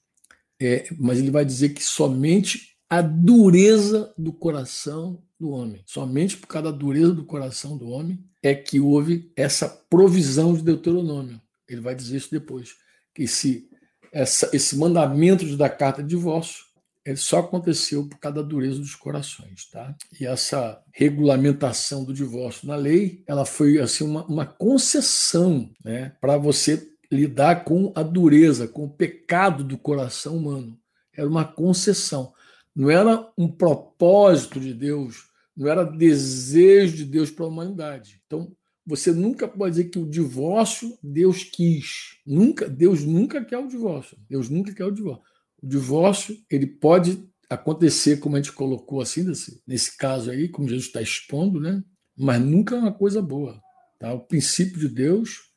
É, 0.61 0.87
mas 0.97 1.19
ele 1.19 1.29
vai 1.29 1.43
dizer 1.43 1.69
que 1.69 1.83
somente 1.83 2.72
a 2.93 3.01
dureza 3.01 4.13
do 4.15 4.31
coração 4.31 5.19
do 5.39 5.49
homem. 5.49 5.81
Somente 5.83 6.37
por 6.37 6.45
causa 6.45 6.71
da 6.71 6.77
dureza 6.77 7.11
do 7.11 7.25
coração 7.25 7.75
do 7.75 7.89
homem 7.89 8.23
é 8.41 8.53
que 8.53 8.79
houve 8.79 9.31
essa 9.35 9.67
provisão 9.67 10.53
de 10.53 10.61
Deuteronômio. 10.61 11.41
Ele 11.67 11.81
vai 11.81 11.95
dizer 11.95 12.17
isso 12.17 12.29
depois. 12.29 12.75
Que 13.11 13.23
esse, 13.23 13.67
essa, 14.11 14.47
esse 14.53 14.77
mandamento 14.77 15.57
da 15.57 15.69
carta 15.69 16.03
de 16.03 16.09
divórcio 16.09 16.65
ele 17.03 17.17
só 17.17 17.39
aconteceu 17.39 18.07
por 18.07 18.19
causa 18.19 18.43
da 18.43 18.47
dureza 18.47 18.79
dos 18.79 18.95
corações, 18.95 19.65
tá? 19.65 19.93
E 20.21 20.25
essa 20.25 20.79
regulamentação 20.91 22.03
do 22.05 22.13
divórcio 22.13 22.67
na 22.67 22.75
lei, 22.75 23.23
ela 23.27 23.43
foi 23.43 23.79
assim 23.79 24.05
uma, 24.05 24.23
uma 24.25 24.45
concessão, 24.45 25.69
né, 25.83 26.13
para 26.21 26.37
você 26.37 26.87
lidar 27.11 27.65
com 27.65 27.91
a 27.93 28.03
dureza, 28.03 28.67
com 28.67 28.85
o 28.85 28.89
pecado 28.89 29.63
do 29.63 29.77
coração 29.79 30.37
humano. 30.37 30.79
Era 31.11 31.27
uma 31.27 31.43
concessão 31.43 32.33
não 32.75 32.89
era 32.89 33.31
um 33.37 33.47
propósito 33.47 34.59
de 34.59 34.73
Deus, 34.73 35.29
não 35.55 35.67
era 35.67 35.83
desejo 35.83 36.97
de 36.97 37.05
Deus 37.05 37.29
para 37.29 37.45
a 37.45 37.47
humanidade. 37.47 38.21
Então, 38.25 38.55
você 38.85 39.11
nunca 39.11 39.47
pode 39.47 39.75
dizer 39.75 39.89
que 39.89 39.99
o 39.99 40.09
divórcio 40.09 40.97
Deus 41.01 41.43
quis. 41.43 42.17
Nunca, 42.25 42.67
Deus 42.67 43.03
nunca 43.03 43.43
quer 43.43 43.57
o 43.57 43.67
divórcio. 43.67 44.17
Deus 44.29 44.49
nunca 44.49 44.73
quer 44.73 44.85
o 44.85 44.91
divórcio. 44.91 45.23
O 45.61 45.67
divórcio, 45.67 46.37
ele 46.49 46.67
pode 46.67 47.23
acontecer, 47.49 48.17
como 48.17 48.35
a 48.35 48.41
gente 48.41 48.51
colocou 48.51 48.99
assim, 48.99 49.23
nesse, 49.65 49.97
caso 49.97 50.31
aí, 50.31 50.49
como 50.49 50.67
Jesus 50.67 50.87
está 50.87 51.01
expondo, 51.01 51.59
né? 51.59 51.83
mas 52.17 52.41
nunca 52.41 52.75
é 52.75 52.79
uma 52.79 52.91
coisa 52.91 53.21
boa. 53.21 53.61
Tá? 53.99 54.13
O 54.13 54.25
princípio 54.25 54.79
de 54.79 54.89
Deus 54.89 55.53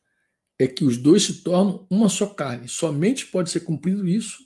é 0.58 0.66
que 0.66 0.84
os 0.84 0.96
dois 0.96 1.24
se 1.24 1.42
tornam 1.42 1.86
uma 1.90 2.08
só 2.08 2.26
carne. 2.26 2.68
Somente 2.68 3.26
pode 3.26 3.50
ser 3.50 3.60
cumprido 3.60 4.06
isso 4.06 4.38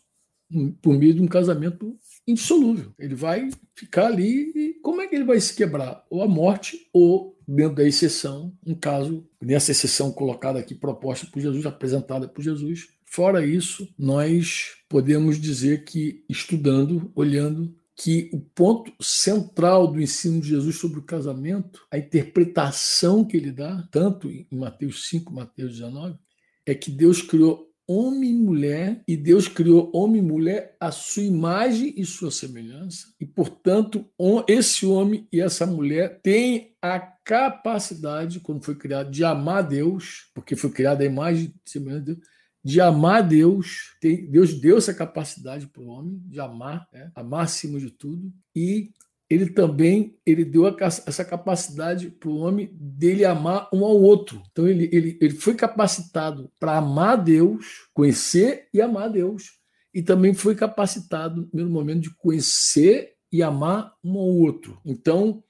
por 0.81 0.99
meio 0.99 1.15
de 1.15 1.21
um 1.21 1.29
casamento 1.29 1.97
indissolúvel. 2.27 2.93
Ele 2.99 3.15
vai 3.15 3.49
ficar 3.75 4.07
ali 4.07 4.53
e 4.55 4.75
como 4.83 5.01
é 5.01 5.07
que 5.07 5.15
ele 5.15 5.25
vai 5.25 5.41
se 5.41 5.55
quebrar? 5.55 6.05
Ou 6.11 6.23
a 6.23 6.29
morte, 6.29 6.89
ou 6.93 7.39
dentro 7.47 7.77
da 7.77 7.85
exceção, 7.85 8.57
um 8.65 8.75
caso, 8.75 9.27
nessa 9.41 9.73
exceção 9.73 10.13
colocada 10.13 10.59
aqui, 10.59 10.75
proposta 10.75 11.27
por 11.27 11.41
Jesus, 11.41 11.67
apresentada 11.67 12.29
por 12.29 12.43
Jesus. 12.43 12.89
Fora 13.05 13.45
isso, 13.45 13.93
nós 13.99 14.77
podemos 14.89 15.41
dizer 15.41 15.85
que, 15.85 16.25
estudando, 16.29 17.11
olhando, 17.15 17.75
que 17.97 18.31
o 18.33 18.41
ponto 18.41 18.93
central 19.03 19.87
do 19.87 20.01
ensino 20.01 20.41
de 20.41 20.49
Jesus 20.49 20.77
sobre 20.77 21.01
o 21.01 21.05
casamento, 21.05 21.87
a 21.91 21.99
interpretação 21.99 23.25
que 23.25 23.37
ele 23.37 23.53
dá, 23.53 23.87
tanto 23.91 24.31
em 24.31 24.47
Mateus 24.51 25.09
5, 25.09 25.33
Mateus 25.33 25.73
19, 25.73 26.17
é 26.65 26.75
que 26.75 26.91
Deus 26.91 27.21
criou 27.21 27.70
homem 27.91 28.31
e 28.31 28.35
mulher, 28.35 29.03
e 29.07 29.17
Deus 29.17 29.49
criou 29.49 29.91
homem 29.93 30.23
e 30.23 30.25
mulher 30.25 30.77
à 30.79 30.93
sua 30.93 31.25
imagem 31.25 31.93
e 31.97 32.07
sua 32.07 32.31
semelhança, 32.31 33.13
e 33.19 33.27
portanto, 33.27 34.09
esse 34.47 34.87
homem 34.87 35.27
e 35.33 35.41
essa 35.41 35.67
mulher 35.67 36.21
têm 36.23 36.77
a 36.81 37.01
capacidade, 37.01 38.39
quando 38.39 38.65
foi 38.65 38.77
criado, 38.77 39.11
de 39.11 39.25
amar 39.25 39.67
Deus, 39.67 40.31
porque 40.33 40.55
foi 40.55 40.71
criada 40.71 41.03
a 41.03 41.07
imagem 41.07 41.53
e 41.67 41.71
semelhança 41.71 42.05
de 42.05 42.15
Deus, 42.15 42.29
de 42.63 42.81
amar 42.81 43.27
Deus. 43.27 43.97
Deus 44.29 44.55
deu 44.61 44.79
essa 44.79 44.95
capacidade 44.95 45.67
para 45.67 45.83
o 45.83 45.89
homem 45.89 46.23
de 46.29 46.39
amar, 46.39 46.87
né? 46.93 47.11
amar 47.13 47.45
acima 47.45 47.81
de 47.81 47.91
tudo, 47.91 48.33
e 48.55 48.93
ele 49.31 49.49
também 49.49 50.19
ele 50.27 50.45
deu 50.45 50.65
essa 50.81 51.25
capacidade 51.25 52.11
para 52.11 52.29
o 52.29 52.39
homem 52.39 52.69
dele 52.75 53.25
amar 53.25 53.69
um 53.73 53.85
ao 53.85 53.97
outro. 53.97 54.43
Então 54.51 54.67
ele, 54.67 54.91
ele, 54.93 55.17
ele 55.21 55.35
foi 55.35 55.55
capacitado 55.55 56.51
para 56.59 56.79
amar 56.79 57.23
Deus, 57.23 57.89
conhecer 57.95 58.67
e 58.75 58.83
amar 58.83 59.09
Deus. 59.09 59.61
E 59.95 60.03
também 60.03 60.35
foi 60.35 60.57
capacitado 60.57 61.49
no 61.53 61.71
momento 61.71 62.03
de 62.03 62.17
conhecer 62.17 63.15
e 63.33 63.41
amar 63.41 63.95
um 64.03 64.19
ao 64.19 64.27
outro. 64.27 64.81
Então, 64.85 65.43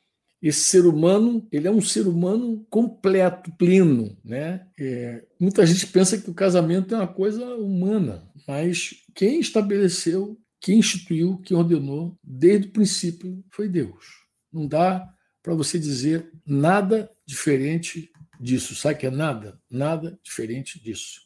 esse 0.42 0.60
ser 0.60 0.86
humano, 0.86 1.46
ele 1.52 1.68
é 1.68 1.70
um 1.70 1.80
ser 1.80 2.06
humano 2.06 2.64
completo, 2.70 3.50
pleno, 3.58 4.16
né? 4.24 4.66
É, 4.78 5.22
muita 5.38 5.66
gente 5.66 5.86
pensa 5.86 6.16
que 6.16 6.30
o 6.30 6.34
casamento 6.34 6.94
é 6.94 6.98
uma 6.98 7.06
coisa 7.06 7.44
humana, 7.56 8.26
mas 8.48 9.02
quem 9.14 9.40
estabeleceu 9.40 10.38
que 10.60 10.74
instituiu, 10.74 11.38
que 11.38 11.54
ordenou 11.54 12.18
desde 12.22 12.68
o 12.68 12.72
princípio 12.72 13.42
foi 13.50 13.68
Deus. 13.68 14.26
Não 14.52 14.66
dá 14.66 15.08
para 15.42 15.54
você 15.54 15.78
dizer 15.78 16.30
nada 16.46 17.10
diferente 17.26 18.10
disso. 18.38 18.74
Sabe 18.74 18.98
que 18.98 19.06
é 19.06 19.10
nada? 19.10 19.58
Nada 19.70 20.18
diferente 20.22 20.78
disso. 20.82 21.22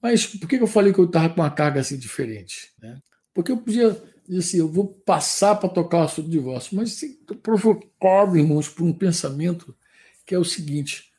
Mas 0.00 0.26
por 0.26 0.48
que 0.48 0.56
eu 0.56 0.66
falei 0.66 0.92
que 0.92 0.98
eu 0.98 1.04
estava 1.04 1.28
com 1.28 1.40
uma 1.40 1.50
carga 1.50 1.80
assim 1.80 1.98
diferente? 1.98 2.72
Né? 2.80 3.00
Porque 3.34 3.52
eu 3.52 3.58
podia 3.58 3.90
dizer 4.26 4.38
assim, 4.38 4.58
eu 4.58 4.68
vou 4.68 4.86
passar 4.86 5.56
para 5.56 5.68
tocar 5.68 5.98
o 5.98 6.02
assunto 6.02 6.26
de 6.26 6.32
divórcio, 6.32 6.76
mas 6.76 7.02
estou 7.02 7.36
provocado, 7.36 8.36
irmãos, 8.36 8.68
por 8.68 8.84
um 8.84 8.92
pensamento 8.92 9.76
que 10.24 10.34
é 10.34 10.38
o 10.38 10.44
seguinte: 10.44 11.12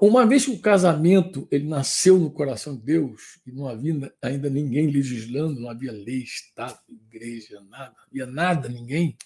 uma 0.00 0.26
vez 0.26 0.44
que 0.44 0.50
o 0.50 0.58
casamento 0.58 1.48
ele 1.50 1.66
nasceu 1.66 2.18
no 2.18 2.30
coração 2.30 2.76
de 2.76 2.82
Deus, 2.82 3.40
e 3.46 3.52
não 3.52 3.66
havia 3.66 4.12
ainda 4.22 4.50
ninguém 4.50 4.90
legislando, 4.90 5.60
não 5.60 5.70
havia 5.70 5.92
lei, 5.92 6.18
Estado, 6.18 6.78
igreja, 6.88 7.60
nada, 7.68 7.94
havia 8.06 8.26
nada, 8.26 8.68
ninguém. 8.68 9.16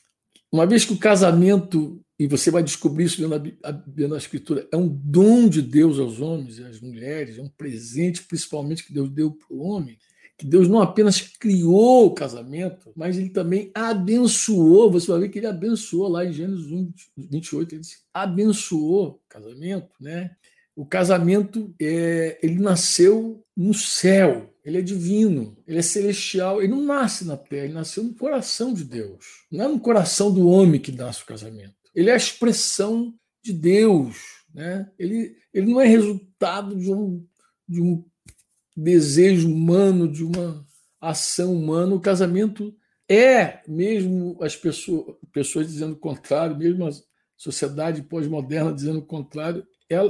Uma 0.53 0.67
vez 0.67 0.85
que 0.85 0.93
o 0.93 0.99
casamento, 0.99 2.05
e 2.19 2.27
você 2.27 2.51
vai 2.51 2.63
descobrir 2.63 3.05
isso 3.05 3.21
vendo 3.21 3.57
a, 3.63 3.71
vendo 3.87 4.15
a 4.15 4.19
Escritura, 4.19 4.69
é 4.71 4.77
um 4.77 4.87
dom 4.87 5.49
de 5.49 5.63
Deus 5.63 5.99
aos 5.99 6.21
homens 6.21 6.59
e 6.59 6.65
às 6.65 6.81
mulheres, 6.81 7.39
é 7.39 7.43
um 7.43 7.49
presente 7.49 8.23
principalmente 8.23 8.85
que 8.85 8.93
Deus 8.93 9.09
deu 9.09 9.31
para 9.31 9.57
o 9.57 9.63
homem, 9.63 9.99
que 10.37 10.47
Deus 10.47 10.69
não 10.69 10.83
apenas 10.83 11.21
criou 11.21 12.07
o 12.07 12.15
casamento, 12.15 12.93
mas 12.95 13.17
ele 13.17 13.31
também 13.31 13.71
abençoou. 13.75 14.91
Você 14.91 15.07
vai 15.11 15.21
ver 15.21 15.29
que 15.31 15.39
ele 15.39 15.47
abençoou 15.47 16.09
lá 16.09 16.25
em 16.25 16.33
Gênesis 16.33 16.71
1, 16.71 16.93
28, 17.17 17.75
ele 17.75 17.81
disse, 17.81 17.99
abençoou 18.13 19.09
o 19.09 19.21
casamento, 19.29 19.91
né? 20.01 20.37
O 20.75 20.87
casamento, 20.87 21.75
é, 21.81 22.39
ele 22.43 22.59
nasceu 22.59 23.45
no 23.57 23.75
céu, 23.75 24.53
ele 24.65 24.79
é 24.79 24.83
divino, 24.83 25.57
ele 25.67 25.79
é 25.79 25.83
celestial, 25.83 26.63
ele 26.63 26.73
não 26.73 26.83
nasce 26.83 27.25
na 27.25 27.37
terra, 27.37 27.65
ele 27.65 27.75
nasceu 27.75 28.03
no 28.03 28.15
coração 28.15 28.73
de 28.73 28.85
Deus. 28.85 29.25
Não 29.51 29.65
é 29.65 29.69
no 29.69 29.81
coração 29.81 30.33
do 30.33 30.49
homem 30.49 30.81
que 30.81 30.93
nasce 30.93 31.23
o 31.23 31.27
casamento. 31.27 31.75
Ele 31.95 32.09
é 32.09 32.15
a 32.15 32.17
expressão 32.17 33.15
de 33.43 33.53
Deus. 33.53 34.17
Né? 34.55 34.91
Ele, 34.99 35.37
ele 35.53 35.71
não 35.71 35.81
é 35.81 35.87
resultado 35.87 36.77
de 36.77 36.93
um, 36.93 37.27
de 37.69 37.83
um 37.83 38.05
desejo 38.77 39.53
humano, 39.53 40.11
de 40.11 40.25
uma 40.25 40.65
ação 41.01 41.55
humana. 41.55 41.95
O 41.95 42.01
casamento 42.01 42.75
é, 43.09 43.61
mesmo 43.69 44.39
as 44.41 44.57
pessoas, 44.57 45.17
pessoas 45.33 45.67
dizendo 45.67 45.93
o 45.93 45.99
contrário, 45.99 46.57
mesmo 46.57 46.87
a 46.87 46.91
sociedade 47.37 48.03
pós-moderna 48.03 48.73
dizendo 48.73 49.01
o 49.01 49.07
contrário, 49.07 49.67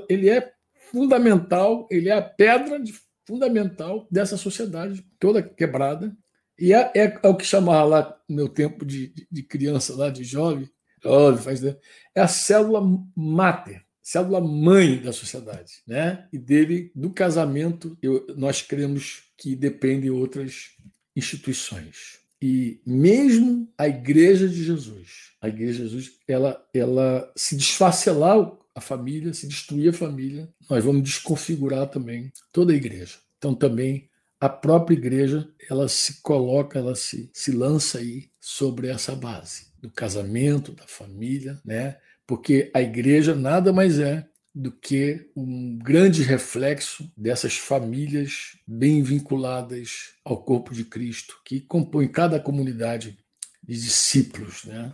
ele 0.09 0.29
é 0.29 0.53
fundamental, 0.91 1.89
ele 1.91 2.09
é 2.09 2.13
a 2.13 2.23
pedra 2.23 2.79
de, 2.79 2.93
fundamental 3.27 4.07
dessa 4.11 4.37
sociedade 4.37 5.05
toda 5.19 5.43
quebrada. 5.43 6.17
E 6.59 6.73
é, 6.73 6.93
é, 6.95 7.21
é 7.23 7.29
o 7.29 7.37
que 7.37 7.45
chamava 7.45 7.85
lá 7.85 8.21
no 8.29 8.37
meu 8.37 8.49
tempo 8.49 8.85
de, 8.85 9.13
de, 9.31 9.43
criança, 9.43 9.97
lá 9.97 10.11
de 10.11 10.23
jovem, 10.23 10.69
jovem 11.03 11.43
faz, 11.43 11.61
né? 11.61 11.77
é 12.15 12.21
a 12.21 12.29
célula 12.29 12.83
máter, 13.17 13.83
célula 14.03 14.41
mãe 14.41 15.01
da 15.01 15.13
sociedade. 15.13 15.83
Né? 15.87 16.29
E 16.33 16.39
dele, 16.39 16.93
do 16.95 17.11
casamento, 17.11 17.97
eu, 18.03 18.27
nós 18.37 18.61
cremos 18.61 19.25
que 19.37 19.57
dependem 19.57 20.11
outras 20.11 20.77
instituições. 21.17 22.21
E 22.41 22.81
mesmo 22.85 23.73
a 23.79 23.89
Igreja 23.89 24.49
de 24.49 24.65
Jesus, 24.65 25.33
a 25.41 25.49
Igreja 25.49 25.85
de 25.85 25.91
Jesus, 25.91 26.13
ela, 26.29 26.65
ela 26.75 27.33
se 27.37 27.57
desfacelar 27.57 28.53
a 28.75 28.81
família, 28.81 29.35
se 29.35 29.47
destruir 29.47 29.91
a 29.91 29.93
família, 29.93 30.49
nós 30.69 30.85
vamos 30.85 31.03
desconfigurar 31.03 31.89
também 31.89 32.33
toda 32.53 32.73
a 32.73 32.77
igreja. 32.77 33.19
Então 33.39 33.55
também 33.55 34.09
a 34.41 34.49
própria 34.49 34.97
igreja, 34.97 35.49
ela 35.71 35.89
se 35.89 36.21
coloca, 36.21 36.77
ela 36.77 36.97
se, 36.97 37.31
se 37.33 37.53
lança 37.53 37.99
aí 37.99 38.29
sobre 38.41 38.89
essa 38.89 39.15
base 39.15 39.69
do 39.81 39.89
casamento, 39.89 40.73
da 40.73 40.85
família, 40.85 41.61
né? 41.65 41.97
Porque 42.27 42.69
a 42.75 42.83
igreja 42.83 43.37
nada 43.37 43.73
mais 43.73 44.01
é 44.01 44.29
do 44.55 44.73
que 44.73 45.31
um 45.37 45.79
grande 45.79 46.23
reflexo 46.23 47.11
dessas 47.17 47.57
famílias 47.57 48.59
bem 48.67 49.03
vinculadas 49.03 50.15
ao 50.25 50.43
corpo 50.43 50.75
de 50.75 50.85
Cristo, 50.85 51.41
que 51.45 51.61
compõe 51.61 52.09
cada 52.09 52.41
comunidade 52.41 53.17
de 53.63 53.75
discípulos, 53.75 54.65
né? 54.65 54.93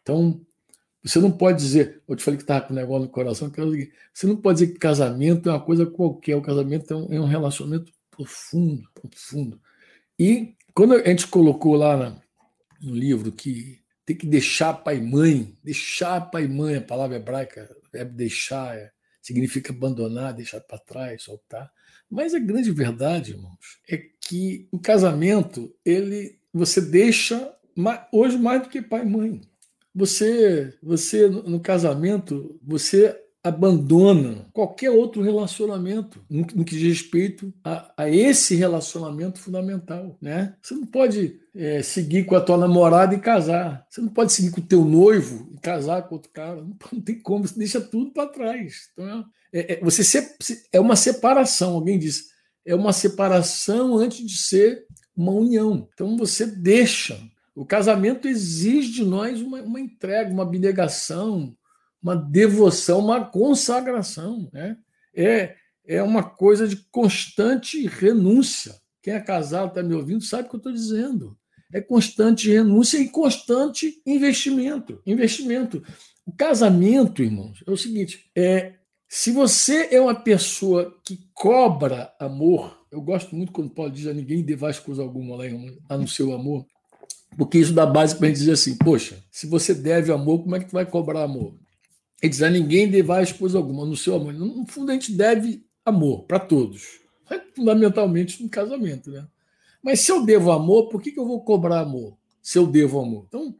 Então, 0.00 0.40
você 1.02 1.20
não 1.20 1.30
pode 1.30 1.58
dizer, 1.58 2.02
eu 2.08 2.16
te 2.16 2.22
falei 2.22 2.36
que 2.36 2.42
estava 2.44 2.66
com 2.66 2.72
um 2.72 2.76
negócio 2.76 3.06
no 3.06 3.10
coração, 3.10 3.50
você 4.12 4.26
não 4.26 4.36
pode 4.36 4.60
dizer 4.60 4.72
que 4.72 4.78
casamento 4.78 5.48
é 5.48 5.52
uma 5.52 5.60
coisa 5.60 5.86
qualquer, 5.86 6.36
o 6.36 6.42
casamento 6.42 6.92
é 6.92 6.96
um, 6.96 7.24
é 7.24 7.28
relacionamento 7.28 7.92
profundo, 8.10 8.88
profundo. 8.92 9.60
E 10.18 10.56
quando 10.74 10.94
a 10.94 11.04
gente 11.04 11.28
colocou 11.28 11.76
lá 11.76 12.20
no 12.80 12.94
livro 12.94 13.30
que 13.30 13.80
tem 14.04 14.16
que 14.16 14.26
deixar 14.26 14.72
pai 14.72 14.96
e 14.96 15.02
mãe, 15.02 15.56
deixar 15.62 16.20
pai 16.30 16.44
e 16.44 16.48
mãe, 16.48 16.76
a 16.76 16.80
palavra 16.80 17.16
hebraica, 17.16 17.68
é 17.92 18.04
deixar, 18.04 18.76
é, 18.76 18.90
significa 19.22 19.72
abandonar, 19.72 20.34
deixar 20.34 20.60
para 20.60 20.78
trás, 20.78 21.22
soltar. 21.22 21.70
Mas 22.10 22.34
a 22.34 22.38
grande 22.38 22.70
verdade, 22.72 23.32
irmãos, 23.32 23.78
é 23.88 23.98
que 24.20 24.66
o 24.72 24.78
casamento, 24.78 25.72
ele 25.84 26.38
você 26.52 26.80
deixa 26.80 27.54
hoje 28.10 28.38
mais 28.38 28.62
do 28.62 28.68
que 28.68 28.82
pai 28.82 29.02
e 29.02 29.08
mãe. 29.08 29.40
Você, 29.94 30.74
você 30.82 31.28
no 31.28 31.60
casamento, 31.60 32.58
você 32.62 33.16
abandona 33.42 34.46
qualquer 34.52 34.90
outro 34.90 35.22
relacionamento 35.22 36.20
no, 36.28 36.46
no 36.54 36.64
que 36.64 36.76
diz 36.76 37.00
respeito 37.00 37.52
a, 37.64 37.92
a, 37.96 38.10
esse 38.10 38.54
relacionamento 38.54 39.38
fundamental, 39.38 40.18
né? 40.20 40.54
Você 40.60 40.74
não 40.74 40.86
pode 40.86 41.40
é, 41.54 41.82
seguir 41.82 42.24
com 42.24 42.34
a 42.34 42.40
tua 42.40 42.58
namorada 42.58 43.14
e 43.14 43.20
casar. 43.20 43.86
Você 43.88 44.00
não 44.00 44.08
pode 44.08 44.32
seguir 44.32 44.50
com 44.50 44.60
o 44.60 44.66
teu 44.66 44.84
noivo 44.84 45.48
e 45.52 45.58
casar 45.58 46.02
com 46.02 46.16
outro 46.16 46.30
cara. 46.32 46.56
Não, 46.56 46.76
não 46.92 47.00
tem 47.00 47.18
como. 47.20 47.46
Você 47.46 47.58
deixa 47.58 47.80
tudo 47.80 48.12
para 48.12 48.28
trás. 48.28 48.90
Então, 48.92 49.24
é, 49.52 49.74
é, 49.74 49.80
você 49.80 50.02
se, 50.04 50.66
é 50.72 50.80
uma 50.80 50.96
separação. 50.96 51.74
Alguém 51.74 51.98
disse 51.98 52.36
é 52.68 52.74
uma 52.74 52.92
separação 52.92 53.96
antes 53.96 54.26
de 54.26 54.36
ser 54.36 54.84
uma 55.16 55.32
união. 55.32 55.88
Então 55.94 56.18
você 56.18 56.46
deixa 56.46 57.18
o 57.58 57.66
casamento 57.66 58.28
exige 58.28 58.92
de 58.92 59.04
nós 59.04 59.42
uma, 59.42 59.60
uma 59.60 59.80
entrega, 59.80 60.32
uma 60.32 60.44
abnegação, 60.44 61.56
uma 62.00 62.14
devoção, 62.14 63.00
uma 63.00 63.24
consagração. 63.24 64.48
Né? 64.52 64.76
É, 65.12 65.56
é 65.84 66.00
uma 66.00 66.22
coisa 66.22 66.68
de 66.68 66.76
constante 66.76 67.84
renúncia. 67.88 68.76
Quem 69.02 69.14
é 69.14 69.20
casado, 69.20 69.70
está 69.70 69.82
me 69.82 69.92
ouvindo, 69.92 70.22
sabe 70.22 70.44
o 70.44 70.50
que 70.50 70.54
eu 70.54 70.58
estou 70.58 70.72
dizendo. 70.72 71.36
É 71.72 71.80
constante 71.80 72.48
renúncia 72.48 72.96
e 72.98 73.08
constante 73.08 74.00
investimento. 74.06 75.02
Investimento. 75.04 75.82
O 76.24 76.30
casamento, 76.30 77.24
irmãos, 77.24 77.64
é 77.66 77.70
o 77.72 77.76
seguinte: 77.76 78.30
é, 78.36 78.74
se 79.08 79.32
você 79.32 79.88
é 79.90 80.00
uma 80.00 80.14
pessoa 80.14 80.96
que 81.04 81.28
cobra 81.34 82.14
amor, 82.20 82.78
Eu 82.90 83.02
gosto 83.02 83.36
muito 83.36 83.52
quando 83.52 83.68
Paulo 83.68 83.90
diz 83.90 84.06
a 84.06 84.14
ninguém 84.14 84.42
devais 84.42 84.78
coisa 84.78 85.02
alguma 85.02 85.36
lá, 85.36 85.44
a 85.90 85.98
no 85.98 86.06
seu 86.08 86.32
amor. 86.32 86.64
Porque 87.36 87.58
isso 87.58 87.72
dá 87.72 87.86
base 87.86 88.16
para 88.16 88.26
a 88.26 88.28
gente 88.28 88.38
dizer 88.38 88.52
assim: 88.52 88.76
poxa, 88.76 89.22
se 89.30 89.46
você 89.46 89.74
deve 89.74 90.12
amor, 90.12 90.42
como 90.42 90.56
é 90.56 90.60
que 90.60 90.66
tu 90.66 90.72
vai 90.72 90.86
cobrar 90.86 91.24
amor? 91.24 91.54
Ele 92.20 92.30
diz 92.30 92.42
a 92.42 92.50
ninguém 92.50 92.90
devais 92.90 93.32
coisa 93.32 93.58
alguma 93.58 93.86
no 93.86 93.96
seu 93.96 94.16
amor. 94.16 94.32
No 94.32 94.66
fundo, 94.66 94.90
a 94.90 94.94
gente 94.94 95.12
deve 95.12 95.64
amor 95.84 96.24
para 96.24 96.40
todos. 96.40 97.00
Fundamentalmente 97.54 98.42
no 98.42 98.48
casamento, 98.48 99.10
né? 99.10 99.26
Mas 99.82 100.00
se 100.00 100.10
eu 100.10 100.24
devo 100.24 100.50
amor, 100.50 100.88
por 100.88 101.00
que, 101.00 101.12
que 101.12 101.20
eu 101.20 101.26
vou 101.26 101.42
cobrar 101.42 101.80
amor? 101.80 102.16
Se 102.42 102.58
eu 102.58 102.66
devo 102.66 103.00
amor. 103.00 103.26
Então, 103.28 103.54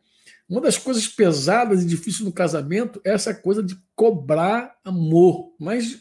uma 0.48 0.60
das 0.60 0.76
coisas 0.76 1.06
pesadas 1.06 1.82
e 1.82 1.86
difíceis 1.86 2.24
no 2.24 2.32
casamento 2.32 3.00
é 3.04 3.12
essa 3.12 3.34
coisa 3.34 3.62
de 3.62 3.76
cobrar 3.94 4.76
amor. 4.84 5.52
Mas 5.58 6.00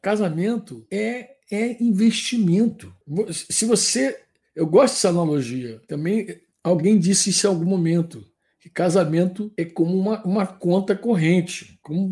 casamento 0.00 0.86
é, 0.90 1.36
é 1.50 1.82
investimento. 1.82 2.94
Se 3.32 3.64
você. 3.64 4.20
Eu 4.54 4.66
gosto 4.66 4.94
dessa 4.94 5.08
analogia. 5.08 5.80
Também 5.88 6.40
alguém 6.62 6.98
disse 6.98 7.30
isso 7.30 7.46
em 7.46 7.50
algum 7.50 7.64
momento. 7.64 8.24
Que 8.60 8.68
casamento 8.68 9.52
é 9.56 9.64
como 9.64 9.96
uma, 9.96 10.22
uma 10.24 10.46
conta 10.46 10.94
corrente. 10.94 11.78
Como, 11.82 12.10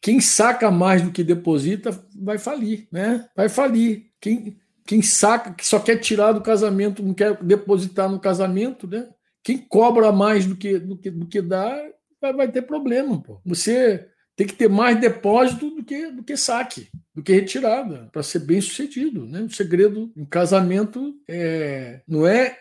quem 0.00 0.20
saca 0.20 0.70
mais 0.70 1.02
do 1.02 1.10
que 1.10 1.24
deposita 1.24 1.90
vai 2.20 2.38
falir, 2.38 2.86
né? 2.90 3.28
Vai 3.36 3.48
falir. 3.48 4.06
Quem, 4.20 4.56
quem 4.86 5.02
saca, 5.02 5.52
que 5.52 5.66
só 5.66 5.80
quer 5.80 5.96
tirar 5.96 6.32
do 6.32 6.40
casamento, 6.40 7.02
não 7.02 7.14
quer 7.14 7.42
depositar 7.42 8.08
no 8.08 8.20
casamento, 8.20 8.86
né? 8.86 9.08
Quem 9.42 9.58
cobra 9.58 10.12
mais 10.12 10.46
do 10.46 10.56
que, 10.56 10.78
do 10.78 10.96
que, 10.96 11.10
do 11.10 11.26
que 11.26 11.42
dá, 11.42 11.76
vai, 12.20 12.32
vai 12.32 12.48
ter 12.50 12.62
problema. 12.62 13.20
Pô. 13.20 13.40
Você 13.44 14.06
tem 14.36 14.46
que 14.46 14.54
ter 14.54 14.68
mais 14.68 15.00
depósito 15.00 15.70
do 15.70 15.84
que, 15.84 16.10
do 16.10 16.22
que 16.22 16.36
saque, 16.36 16.88
do 17.14 17.22
que 17.22 17.32
retirada, 17.32 18.08
para 18.12 18.22
ser 18.22 18.40
bem 18.40 18.60
sucedido. 18.60 19.26
Né? 19.26 19.42
O 19.42 19.50
segredo 19.50 20.12
em 20.16 20.24
casamento 20.24 21.14
é, 21.28 22.00
não 22.08 22.26
é, 22.26 22.56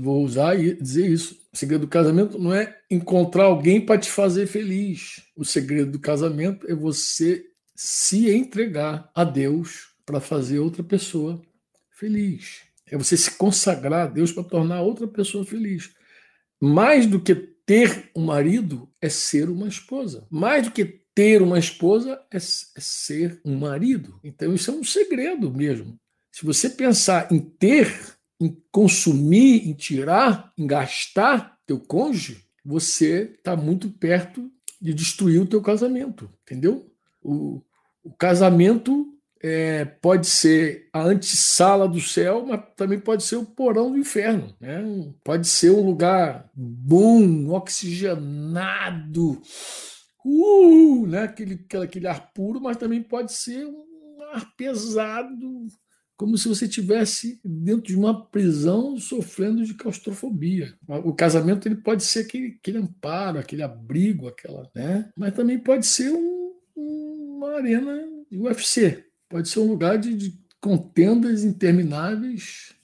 vou 0.00 0.24
usar 0.24 0.58
e 0.58 0.74
dizer 0.74 1.08
isso, 1.10 1.38
o 1.52 1.56
segredo 1.56 1.82
do 1.82 1.88
casamento 1.88 2.38
não 2.38 2.52
é 2.52 2.78
encontrar 2.90 3.44
alguém 3.44 3.80
para 3.80 3.98
te 3.98 4.10
fazer 4.10 4.46
feliz. 4.46 5.22
O 5.36 5.44
segredo 5.44 5.92
do 5.92 5.98
casamento 5.98 6.70
é 6.70 6.74
você 6.74 7.44
se 7.74 8.30
entregar 8.30 9.10
a 9.14 9.24
Deus 9.24 9.94
para 10.06 10.20
fazer 10.20 10.58
outra 10.58 10.82
pessoa 10.82 11.40
feliz. 11.90 12.62
É 12.86 12.96
você 12.96 13.16
se 13.16 13.30
consagrar 13.32 14.06
a 14.06 14.10
Deus 14.10 14.32
para 14.32 14.44
tornar 14.44 14.82
outra 14.82 15.06
pessoa 15.06 15.44
feliz. 15.44 15.90
Mais 16.60 17.06
do 17.06 17.20
que 17.20 17.34
ter 17.34 18.10
um 18.14 18.24
marido 18.24 18.88
é 19.00 19.08
ser 19.08 19.48
uma 19.48 19.68
esposa. 19.68 20.26
Mais 20.30 20.64
do 20.64 20.72
que 20.72 20.84
ter 21.14 21.42
uma 21.42 21.58
esposa 21.58 22.20
é, 22.30 22.36
é 22.36 22.40
ser 22.40 23.40
um 23.44 23.56
marido. 23.56 24.18
Então 24.22 24.54
isso 24.54 24.70
é 24.70 24.74
um 24.74 24.84
segredo 24.84 25.52
mesmo. 25.52 25.98
Se 26.30 26.44
você 26.44 26.68
pensar 26.68 27.30
em 27.32 27.38
ter, 27.38 28.13
em 28.40 28.56
consumir, 28.70 29.68
em 29.68 29.74
tirar, 29.74 30.52
em 30.58 30.66
gastar 30.66 31.58
teu 31.66 31.80
cônjuge, 31.80 32.44
você 32.64 33.34
está 33.36 33.56
muito 33.56 33.90
perto 33.90 34.50
de 34.80 34.92
destruir 34.92 35.40
o 35.40 35.46
teu 35.46 35.62
casamento, 35.62 36.30
entendeu? 36.42 36.90
O, 37.22 37.62
o 38.02 38.12
casamento 38.12 39.14
é, 39.46 39.84
pode 39.84 40.26
ser 40.26 40.88
a 40.90 41.02
antessala 41.02 41.86
do 41.86 42.00
céu, 42.00 42.46
mas 42.46 42.62
também 42.76 42.98
pode 42.98 43.22
ser 43.22 43.36
o 43.36 43.44
porão 43.44 43.90
do 43.90 43.98
inferno. 43.98 44.54
Né? 44.58 44.82
Pode 45.22 45.46
ser 45.46 45.70
um 45.70 45.84
lugar 45.84 46.50
bom, 46.54 47.50
oxigenado, 47.50 49.42
uh, 50.24 51.06
né? 51.06 51.24
aquele, 51.24 51.62
aquele 51.82 52.06
ar 52.06 52.32
puro, 52.32 52.58
mas 52.58 52.78
também 52.78 53.02
pode 53.02 53.34
ser 53.34 53.66
um 53.66 53.84
ar 54.32 54.50
pesado, 54.56 55.66
como 56.24 56.38
se 56.38 56.48
você 56.48 56.66
tivesse 56.66 57.38
dentro 57.44 57.82
de 57.82 57.94
uma 57.94 58.24
prisão 58.28 58.96
sofrendo 58.96 59.62
de 59.62 59.74
claustrofobia. 59.74 60.74
O 61.04 61.12
casamento 61.12 61.68
ele 61.68 61.76
pode 61.76 62.02
ser 62.02 62.20
aquele, 62.20 62.56
aquele 62.58 62.78
amparo, 62.78 63.38
aquele 63.38 63.62
abrigo, 63.62 64.26
aquela, 64.26 64.70
né? 64.74 65.10
Mas 65.14 65.34
também 65.34 65.58
pode 65.58 65.84
ser 65.86 66.10
um, 66.10 66.54
uma 66.74 67.56
arena 67.58 68.08
UFC, 68.32 69.04
pode 69.28 69.50
ser 69.50 69.58
um 69.58 69.68
lugar 69.68 69.98
de, 69.98 70.14
de 70.14 70.40
contendas 70.62 71.44
intermináveis, 71.44 72.74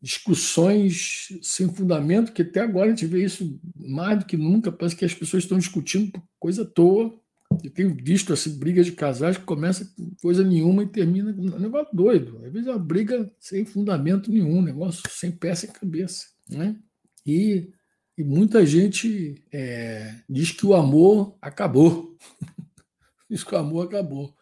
discussões 0.00 1.28
sem 1.42 1.68
fundamento, 1.68 2.32
que 2.32 2.40
até 2.40 2.60
agora 2.60 2.86
a 2.86 2.90
gente 2.94 3.04
vê 3.04 3.22
isso 3.22 3.60
mais 3.76 4.20
do 4.20 4.24
que 4.24 4.38
nunca, 4.38 4.72
parece 4.72 4.96
que 4.96 5.04
as 5.04 5.12
pessoas 5.12 5.42
estão 5.42 5.58
discutindo 5.58 6.10
coisa 6.40 6.62
à 6.62 6.64
toa. 6.64 7.14
Eu 7.62 7.70
tenho 7.70 7.94
visto 7.94 8.32
assim, 8.32 8.58
brigas 8.58 8.86
de 8.86 8.92
casais 8.92 9.36
que 9.36 9.44
começa 9.44 9.84
com 9.96 10.10
coisa 10.20 10.44
nenhuma 10.44 10.82
e 10.82 10.88
termina 10.88 11.32
com 11.32 11.42
um 11.42 11.58
negócio 11.58 11.94
doido. 11.94 12.40
Às 12.44 12.52
vezes 12.52 12.68
é 12.68 12.70
uma 12.70 12.78
briga 12.78 13.30
sem 13.38 13.64
fundamento 13.64 14.30
nenhum, 14.30 14.62
negócio 14.62 15.02
sem 15.10 15.30
pé, 15.30 15.54
sem 15.54 15.70
cabeça. 15.70 16.26
Né? 16.48 16.76
E, 17.26 17.70
e 18.16 18.24
muita 18.24 18.64
gente 18.64 19.42
é, 19.52 20.14
diz 20.28 20.52
que 20.52 20.66
o 20.66 20.74
amor 20.74 21.36
acabou. 21.40 22.16
diz 23.28 23.44
que 23.44 23.54
o 23.54 23.58
amor 23.58 23.86
acabou 23.86 24.34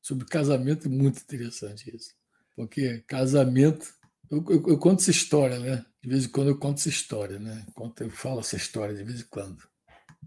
sobre 0.00 0.26
casamento 0.26 0.88
é 0.88 0.90
muito 0.90 1.20
interessante 1.20 1.94
isso. 1.94 2.14
Porque 2.56 2.98
casamento. 3.06 3.86
Eu, 4.30 4.44
eu, 4.48 4.68
eu, 4.68 4.78
conto 4.78 5.00
essa 5.00 5.10
história, 5.10 5.58
né? 5.58 5.84
De 6.02 6.08
vez 6.08 6.24
em 6.24 6.28
quando 6.28 6.48
eu 6.48 6.58
conto 6.58 6.78
essa 6.78 6.88
história, 6.88 7.38
né? 7.38 7.66
Eu 7.98 8.10
falo 8.10 8.40
essa 8.40 8.56
história 8.56 8.94
de 8.94 9.02
vez 9.02 9.20
em 9.20 9.26
quando. 9.28 9.58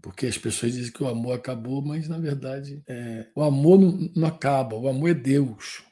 Porque 0.04 0.26
as 0.26 0.36
pessoas 0.36 0.74
dizem 0.74 0.92
que 0.92 1.02
o 1.02 1.08
amor 1.08 1.32
acabou, 1.32 1.80
mas 1.80 2.06
na 2.10 2.18
verdade 2.18 2.82
é, 2.86 3.26
o 3.34 3.42
amor 3.42 3.80
não, 3.80 4.10
não 4.14 4.28
acaba, 4.28 4.76
o 4.76 4.86
amor 4.86 5.08
é 5.08 5.14
Deus. 5.14 5.82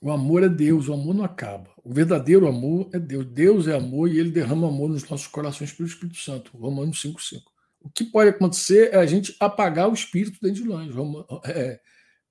O 0.00 0.10
amor 0.10 0.42
é 0.42 0.48
Deus, 0.48 0.88
o 0.88 0.92
amor 0.92 1.14
não 1.14 1.22
acaba. 1.22 1.70
O 1.84 1.94
verdadeiro 1.94 2.48
amor 2.48 2.90
é 2.92 2.98
Deus. 2.98 3.24
Deus 3.24 3.68
é 3.68 3.76
amor 3.76 4.10
e 4.10 4.18
ele 4.18 4.32
derrama 4.32 4.66
amor 4.66 4.88
nos 4.88 5.08
nossos 5.08 5.28
corações 5.28 5.70
pelo 5.70 5.88
Espírito 5.88 6.18
Santo. 6.18 6.50
Romanos 6.58 7.00
5,5. 7.00 7.40
O 7.80 7.88
que 7.88 8.04
pode 8.04 8.30
acontecer 8.30 8.92
é 8.92 8.96
a 8.96 9.06
gente 9.06 9.36
apagar 9.38 9.88
o 9.88 9.94
espírito 9.94 10.40
dentro 10.42 10.64
de 10.64 10.68
nós. 10.68 10.92
É, 11.46 11.80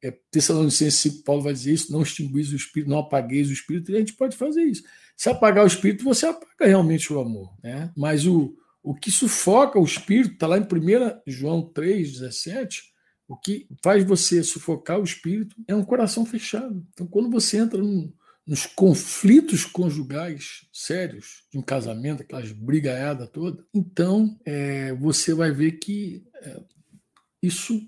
é, 0.03 0.11
Tessalonicenses 0.29 0.99
5, 0.99 1.23
Paulo 1.23 1.43
vai 1.43 1.53
dizer 1.53 1.71
isso, 1.71 1.93
não 1.93 2.01
extinguis 2.01 2.51
o 2.51 2.57
espírito, 2.57 2.89
não 2.89 2.99
apagueis 2.99 3.47
o 3.47 3.53
espírito, 3.53 3.89
e 3.89 3.95
a 3.95 3.99
gente 3.99 4.17
pode 4.17 4.35
fazer 4.35 4.63
isso. 4.63 4.83
Se 5.15 5.29
apagar 5.29 5.63
o 5.63 5.67
espírito, 5.67 6.03
você 6.03 6.25
apaga 6.25 6.67
realmente 6.67 7.13
o 7.13 7.21
amor. 7.21 7.53
Né? 7.63 7.89
Mas 7.95 8.27
o, 8.27 8.53
o 8.83 8.95
que 8.95 9.11
sufoca 9.11 9.79
o 9.79 9.85
espírito, 9.85 10.33
está 10.33 10.47
lá 10.47 10.57
em 10.57 10.63
1 10.63 10.65
João 11.27 11.61
3, 11.61 12.13
17, 12.13 12.91
o 13.27 13.37
que 13.37 13.67
faz 13.83 14.03
você 14.03 14.43
sufocar 14.43 14.99
o 14.99 15.03
espírito 15.03 15.55
é 15.67 15.75
um 15.75 15.83
coração 15.83 16.25
fechado. 16.25 16.85
Então, 16.91 17.07
quando 17.07 17.29
você 17.29 17.57
entra 17.57 17.79
num, 17.79 18.11
nos 18.45 18.65
conflitos 18.65 19.63
conjugais 19.63 20.67
sérios, 20.73 21.43
de 21.51 21.57
um 21.57 21.61
casamento, 21.61 22.23
aquelas 22.23 22.51
brigaiadas 22.51 23.29
toda, 23.29 23.63
então 23.73 24.37
é, 24.45 24.93
você 24.95 25.33
vai 25.33 25.51
ver 25.51 25.73
que 25.73 26.25
é, 26.35 26.59
isso 27.41 27.81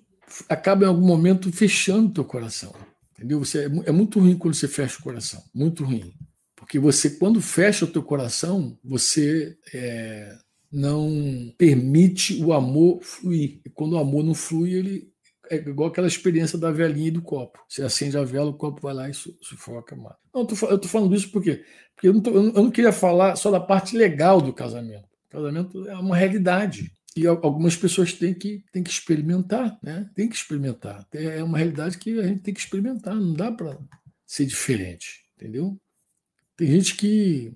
acaba 0.47 0.85
em 0.85 0.87
algum 0.87 1.05
momento 1.05 1.51
fechando 1.51 2.07
o 2.09 2.13
teu 2.13 2.25
coração. 2.25 2.73
Entendeu? 3.11 3.39
Você, 3.39 3.65
é, 3.65 3.89
é 3.89 3.91
muito 3.91 4.19
ruim 4.19 4.37
quando 4.37 4.53
você 4.53 4.67
fecha 4.67 4.99
o 4.99 5.03
coração. 5.03 5.43
Muito 5.53 5.83
ruim. 5.83 6.13
Porque 6.55 6.79
você, 6.79 7.09
quando 7.09 7.41
fecha 7.41 7.85
o 7.85 7.91
teu 7.91 8.01
coração, 8.01 8.77
você 8.83 9.57
é, 9.73 10.37
não 10.73 11.53
permite 11.55 12.43
o 12.43 12.51
amor 12.51 12.99
fluir. 13.03 13.61
E 13.63 13.69
quando 13.69 13.93
o 13.93 13.99
amor 13.99 14.23
não 14.23 14.33
flui, 14.33 14.73
ele 14.73 15.13
é 15.49 15.55
igual 15.57 15.89
aquela 15.89 16.07
experiência 16.07 16.57
da 16.57 16.71
velhinha 16.71 17.09
e 17.09 17.11
do 17.11 17.21
copo. 17.21 17.59
Você 17.69 17.83
acende 17.83 18.17
a 18.17 18.23
vela, 18.23 18.49
o 18.49 18.57
copo 18.57 18.81
vai 18.81 18.93
lá 18.93 19.09
e 19.09 19.13
sufoca 19.13 19.95
mais. 19.95 20.15
Não, 20.33 20.41
eu 20.41 20.75
estou 20.75 20.89
falando 20.89 21.15
isso 21.15 21.29
porque, 21.31 21.63
porque 21.93 22.07
eu, 22.07 22.13
não 22.13 22.21
tô, 22.21 22.31
eu 22.31 22.51
não 22.51 22.71
queria 22.71 22.91
falar 22.91 23.35
só 23.35 23.51
da 23.51 23.59
parte 23.59 23.95
legal 23.95 24.41
do 24.41 24.51
casamento. 24.51 25.05
O 25.27 25.29
casamento 25.29 25.87
é 25.87 25.95
uma 25.95 26.17
realidade. 26.17 26.91
E 27.15 27.27
algumas 27.27 27.75
pessoas 27.75 28.11
têm 28.11 28.33
que, 28.33 28.63
têm 28.71 28.81
que 28.81 28.89
experimentar, 28.89 29.77
né? 29.83 30.09
Tem 30.15 30.27
que 30.27 30.35
experimentar. 30.35 31.05
É 31.13 31.43
uma 31.43 31.59
realidade 31.59 31.99
que 31.99 32.19
a 32.19 32.25
gente 32.25 32.41
tem 32.41 32.53
que 32.53 32.59
experimentar, 32.59 33.13
não 33.13 33.33
dá 33.33 33.51
para 33.51 33.77
ser 34.25 34.47
diferente, 34.47 35.23
entendeu? 35.37 35.79
Tem 36.57 36.67
gente 36.67 36.95
que 36.95 37.53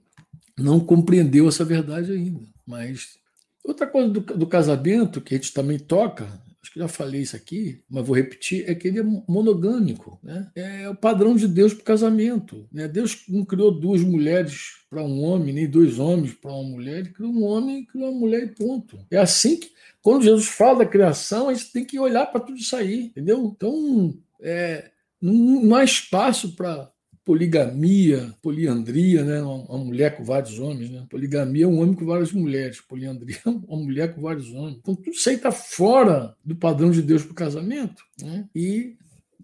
não 0.55 0.79
compreendeu 0.79 1.47
essa 1.47 1.65
verdade 1.65 2.11
ainda. 2.11 2.45
Mas 2.67 3.17
outra 3.63 3.87
coisa 3.87 4.09
do, 4.09 4.19
do 4.19 4.45
casamento 4.45 5.21
que 5.21 5.33
a 5.33 5.37
gente 5.37 5.53
também 5.53 5.79
toca 5.79 6.45
acho 6.67 6.73
que 6.73 6.79
já 6.79 6.87
falei 6.87 7.21
isso 7.21 7.35
aqui, 7.35 7.81
mas 7.89 8.05
vou 8.05 8.15
repetir, 8.15 8.69
é 8.69 8.75
que 8.75 8.87
ele 8.89 8.99
é 8.99 9.03
monogâmico. 9.03 10.19
Né? 10.21 10.51
É 10.53 10.89
o 10.89 10.95
padrão 10.95 11.35
de 11.35 11.47
Deus 11.47 11.73
para 11.73 11.81
o 11.81 11.85
casamento. 11.85 12.67
Né? 12.71 12.87
Deus 12.87 13.23
não 13.29 13.45
criou 13.45 13.71
duas 13.71 14.01
mulheres 14.01 14.73
para 14.89 15.01
um 15.01 15.21
homem, 15.23 15.53
nem 15.53 15.69
dois 15.69 15.97
homens 15.97 16.33
para 16.33 16.51
uma 16.51 16.63
mulher, 16.63 16.99
ele 16.99 17.09
criou 17.09 17.31
um 17.31 17.43
homem 17.43 17.79
e 17.79 17.85
criou 17.85 18.11
uma 18.11 18.19
mulher 18.19 18.43
e 18.43 18.47
ponto. 18.47 18.99
É 19.09 19.17
assim 19.17 19.57
que, 19.57 19.71
quando 20.01 20.23
Jesus 20.23 20.47
fala 20.47 20.79
da 20.79 20.85
criação, 20.85 21.49
a 21.49 21.53
gente 21.53 21.71
tem 21.71 21.85
que 21.85 21.99
olhar 21.99 22.25
para 22.25 22.41
tudo 22.41 22.57
isso 22.57 22.75
aí, 22.75 23.05
entendeu? 23.05 23.53
Então, 23.55 24.13
é, 24.41 24.91
não, 25.21 25.33
não 25.33 25.75
há 25.75 25.83
espaço 25.83 26.55
para 26.55 26.91
poligamia, 27.27 28.33
poliandria, 28.41 29.21
né? 29.21 29.41
uma 29.41 29.79
mulher 29.79 30.15
com 30.15 30.23
vários 30.23 30.59
homens. 30.59 30.89
Né? 30.89 31.05
Poligamia 31.09 31.65
é 31.65 31.67
um 31.67 31.81
homem 31.81 31.93
com 31.93 32.05
várias 32.05 32.31
mulheres, 32.31 32.79
poliandria 32.79 33.41
é 33.45 33.49
uma 33.49 33.83
mulher 33.83 34.15
com 34.15 34.21
vários 34.21 34.49
homens. 34.49 34.77
Então, 34.77 34.95
tudo 34.95 35.09
isso 35.09 35.27
aí 35.27 35.35
está 35.35 35.51
fora 35.51 36.33
do 36.41 36.55
padrão 36.55 36.89
de 36.89 37.01
Deus 37.01 37.23
para 37.23 37.33
o 37.33 37.35
casamento. 37.35 38.01
Né? 38.21 38.47
E 38.55 38.95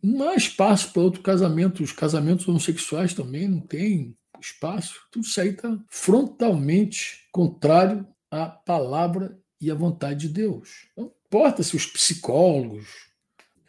não 0.02 0.30
há 0.30 0.36
espaço 0.36 0.94
para 0.94 1.02
outro 1.02 1.22
casamento. 1.22 1.84
Os 1.84 1.92
casamentos 1.92 2.48
homossexuais 2.48 3.14
também 3.14 3.50
não 3.50 3.60
tem. 3.60 4.16
espaço, 4.40 5.02
tudo 5.12 5.26
isso 5.26 5.42
aí 5.42 5.50
está 5.50 5.78
frontalmente 5.90 7.28
contrário 7.34 8.08
à 8.32 8.46
palavra 8.46 9.38
e 9.60 9.70
à 9.70 9.76
vontade 9.76 10.30
de 10.30 10.34
Deus. 10.34 10.88
Não 10.96 11.12
importa 11.28 11.62
se 11.62 11.76
os 11.76 11.86
psicólogos, 11.86 12.88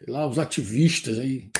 lá, 0.07 0.25
os 0.25 0.39
ativistas 0.39 1.19
aí 1.19 1.51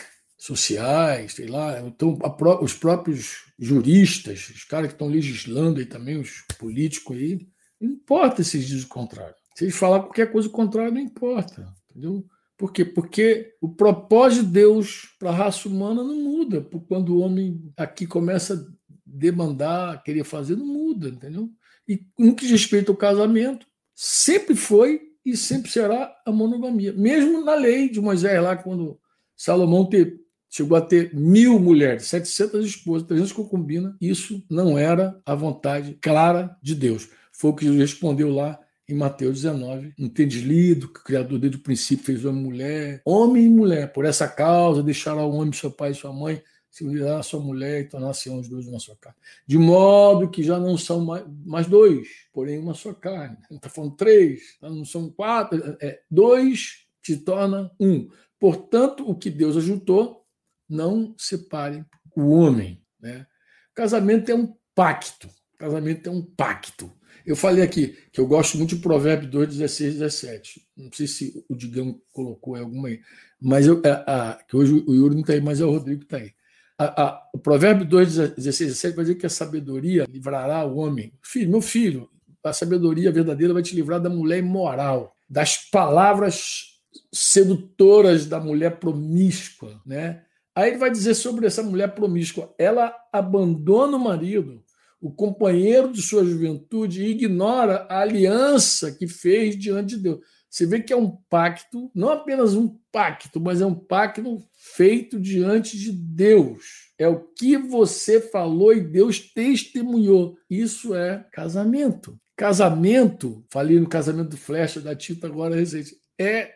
sociais, 0.46 1.34
sei 1.34 1.48
lá, 1.48 1.80
então 1.82 2.18
os 2.62 2.74
próprios 2.74 3.46
juristas, 3.58 4.50
os 4.50 4.64
caras 4.64 4.88
que 4.88 4.94
estão 4.94 5.08
legislando 5.08 5.80
aí 5.80 5.86
também, 5.86 6.20
os 6.20 6.44
políticos 6.60 7.18
aí, 7.18 7.48
não 7.80 7.90
importa 7.92 8.44
se 8.44 8.58
eles 8.58 8.68
dizem 8.68 8.86
o 8.86 8.90
contrário. 8.90 9.36
Se 9.56 9.64
eles 9.64 9.76
falar 9.76 10.02
qualquer 10.02 10.32
coisa 10.32 10.50
contrária, 10.50 10.92
não 10.92 11.00
importa. 11.00 11.74
Entendeu? 11.90 12.26
Por 12.58 12.72
quê? 12.72 12.86
Porque 12.86 13.54
o 13.60 13.70
propósito 13.70 14.46
de 14.46 14.52
Deus 14.52 15.16
para 15.20 15.30
a 15.30 15.36
raça 15.36 15.68
humana 15.68 16.04
não 16.04 16.16
muda. 16.16 16.62
Quando 16.88 17.16
o 17.16 17.20
homem 17.20 17.62
aqui 17.76 18.06
começa 18.06 18.54
a 18.54 18.92
demandar, 19.06 20.04
querer 20.04 20.24
fazer, 20.24 20.56
não 20.56 20.66
muda, 20.66 21.10
entendeu? 21.10 21.50
E 21.88 22.02
no 22.18 22.36
que 22.36 22.44
diz 22.44 22.52
respeito 22.52 22.92
ao 22.92 22.98
casamento, 22.98 23.66
sempre 23.94 24.56
foi 24.56 25.02
e 25.26 25.36
sempre 25.36 25.72
será 25.72 26.16
a 26.26 26.32
monogamia. 26.32 26.94
Mesmo 26.94 27.44
na 27.44 27.56
lei 27.56 27.90
de 27.90 28.00
Moisés, 28.00 28.42
lá 28.42 28.56
quando 28.56 29.00
Salomão 29.36 29.86
ter, 29.90 30.20
chegou 30.56 30.78
a 30.78 30.82
ter 30.82 31.14
mil 31.14 31.60
mulheres, 31.60 32.06
700 32.06 32.66
esposas, 32.66 33.06
300 33.10 33.34
concubinas, 33.34 33.94
isso 34.00 34.42
não 34.50 34.80
era 34.80 35.20
a 35.26 35.36
vontade 35.36 35.98
clara 36.02 36.56
de 36.62 36.74
Deus. 36.74 37.10
Foi 37.34 37.52
o 37.52 37.54
que 37.54 37.66
Jesus 37.66 37.92
respondeu 37.92 38.34
lá 38.34 38.58
em 38.88 38.96
Mateus 38.96 39.42
19. 39.42 39.94
Não 40.00 40.08
tem 40.08 40.26
deslido 40.26 40.88
que 40.88 41.02
o 41.02 41.04
Criador 41.04 41.40
desde 41.40 41.58
o 41.58 41.62
princípio 41.62 42.06
fez 42.06 42.24
homem 42.24 42.42
e 42.42 42.46
mulher, 42.46 43.02
homem 43.04 43.46
e 43.48 43.50
mulher. 43.50 43.92
Por 43.92 44.06
essa 44.06 44.30
causa 44.30 44.82
deixará 44.82 45.26
o 45.26 45.34
homem 45.34 45.52
seu 45.52 45.70
pai 45.70 45.92
e 45.92 45.96
sua 45.96 46.14
mãe, 46.14 46.42
se 46.72 46.86
unirá 46.86 47.20
a 47.20 47.24
sua 47.24 47.42
mulher 47.42 47.82
e 47.82 47.90
tornar-se 47.90 48.30
os 48.30 48.48
dois 48.48 48.66
uma 48.66 48.80
sua 48.80 48.96
carne. 48.96 49.20
De 49.46 49.58
modo 49.58 50.30
que 50.30 50.42
já 50.42 50.58
não 50.58 50.78
são 50.78 51.04
mais, 51.46 51.68
dois, 51.68 52.08
porém 52.32 52.60
uma 52.60 52.74
só 52.74 52.94
carne. 52.94 53.36
Está 53.52 53.68
falando 53.68 53.98
três, 53.98 54.42
não 54.62 54.86
são 54.86 55.10
quatro, 55.10 55.76
é, 55.82 56.00
dois 56.10 56.86
te 57.02 57.18
torna 57.18 57.70
um. 57.78 58.08
Portanto, 58.40 59.04
o 59.06 59.16
que 59.16 59.30
Deus 59.30 59.58
ajuntou, 59.58 60.25
não 60.70 61.14
separe 61.18 61.86
o 62.16 62.32
homem. 62.32 62.82
Né? 63.00 63.26
Casamento 63.74 64.32
é 64.32 64.36
um 64.36 64.54
pacto. 64.74 65.30
Casamento 65.58 66.08
é 66.08 66.12
um 66.12 66.22
pacto. 66.22 66.92
Eu 67.26 67.36
falei 67.36 67.64
aqui 67.64 67.98
que 68.12 68.20
eu 68.20 68.28
gosto 68.28 68.58
muito 68.58 68.76
de 68.76 68.82
Provérbio 68.82 69.30
2, 69.30 69.50
16 69.50 69.94
17. 69.96 70.68
Não 70.78 70.92
sei 70.94 71.08
se 71.08 71.46
o 71.50 71.56
Digão 71.56 72.00
colocou 72.12 72.56
alguma 72.56 72.88
aí, 72.88 73.00
mas 73.42 73.66
eu, 73.66 73.82
a, 73.86 74.32
a, 74.32 74.44
que 74.44 74.56
hoje 74.56 74.84
o 74.86 74.94
Yuri 74.94 75.16
não 75.16 75.22
está 75.22 75.34
aí, 75.34 75.42
mas 75.42 75.60
é 75.60 75.66
o 75.66 75.72
Rodrigo 75.72 76.02
que 76.02 76.06
está 76.06 76.18
aí. 76.18 76.32
A, 76.78 77.30
o 77.34 77.40
Provérbio 77.40 77.86
2, 77.86 78.36
16 78.36 78.70
17 78.70 78.96
vai 78.96 79.06
dizer 79.06 79.16
que 79.16 79.26
a 79.26 79.30
sabedoria 79.30 80.06
livrará 80.10 80.66
o 80.66 80.78
homem. 80.78 81.14
Filho, 81.24 81.50
meu 81.50 81.62
filho, 81.62 82.10
a 82.44 82.54
sabedoria 82.54 83.12
verdadeira 83.12 83.54
vai 83.54 83.64
te 83.64 83.76
livrar 83.76 84.00
da 84.00 84.10
mulher 84.10 84.40
imoral, 84.40 85.16
das 85.28 85.58
palavras 85.70 86.76
sedutoras 87.12 88.26
da 88.26 88.40
mulher 88.40 88.78
promíscua, 88.78 89.82
né? 89.86 90.25
Aí 90.56 90.70
ele 90.70 90.78
vai 90.78 90.90
dizer 90.90 91.14
sobre 91.14 91.46
essa 91.46 91.62
mulher 91.62 91.94
promíscua, 91.94 92.54
ela 92.58 92.96
abandona 93.12 93.98
o 93.98 94.00
marido 94.00 94.64
o 95.06 95.12
companheiro 95.12 95.92
de 95.92 96.02
sua 96.02 96.26
juventude 96.26 97.04
e 97.04 97.12
ignora 97.12 97.86
a 97.88 98.00
aliança 98.00 98.92
que 98.92 99.08
fez 99.08 99.56
diante 99.56 99.96
de 99.96 100.02
Deus. 100.02 100.20
Você 100.50 100.66
vê 100.66 100.82
que 100.82 100.92
é 100.92 100.96
um 100.96 101.12
pacto, 101.30 101.92
não 101.94 102.10
apenas 102.10 102.56
um 102.56 102.76
pacto, 102.92 103.40
mas 103.40 103.62
é 103.62 103.66
um 103.68 103.76
pacto 103.76 104.40
feito 104.54 105.20
diante 105.20 105.78
de 105.78 105.92
Deus. 105.92 106.92
É 106.98 107.08
o 107.08 107.20
que 107.20 107.56
você 107.56 108.20
falou 108.20 108.74
e 108.74 108.82
Deus 108.82 109.20
testemunhou. 109.20 110.40
Isso 110.50 110.96
é 110.96 111.24
casamento. 111.32 112.20
Casamento, 112.36 113.46
falei 113.52 113.80
no 113.80 113.88
casamento 113.88 114.30
do 114.30 114.38
Flecha 114.38 114.82
da 114.82 114.96
Tita 114.96 115.28
agora 115.28 115.56
recente, 115.56 115.96
é, 116.18 116.52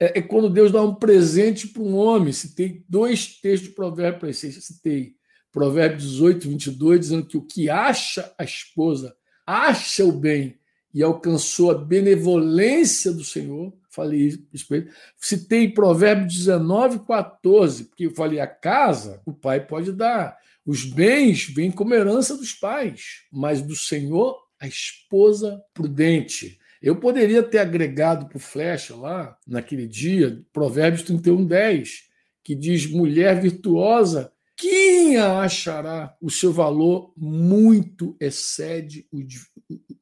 é, 0.00 0.18
é 0.18 0.22
quando 0.22 0.48
Deus 0.48 0.72
dá 0.72 0.82
um 0.82 0.94
presente 0.94 1.68
para 1.68 1.82
um 1.82 1.94
homem. 1.94 2.32
Tem 2.56 2.82
dois 2.88 3.38
textos 3.40 3.68
de 3.68 3.74
provérbio 3.74 4.20
para 4.20 4.30
isso, 4.30 4.50
citei 4.60 5.14
Provérbios 5.52 6.04
18, 6.04 6.48
22, 6.48 7.00
dizendo 7.00 7.26
que 7.26 7.36
o 7.36 7.42
que 7.42 7.68
acha 7.68 8.32
a 8.38 8.44
esposa, 8.44 9.14
acha 9.44 10.04
o 10.04 10.12
bem 10.12 10.58
e 10.94 11.02
alcançou 11.02 11.70
a 11.70 11.74
benevolência 11.74 13.12
do 13.12 13.24
Senhor. 13.24 13.72
Falei 13.90 14.38
isso 14.52 14.68
para 14.68 14.78
ele. 14.78 14.90
Citei 15.18 15.68
Provérbios 15.68 16.32
19, 16.34 17.00
14, 17.00 17.84
porque 17.84 18.06
eu 18.06 18.12
falei: 18.12 18.38
a 18.40 18.46
casa 18.46 19.20
o 19.26 19.32
pai 19.32 19.66
pode 19.66 19.92
dar, 19.92 20.38
os 20.64 20.84
bens 20.84 21.44
vêm 21.52 21.70
como 21.70 21.94
herança 21.94 22.36
dos 22.36 22.52
pais, 22.52 23.24
mas 23.32 23.60
do 23.60 23.74
Senhor 23.74 24.38
a 24.60 24.68
esposa 24.68 25.60
prudente. 25.74 26.59
Eu 26.82 26.96
poderia 26.96 27.42
ter 27.42 27.58
agregado 27.58 28.26
para 28.26 28.36
o 28.36 28.40
Flecha 28.40 28.96
lá, 28.96 29.36
naquele 29.46 29.86
dia, 29.86 30.42
Provérbios 30.52 31.02
31, 31.02 31.44
10, 31.44 32.04
que 32.42 32.54
diz: 32.54 32.86
mulher 32.86 33.40
virtuosa 33.40 34.32
quem 34.60 35.16
achará 35.16 36.14
o 36.20 36.28
seu 36.28 36.52
valor 36.52 37.14
muito 37.16 38.14
excede 38.20 39.06
o 39.10 39.22
de, 39.22 39.40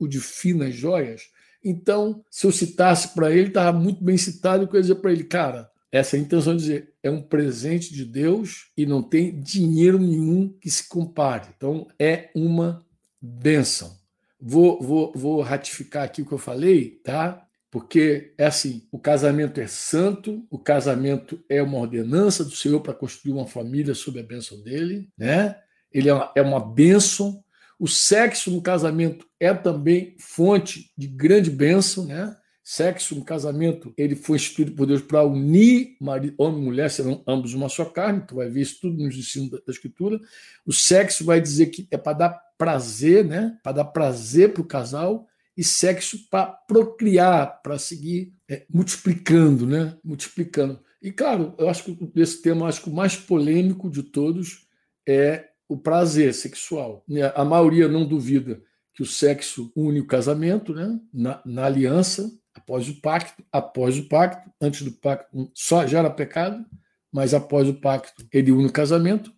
o 0.00 0.08
de 0.08 0.20
finas 0.20 0.74
joias? 0.74 1.30
Então, 1.64 2.24
se 2.28 2.44
eu 2.44 2.50
citasse 2.50 3.14
para 3.14 3.30
ele, 3.30 3.48
estava 3.48 3.78
muito 3.78 4.02
bem 4.02 4.16
citado, 4.16 4.64
eu 4.64 4.74
ia 4.74 4.80
dizer 4.80 4.96
para 4.96 5.12
ele, 5.12 5.22
cara, 5.22 5.70
essa 5.92 6.16
é 6.16 6.18
a 6.18 6.22
intenção 6.22 6.56
de 6.56 6.62
dizer, 6.62 6.92
é 7.04 7.10
um 7.10 7.22
presente 7.22 7.94
de 7.94 8.04
Deus 8.04 8.72
e 8.76 8.84
não 8.84 9.00
tem 9.00 9.40
dinheiro 9.40 9.98
nenhum 9.98 10.48
que 10.60 10.68
se 10.68 10.88
compare. 10.88 11.48
Então, 11.56 11.86
é 11.96 12.30
uma 12.34 12.84
bênção. 13.22 13.97
Vou, 14.40 14.80
vou, 14.80 15.12
vou 15.14 15.40
ratificar 15.40 16.04
aqui 16.04 16.22
o 16.22 16.26
que 16.26 16.32
eu 16.32 16.38
falei, 16.38 17.00
tá? 17.02 17.44
Porque 17.70 18.32
é 18.38 18.46
assim: 18.46 18.86
o 18.90 18.98
casamento 18.98 19.60
é 19.60 19.66
santo, 19.66 20.46
o 20.50 20.58
casamento 20.58 21.42
é 21.48 21.62
uma 21.62 21.78
ordenança 21.78 22.44
do 22.44 22.52
Senhor 22.52 22.80
para 22.80 22.94
construir 22.94 23.32
uma 23.32 23.46
família 23.46 23.94
sob 23.94 24.18
a 24.18 24.22
bênção 24.22 24.62
dele, 24.62 25.08
né? 25.18 25.56
Ele 25.92 26.08
é 26.08 26.14
uma, 26.14 26.32
é 26.36 26.42
uma 26.42 26.60
bênção. 26.60 27.42
O 27.78 27.86
sexo 27.86 28.50
no 28.50 28.60
casamento 28.60 29.26
é 29.38 29.52
também 29.54 30.16
fonte 30.18 30.92
de 30.96 31.06
grande 31.06 31.50
bênção, 31.50 32.06
né? 32.06 32.36
Sexo 32.70 33.14
no 33.14 33.24
casamento, 33.24 33.94
ele 33.96 34.14
foi 34.14 34.36
instituído 34.36 34.72
por 34.72 34.86
Deus 34.86 35.00
para 35.00 35.24
unir 35.24 35.96
marido, 35.98 36.34
homem 36.36 36.60
e 36.60 36.64
mulher, 36.66 36.90
serão 36.90 37.24
ambos 37.26 37.54
uma 37.54 37.66
só 37.66 37.86
carne. 37.86 38.26
Tu 38.28 38.34
vai 38.34 38.46
ver 38.50 38.60
isso 38.60 38.82
tudo 38.82 39.02
nos 39.02 39.16
ensinos 39.16 39.48
da, 39.48 39.56
da 39.56 39.72
Escritura. 39.72 40.20
O 40.66 40.72
sexo 40.74 41.24
vai 41.24 41.40
dizer 41.40 41.68
que 41.68 41.88
é 41.90 41.96
para 41.96 42.18
dar 42.18 42.30
prazer, 42.58 43.24
né? 43.24 43.58
Para 43.62 43.72
dar 43.72 43.86
prazer 43.86 44.52
para 44.52 44.60
o 44.60 44.66
casal 44.66 45.26
e 45.56 45.64
sexo 45.64 46.28
para 46.30 46.44
procriar, 46.44 47.62
para 47.62 47.78
seguir 47.78 48.34
é, 48.46 48.66
multiplicando, 48.68 49.66
né? 49.66 49.96
Multiplicando. 50.04 50.78
E 51.00 51.10
claro, 51.10 51.54
eu 51.56 51.70
acho 51.70 51.84
que 51.84 52.06
desse 52.14 52.42
tema, 52.42 52.68
acho 52.68 52.82
que 52.82 52.90
o 52.90 52.94
mais 52.94 53.16
polêmico 53.16 53.88
de 53.88 54.02
todos 54.02 54.66
é 55.08 55.48
o 55.66 55.78
prazer 55.78 56.34
sexual. 56.34 57.02
A 57.34 57.46
maioria 57.46 57.88
não 57.88 58.06
duvida 58.06 58.62
que 58.92 59.02
o 59.02 59.06
sexo 59.06 59.72
une 59.74 60.00
o 60.00 60.06
casamento, 60.06 60.74
né? 60.74 61.00
Na, 61.14 61.40
na 61.46 61.64
aliança, 61.64 62.30
após 62.58 62.88
o 62.88 63.00
pacto, 63.00 63.42
após 63.50 63.98
o 63.98 64.08
pacto, 64.08 64.50
antes 64.60 64.82
do 64.82 64.92
pacto 64.92 65.50
só 65.54 65.86
já 65.86 66.00
era 66.00 66.10
pecado, 66.10 66.64
mas 67.12 67.34
após 67.34 67.68
o 67.68 67.74
pacto 67.74 68.26
ele 68.32 68.52
une 68.52 68.66
o 68.66 68.72
casamento. 68.72 69.32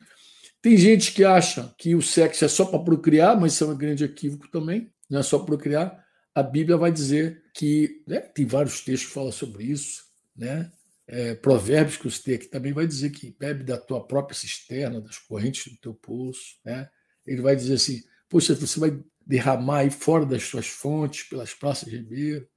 Tem 0.62 0.76
gente 0.76 1.12
que 1.12 1.24
acha 1.24 1.74
que 1.78 1.94
o 1.94 2.02
sexo 2.02 2.44
é 2.44 2.48
só 2.48 2.66
para 2.66 2.78
procriar, 2.78 3.38
mas 3.38 3.54
isso 3.54 3.64
é 3.64 3.66
um 3.68 3.76
grande 3.76 4.04
equívoco 4.04 4.48
também, 4.50 4.92
não 5.08 5.20
é 5.20 5.22
só 5.22 5.38
procriar 5.38 6.04
a 6.34 6.42
Bíblia 6.42 6.76
vai 6.76 6.92
dizer 6.92 7.42
que 7.54 8.02
né, 8.06 8.20
tem 8.20 8.46
vários 8.46 8.80
textos 8.80 9.08
que 9.08 9.14
falam 9.14 9.32
sobre 9.32 9.64
isso, 9.64 10.04
né? 10.36 10.70
É, 11.06 11.34
provérbios 11.34 11.96
que 11.96 12.06
eu 12.06 12.10
citei 12.10 12.36
aqui 12.36 12.46
também 12.46 12.72
vai 12.72 12.86
dizer 12.86 13.10
que 13.10 13.34
bebe 13.36 13.64
da 13.64 13.76
tua 13.76 14.06
própria 14.06 14.38
cisterna, 14.38 15.00
das 15.00 15.18
correntes 15.18 15.72
do 15.72 15.78
teu 15.80 15.92
poço, 15.92 16.56
né? 16.64 16.88
Ele 17.26 17.42
vai 17.42 17.56
dizer 17.56 17.74
assim, 17.74 18.00
poxa, 18.28 18.54
você 18.54 18.78
vai 18.78 18.96
derramar 19.26 19.78
aí 19.78 19.90
fora 19.90 20.24
das 20.24 20.44
suas 20.44 20.68
fontes, 20.68 21.24
pelas 21.24 21.52
praças 21.52 21.88
de 21.88 21.96
ribeiro. 21.96 22.48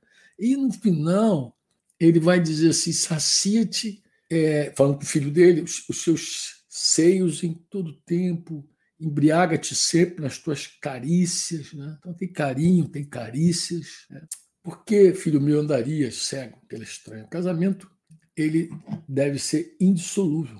E 0.43 0.57
no 0.57 0.73
final, 0.73 1.57
ele 1.97 2.19
vai 2.19 2.37
dizer 2.37 2.71
assim, 2.71 2.91
sacia-te, 2.91 4.03
é, 4.29 4.73
falando 4.75 4.97
para 4.97 5.05
o 5.05 5.07
filho 5.07 5.31
dele, 5.31 5.61
os, 5.61 5.87
os 5.87 6.03
seus 6.03 6.65
seios 6.67 7.43
em 7.43 7.53
todo 7.53 8.01
tempo, 8.05 8.67
embriaga-te 8.99 9.73
sempre 9.73 10.21
nas 10.21 10.37
tuas 10.37 10.67
carícias. 10.67 11.71
Né? 11.71 11.95
Então 11.97 12.13
tem 12.13 12.27
carinho, 12.27 12.89
tem 12.89 13.05
carícias. 13.05 14.05
Né? 14.09 14.21
Por 14.61 14.83
que, 14.83 15.13
filho 15.13 15.39
meu, 15.39 15.61
andarias 15.61 16.25
cego 16.25 16.59
pela 16.67 16.83
estranha? 16.83 17.23
O 17.23 17.29
casamento 17.29 17.89
ele 18.35 18.69
deve 19.07 19.39
ser 19.39 19.77
indissolúvel. 19.79 20.59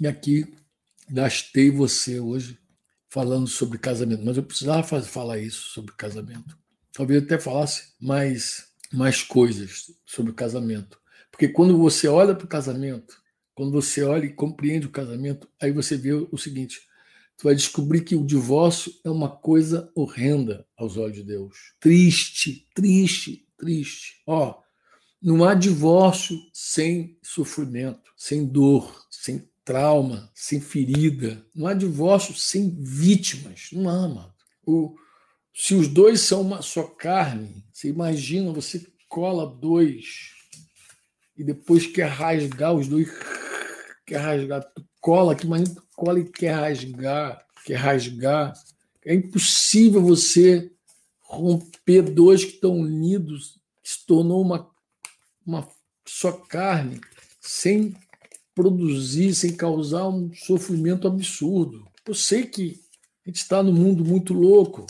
E 0.00 0.08
aqui 0.08 0.52
gastei 1.08 1.70
você 1.70 2.18
hoje 2.18 2.58
falando 3.08 3.46
sobre 3.46 3.78
casamento, 3.78 4.24
mas 4.24 4.36
eu 4.36 4.42
precisava 4.42 4.82
falar 4.82 5.38
isso 5.38 5.68
sobre 5.68 5.94
casamento. 5.94 6.58
Talvez 6.94 7.22
até 7.22 7.38
falasse 7.38 7.92
mais, 8.00 8.68
mais 8.92 9.22
coisas 9.22 9.90
sobre 10.06 10.30
o 10.30 10.34
casamento. 10.34 10.98
Porque 11.30 11.48
quando 11.48 11.76
você 11.76 12.08
olha 12.08 12.34
para 12.34 12.44
o 12.44 12.48
casamento 12.48 13.22
quando 13.54 13.70
você 13.70 14.02
olha 14.02 14.26
e 14.26 14.32
compreende 14.32 14.86
o 14.86 14.90
casamento, 14.90 15.48
aí 15.60 15.70
você 15.70 15.96
vê 15.96 16.12
o 16.12 16.36
seguinte: 16.36 16.80
tu 17.36 17.44
vai 17.44 17.54
descobrir 17.54 18.02
que 18.02 18.16
o 18.16 18.26
divórcio 18.26 18.92
é 19.04 19.10
uma 19.10 19.28
coisa 19.28 19.90
horrenda 19.94 20.66
aos 20.76 20.96
olhos 20.96 21.16
de 21.16 21.22
Deus. 21.22 21.56
Triste, 21.78 22.66
triste, 22.74 23.46
triste. 23.56 24.22
Ó, 24.26 24.60
não 25.22 25.44
há 25.44 25.54
divórcio 25.54 26.36
sem 26.52 27.16
sofrimento, 27.22 28.12
sem 28.16 28.44
dor, 28.44 29.06
sem 29.08 29.48
trauma, 29.64 30.30
sem 30.34 30.60
ferida. 30.60 31.46
Não 31.54 31.66
há 31.68 31.74
divórcio 31.74 32.34
sem 32.34 32.76
vítimas. 32.82 33.68
Não 33.72 33.88
há, 33.88 34.04
amado. 34.04 34.34
O, 34.66 34.96
se 35.54 35.74
os 35.74 35.86
dois 35.86 36.20
são 36.20 36.40
uma 36.40 36.60
só 36.62 36.82
carne, 36.82 37.64
você 37.72 37.88
imagina, 37.88 38.52
você 38.52 38.84
cola 39.08 39.46
dois 39.46 40.32
e 41.36 41.44
depois 41.44 41.86
quer 41.86 42.08
rasgar 42.08 42.74
os 42.74 42.88
dois, 42.88 43.08
quer 44.04 44.18
rasgar, 44.18 44.64
tu 44.74 44.84
cola 45.00 45.32
aqui, 45.32 45.46
mas 45.46 45.68
tu 45.68 45.82
cola 45.94 46.18
e 46.18 46.24
quer 46.24 46.54
rasgar, 46.54 47.46
quer 47.64 47.76
rasgar. 47.76 48.52
É 49.04 49.14
impossível 49.14 50.02
você 50.02 50.72
romper 51.20 52.02
dois 52.02 52.44
que 52.44 52.54
estão 52.54 52.76
unidos, 52.76 53.60
que 53.82 53.90
se 53.90 54.04
tornou 54.04 54.42
uma, 54.42 54.68
uma 55.46 55.68
só 56.04 56.32
carne, 56.32 57.00
sem 57.40 57.94
produzir, 58.54 59.34
sem 59.34 59.54
causar 59.54 60.08
um 60.08 60.32
sofrimento 60.34 61.06
absurdo. 61.06 61.86
Eu 62.06 62.14
sei 62.14 62.44
que 62.44 62.80
a 63.24 63.28
gente 63.28 63.36
está 63.36 63.62
num 63.62 63.72
mundo 63.72 64.04
muito 64.04 64.34
louco. 64.34 64.86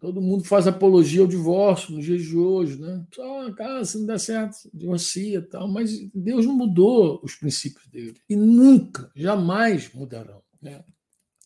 Todo 0.00 0.20
mundo 0.20 0.44
faz 0.44 0.66
apologia 0.66 1.20
ao 1.20 1.26
divórcio 1.26 1.94
nos 1.94 2.04
dias 2.04 2.22
de 2.22 2.36
hoje, 2.36 2.80
né? 2.80 3.04
Só, 3.12 3.52
cara, 3.52 3.84
se 3.84 3.98
não 3.98 4.06
der 4.06 4.20
certo, 4.20 4.56
divorcia 4.72 5.38
e 5.38 5.42
tal. 5.42 5.68
Mas 5.68 5.90
Deus 6.14 6.46
não 6.46 6.54
mudou 6.54 7.20
os 7.22 7.34
princípios 7.34 7.86
dele. 7.88 8.14
E 8.28 8.36
nunca, 8.36 9.10
jamais 9.14 9.92
mudarão. 9.92 10.42
Né? 10.62 10.84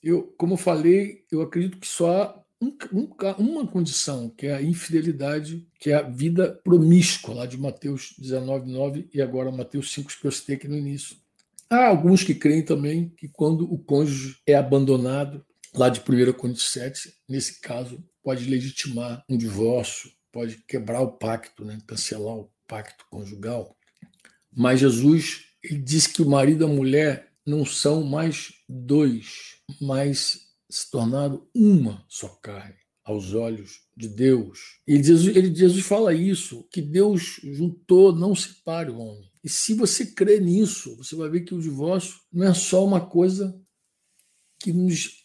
Eu, 0.02 0.34
como 0.36 0.54
eu 0.54 0.58
falei, 0.58 1.24
eu 1.30 1.40
acredito 1.40 1.78
que 1.78 1.86
só 1.86 2.42
uma 3.38 3.66
condição, 3.66 4.28
que 4.28 4.46
é 4.46 4.54
a 4.54 4.62
infidelidade, 4.62 5.66
que 5.80 5.90
é 5.90 5.94
a 5.94 6.02
vida 6.02 6.60
promíscua, 6.62 7.34
lá 7.34 7.46
de 7.46 7.58
Mateus 7.58 8.14
19, 8.18 8.70
9 8.70 9.08
e 9.12 9.20
agora 9.20 9.50
Mateus 9.50 9.92
5, 9.92 10.12
que 10.20 10.26
eu 10.26 10.30
citei 10.30 10.56
aqui 10.56 10.68
no 10.68 10.76
início. 10.76 11.16
Há 11.68 11.88
alguns 11.88 12.22
que 12.22 12.34
creem 12.34 12.62
também 12.62 13.08
que 13.16 13.28
quando 13.28 13.64
o 13.64 13.78
cônjuge 13.78 14.36
é 14.46 14.54
abandonado, 14.54 15.44
lá 15.74 15.88
de 15.88 16.00
1 16.00 16.32
Coríntios 16.34 16.70
7, 16.72 17.14
nesse 17.28 17.60
caso, 17.60 18.02
pode 18.22 18.44
legitimar 18.44 19.24
um 19.28 19.36
divórcio, 19.36 20.10
pode 20.30 20.58
quebrar 20.66 21.00
o 21.00 21.12
pacto, 21.12 21.64
né? 21.64 21.78
cancelar 21.86 22.36
o 22.36 22.50
pacto 22.66 23.04
conjugal. 23.10 23.76
Mas 24.54 24.80
Jesus 24.80 25.52
ele 25.62 25.78
diz 25.78 26.06
que 26.06 26.22
o 26.22 26.28
marido 26.28 26.64
e 26.64 26.70
a 26.70 26.74
mulher 26.74 27.32
não 27.46 27.64
são 27.64 28.02
mais 28.02 28.52
dois, 28.68 29.56
mas 29.80 30.40
se 30.68 30.90
tornaram 30.90 31.46
uma 31.54 32.04
só 32.08 32.28
carne 32.28 32.74
aos 33.04 33.34
olhos 33.34 33.80
de 33.96 34.08
Deus. 34.08 34.80
E 34.86 35.02
Jesus, 35.02 35.36
ele, 35.36 35.54
Jesus 35.54 35.84
fala 35.84 36.14
isso, 36.14 36.66
que 36.70 36.80
Deus 36.80 37.40
juntou, 37.42 38.14
não 38.14 38.34
separe 38.34 38.90
o 38.90 38.98
homem. 38.98 39.30
E 39.42 39.48
se 39.48 39.74
você 39.74 40.06
crê 40.06 40.40
nisso, 40.40 40.96
você 40.96 41.14
vai 41.16 41.28
ver 41.28 41.42
que 41.42 41.54
o 41.54 41.60
divórcio 41.60 42.20
não 42.32 42.46
é 42.46 42.54
só 42.54 42.84
uma 42.84 43.00
coisa 43.00 43.60
que 44.58 44.72
nos 44.72 45.21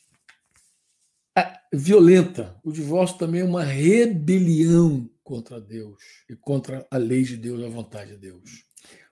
violenta. 1.73 2.55
O 2.63 2.71
divórcio 2.71 3.17
também 3.17 3.41
é 3.41 3.45
uma 3.45 3.63
rebelião 3.63 5.09
contra 5.23 5.59
Deus 5.59 6.01
e 6.29 6.35
contra 6.35 6.87
a 6.89 6.97
lei 6.97 7.23
de 7.23 7.37
Deus, 7.37 7.63
a 7.63 7.69
vontade 7.69 8.11
de 8.11 8.17
Deus. 8.17 8.65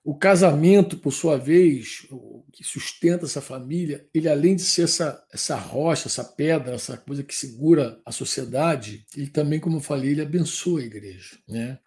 O 0.04 0.16
casamento, 0.16 0.98
por 0.98 1.12
sua 1.12 1.36
vez, 1.36 2.08
que 2.54 2.64
sustenta 2.64 3.26
essa 3.26 3.42
família, 3.42 4.08
ele 4.14 4.30
além 4.30 4.56
de 4.56 4.62
ser 4.62 4.84
essa, 4.84 5.26
essa 5.34 5.56
rocha, 5.56 6.08
essa 6.08 6.24
pedra, 6.24 6.76
essa 6.76 6.96
coisa 6.96 7.24
que 7.24 7.34
segura 7.34 8.00
a 8.06 8.12
sociedade, 8.12 9.04
ele 9.18 9.28
também, 9.28 9.60
como 9.60 9.78
eu 9.78 9.82
falei, 9.82 10.12
ele 10.12 10.22
abençoa 10.22 10.82
a 10.82 10.86
igreja. 10.86 11.40
Né? 11.48 11.80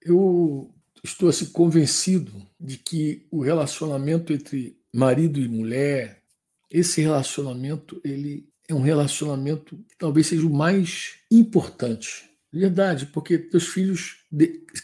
Eu 0.00 0.74
estou 1.04 1.28
assim, 1.28 1.44
convencido 1.46 2.32
de 2.58 2.78
que 2.78 3.26
o 3.30 3.42
relacionamento 3.42 4.32
entre 4.32 4.78
marido 4.90 5.38
e 5.38 5.46
mulher, 5.46 6.22
esse 6.70 7.02
relacionamento, 7.02 8.00
ele 8.02 8.49
é 8.72 8.74
um 8.74 8.80
relacionamento 8.80 9.76
que 9.88 9.96
talvez 9.98 10.26
seja 10.26 10.46
o 10.46 10.52
mais 10.52 11.14
importante. 11.30 12.30
Verdade, 12.52 13.06
porque 13.06 13.38
teus 13.38 13.68
filhos 13.68 14.24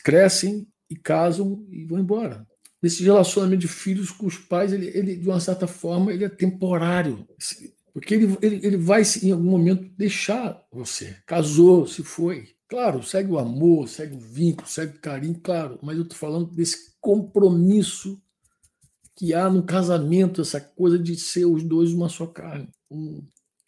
crescem 0.04 0.66
e 0.88 0.96
casam 0.96 1.66
e 1.70 1.84
vão 1.84 1.98
embora. 1.98 2.46
Esse 2.82 3.02
relacionamento 3.02 3.62
de 3.62 3.68
filhos 3.68 4.10
com 4.10 4.26
os 4.26 4.38
pais, 4.38 4.72
ele, 4.72 4.86
ele 4.94 5.16
de 5.16 5.28
uma 5.28 5.40
certa 5.40 5.66
forma, 5.66 6.12
ele 6.12 6.24
é 6.24 6.28
temporário. 6.28 7.26
Porque 7.92 8.14
ele, 8.14 8.36
ele, 8.42 8.60
ele 8.62 8.76
vai, 8.76 9.02
em 9.22 9.32
algum 9.32 9.50
momento, 9.50 9.90
deixar 9.96 10.62
você. 10.70 11.16
Casou, 11.26 11.86
se 11.86 12.02
foi. 12.02 12.48
Claro, 12.68 13.02
segue 13.02 13.30
o 13.30 13.38
amor, 13.38 13.88
segue 13.88 14.14
o 14.14 14.20
vínculo, 14.20 14.68
segue 14.68 14.96
o 14.96 15.00
carinho, 15.00 15.40
claro, 15.40 15.78
mas 15.82 15.96
eu 15.96 16.02
estou 16.02 16.18
falando 16.18 16.46
desse 16.46 16.96
compromisso 17.00 18.20
que 19.16 19.32
há 19.32 19.48
no 19.48 19.62
casamento, 19.62 20.42
essa 20.42 20.60
coisa 20.60 20.98
de 20.98 21.16
ser 21.16 21.46
os 21.46 21.62
dois 21.62 21.92
uma 21.92 22.08
só 22.08 22.26
carne. 22.26 22.68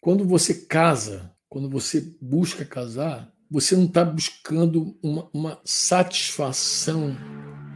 Quando 0.01 0.25
você 0.25 0.53
casa, 0.53 1.31
quando 1.49 1.69
você 1.69 2.15
busca 2.21 2.63
casar, 2.63 3.33
você 3.49 3.75
não 3.75 3.85
está 3.85 4.05
buscando 4.05 4.97
uma, 5.01 5.29
uma 5.33 5.61
satisfação, 5.65 7.17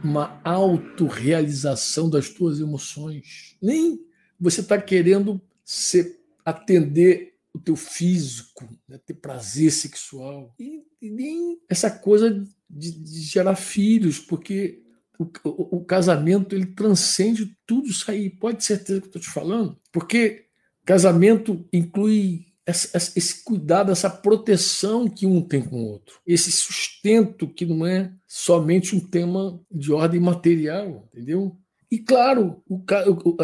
uma 0.02 0.40
autorrealização 0.44 2.08
das 2.08 2.28
tuas 2.28 2.60
emoções. 2.60 3.56
Nem 3.60 4.00
você 4.38 4.60
está 4.60 4.80
querendo 4.80 5.40
ser, 5.64 6.20
atender 6.44 7.34
o 7.52 7.58
teu 7.58 7.76
físico, 7.76 8.68
né, 8.88 8.98
ter 9.04 9.14
prazer 9.14 9.70
sexual. 9.70 10.54
E, 10.58 10.82
e, 11.00 11.10
nem 11.10 11.58
essa 11.68 11.90
coisa 11.90 12.30
de, 12.68 12.90
de 12.90 13.20
gerar 13.20 13.56
filhos, 13.56 14.18
porque 14.18 14.82
o, 15.18 15.24
o, 15.44 15.76
o, 15.76 15.84
casamento 15.84 16.54
ele 16.54 16.66
transcende 16.66 17.56
tudo 17.66 17.88
isso 17.88 18.10
aí. 18.10 18.28
Pode 18.30 18.58
ter 18.58 18.64
certeza 18.64 19.00
que 19.00 19.06
eu 19.06 19.10
estou 19.10 19.22
te 19.22 19.30
falando, 19.30 19.78
porque 19.92 20.43
casamento 20.84 21.66
inclui 21.72 22.46
esse 22.66 23.44
cuidado, 23.44 23.92
essa 23.92 24.08
proteção 24.08 25.06
que 25.06 25.26
um 25.26 25.42
tem 25.42 25.62
com 25.62 25.82
o 25.82 25.86
outro, 25.86 26.18
esse 26.26 26.50
sustento 26.50 27.46
que 27.46 27.66
não 27.66 27.86
é 27.86 28.10
somente 28.26 28.96
um 28.96 29.00
tema 29.00 29.60
de 29.70 29.92
ordem 29.92 30.18
material, 30.18 31.06
entendeu? 31.12 31.56
E 31.90 31.98
claro, 31.98 32.62
o, 32.68 32.82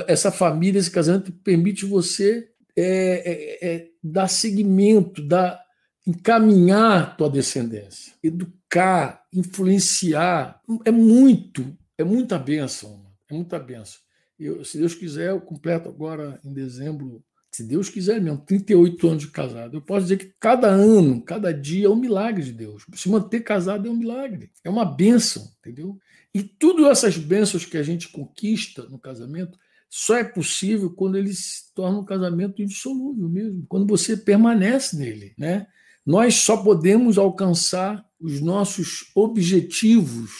essa 0.09 0.33
família, 0.33 0.79
esse 0.79 0.91
casamento 0.91 1.31
permite 1.33 1.85
você 1.85 2.49
é, 2.77 2.85
é, 2.85 3.75
é, 3.75 3.89
dar 4.03 4.27
seguimento, 4.27 5.23
dar, 5.23 5.63
encaminhar 6.07 7.17
tua 7.17 7.29
descendência, 7.29 8.15
educar, 8.23 9.25
influenciar. 9.33 10.61
É 10.85 10.91
muito, 10.91 11.77
é 11.99 12.03
muita 12.03 12.39
bênção, 12.39 13.07
é 13.31 13.35
muita 13.35 13.59
bênção. 13.59 14.01
Eu, 14.39 14.65
se 14.65 14.79
Deus 14.79 14.95
quiser, 14.95 15.31
eu 15.31 15.41
completo 15.41 15.91
agora 15.91 16.41
em 16.43 16.53
dezembro, 16.53 17.23
se 17.51 17.65
Deus 17.65 17.89
quiser 17.89 18.21
mesmo, 18.21 18.39
38 18.39 19.09
anos 19.09 19.23
de 19.25 19.31
casado. 19.31 19.77
Eu 19.77 19.83
posso 19.83 20.03
dizer 20.03 20.19
que 20.19 20.33
cada 20.39 20.69
ano, 20.69 21.21
cada 21.21 21.53
dia 21.53 21.87
é 21.87 21.91
um 21.91 21.97
milagre 21.97 22.45
de 22.45 22.53
Deus. 22.53 22.87
Se 22.95 23.09
manter 23.09 23.41
casado 23.41 23.89
é 23.89 23.91
um 23.91 23.97
milagre, 23.97 24.51
é 24.63 24.71
uma 24.71 24.85
bênção, 24.85 25.51
entendeu? 25.59 25.99
E 26.33 26.43
tudo 26.43 26.87
essas 26.87 27.17
bênçãos 27.17 27.65
que 27.65 27.77
a 27.77 27.83
gente 27.83 28.09
conquista 28.09 28.85
no 28.85 28.99
casamento 28.99 29.59
só 29.89 30.17
é 30.17 30.23
possível 30.23 30.91
quando 30.91 31.19
ele 31.19 31.35
se 31.35 31.75
torna 31.75 31.99
um 31.99 32.05
casamento 32.05 32.63
indissolúvel 32.63 33.29
mesmo, 33.29 33.67
quando 33.69 33.87
você 33.87 34.17
permanece 34.17 34.97
nele, 34.97 35.35
né? 35.37 35.67
Nós 36.07 36.37
só 36.37 36.57
podemos 36.57 37.19
alcançar 37.19 38.07
os 38.21 38.41
nossos 38.41 39.11
objetivos, 39.15 40.31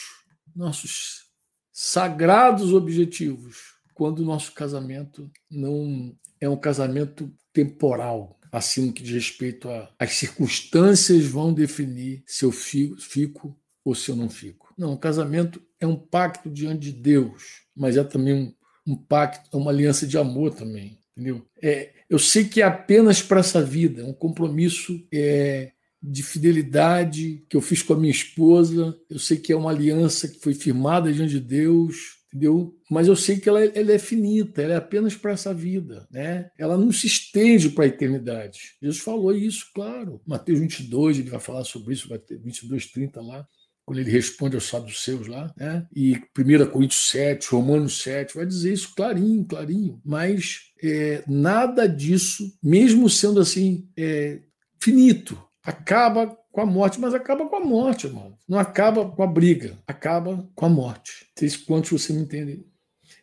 nossos 0.55 1.25
sagrados 1.71 2.73
objetivos, 2.73 3.57
quando 3.93 4.19
o 4.19 4.25
nosso 4.25 4.53
casamento 4.53 5.29
não 5.49 6.15
é 6.41 6.49
um 6.49 6.57
casamento 6.57 7.31
temporal, 7.53 8.37
assim 8.51 8.91
que 8.91 9.03
diz 9.03 9.13
respeito 9.13 9.69
às 9.97 10.13
circunstâncias 10.13 11.23
vão 11.25 11.53
definir 11.53 12.23
se 12.25 12.43
eu 12.43 12.51
fico, 12.51 12.99
fico 12.99 13.57
ou 13.85 13.95
se 13.95 14.11
eu 14.11 14.15
não 14.15 14.29
fico. 14.29 14.73
Não, 14.77 14.93
o 14.93 14.97
casamento 14.97 15.61
é 15.79 15.87
um 15.87 15.95
pacto 15.95 16.49
diante 16.49 16.91
de 16.91 16.91
Deus, 16.91 17.61
mas 17.75 17.95
é 17.95 18.03
também 18.03 18.33
um 18.33 18.53
um 18.85 18.95
pacto, 18.95 19.57
uma 19.57 19.71
aliança 19.71 20.07
de 20.07 20.17
amor 20.17 20.53
também, 20.53 20.97
entendeu? 21.11 21.45
É, 21.61 21.91
eu 22.09 22.19
sei 22.19 22.45
que 22.45 22.61
é 22.61 22.65
apenas 22.65 23.21
para 23.21 23.39
essa 23.39 23.63
vida, 23.63 24.05
um 24.05 24.13
compromisso 24.13 25.05
é, 25.13 25.71
de 26.01 26.23
fidelidade 26.23 27.43
que 27.49 27.55
eu 27.55 27.61
fiz 27.61 27.81
com 27.81 27.93
a 27.93 27.97
minha 27.97 28.11
esposa. 28.11 28.97
Eu 29.09 29.19
sei 29.19 29.37
que 29.37 29.53
é 29.53 29.55
uma 29.55 29.69
aliança 29.69 30.27
que 30.27 30.39
foi 30.39 30.53
firmada 30.53 31.11
diante 31.13 31.33
de 31.33 31.39
Deus, 31.39 32.17
entendeu? 32.31 32.73
Mas 32.89 33.07
eu 33.07 33.15
sei 33.15 33.39
que 33.39 33.49
ela, 33.49 33.63
ela 33.63 33.91
é 33.91 33.99
finita, 33.99 34.61
ela 34.61 34.73
é 34.73 34.77
apenas 34.77 35.15
para 35.15 35.31
essa 35.31 35.53
vida, 35.53 36.07
né? 36.09 36.49
Ela 36.57 36.77
não 36.77 36.91
se 36.91 37.05
estende 37.07 37.69
para 37.69 37.83
a 37.83 37.87
eternidade. 37.87 38.59
Jesus 38.81 39.03
falou 39.03 39.35
isso, 39.35 39.65
claro. 39.75 40.21
Mateus 40.25 40.59
22, 40.59 41.19
ele 41.19 41.29
vai 41.29 41.39
falar 41.39 41.63
sobre 41.63 41.93
isso, 41.93 42.07
vai 42.07 42.19
ter 42.19 42.39
22, 42.39 42.91
30 42.91 43.21
lá 43.21 43.45
quando 43.83 43.99
ele 43.99 44.11
responde 44.11 44.55
aos 44.55 44.69
saduceus 44.69 45.27
lá, 45.27 45.53
né? 45.57 45.85
e 45.93 46.15
1 46.37 46.71
Coríntios 46.71 47.09
7, 47.09 47.49
Romanos 47.49 48.01
7, 48.01 48.35
vai 48.35 48.45
dizer 48.45 48.71
isso 48.71 48.93
clarinho, 48.95 49.43
clarinho, 49.43 49.99
mas 50.05 50.59
é, 50.81 51.23
nada 51.27 51.87
disso, 51.87 52.57
mesmo 52.63 53.09
sendo 53.09 53.41
assim, 53.41 53.89
é, 53.97 54.39
finito, 54.79 55.37
acaba 55.63 56.37
com 56.51 56.61
a 56.61 56.65
morte, 56.65 56.99
mas 56.99 57.13
acaba 57.13 57.47
com 57.47 57.55
a 57.55 57.59
morte, 57.59 58.07
irmão. 58.07 58.37
Não 58.47 58.59
acaba 58.59 59.09
com 59.09 59.23
a 59.23 59.27
briga, 59.27 59.77
acaba 59.87 60.47
com 60.53 60.65
a 60.65 60.69
morte. 60.69 61.31
Se 61.37 61.57
quantos 61.59 61.91
você 61.91 62.13
me 62.13 62.21
entende. 62.21 62.65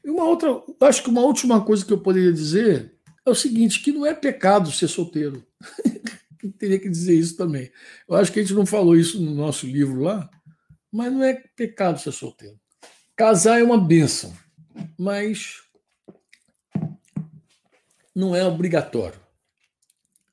E 0.03 0.11
uma 0.11 0.25
outra, 0.25 0.49
acho 0.81 1.03
que 1.03 1.11
uma 1.11 1.21
última 1.21 1.65
coisa 1.65 1.85
que 1.85 1.93
eu 1.93 2.01
poderia 2.01 2.33
dizer 2.33 2.95
é 3.27 3.31
o 3.31 3.35
seguinte, 3.35 3.83
que 3.83 3.93
não 3.93 4.07
é 4.07 4.15
pecado 4.15 4.73
ser 4.73 4.89
solteiro. 4.89 5.45
Teria 6.59 6.79
que 6.79 6.89
dizer 6.89 7.15
isso 7.15 7.37
também. 7.37 7.71
Eu 8.09 8.17
acho 8.17 8.33
que 8.33 8.39
a 8.39 8.43
gente 8.43 8.55
não 8.55 8.65
falou 8.65 8.97
isso 8.97 9.21
no 9.21 9.35
nosso 9.35 9.67
livro 9.67 10.01
lá, 10.01 10.31
mas 10.91 11.13
não 11.13 11.23
é 11.23 11.35
pecado 11.55 12.01
ser 12.01 12.13
solteiro. 12.13 12.59
Casar 13.15 13.61
é 13.61 13.65
uma 13.65 13.79
benção, 13.79 14.33
mas 14.97 15.63
não 18.15 18.35
é 18.35 18.45
obrigatório. 18.45 19.21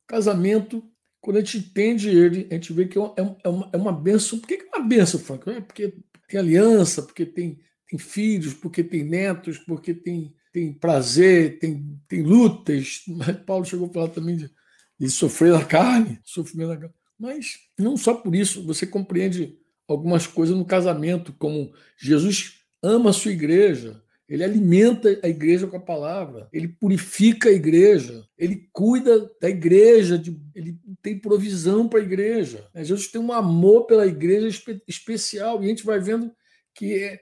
Casamento, 0.08 0.84
quando 1.26 1.38
a 1.38 1.39
gente 1.39 1.57
entende 1.57 2.07
ele, 2.07 2.47
a 2.51 2.53
gente 2.53 2.71
vê 2.71 2.86
que 2.86 2.99
é 2.99 3.01
uma, 3.01 3.15
é 3.43 3.49
uma, 3.49 3.69
é 3.73 3.78
uma 3.78 3.91
benção. 3.91 4.38
Por 4.38 4.47
que 4.47 4.53
é 4.53 4.78
uma 4.78 4.88
benção, 4.88 5.19
Franco? 5.19 5.49
É 5.49 5.59
porque 5.59 5.91
tem 6.28 6.39
aliança, 6.39 7.01
porque 7.01 7.26
tem, 7.26 7.59
tem 7.89 7.97
filhos, 7.97 8.53
porque 8.53 8.84
tem 8.84 9.03
netos, 9.03 9.57
porque 9.57 9.91
tem, 9.91 10.36
tem 10.53 10.71
prazer, 10.71 11.57
tem, 11.57 11.99
tem 12.07 12.21
lutas. 12.21 13.01
Mas 13.07 13.38
Paulo 13.38 13.65
chegou 13.65 13.88
a 13.88 13.91
falar 13.91 14.09
também 14.09 14.38
de, 14.38 14.51
de 14.99 15.09
sofrer 15.09 15.53
na 15.53 15.65
carne, 15.65 16.19
sofrimento 16.23 16.80
carne. 16.80 16.93
Mas 17.17 17.57
não 17.76 17.97
só 17.97 18.13
por 18.13 18.36
isso, 18.36 18.63
você 18.63 18.86
compreende 18.86 19.57
algumas 19.88 20.28
coisas 20.28 20.55
no 20.55 20.63
casamento, 20.63 21.34
como 21.39 21.73
Jesus 21.97 22.61
ama 22.84 23.09
a 23.09 23.13
sua 23.13 23.32
igreja, 23.32 23.99
ele 24.28 24.43
alimenta 24.43 25.19
a 25.21 25.28
igreja 25.28 25.67
com 25.67 25.78
a 25.78 25.82
palavra, 25.82 26.47
ele 26.51 26.67
purifica 26.67 27.49
a 27.49 27.53
igreja, 27.53 28.26
ele 28.38 28.67
cuida 28.73 29.30
da 29.39 29.49
igreja, 29.49 30.17
de, 30.17 30.39
ele 30.55 30.78
tem 31.01 31.19
provisão 31.19 31.88
para 31.88 31.99
a 31.99 32.03
igreja. 32.03 32.67
Né? 32.73 32.84
Jesus 32.84 33.07
tem 33.07 33.21
um 33.21 33.32
amor 33.32 33.86
pela 33.86 34.07
igreja 34.07 34.47
espe 34.47 34.82
especial, 34.88 35.61
e 35.61 35.65
a 35.65 35.69
gente 35.69 35.86
vai 35.86 35.99
vendo 35.99 36.32
que 36.73 36.95
é, 37.03 37.19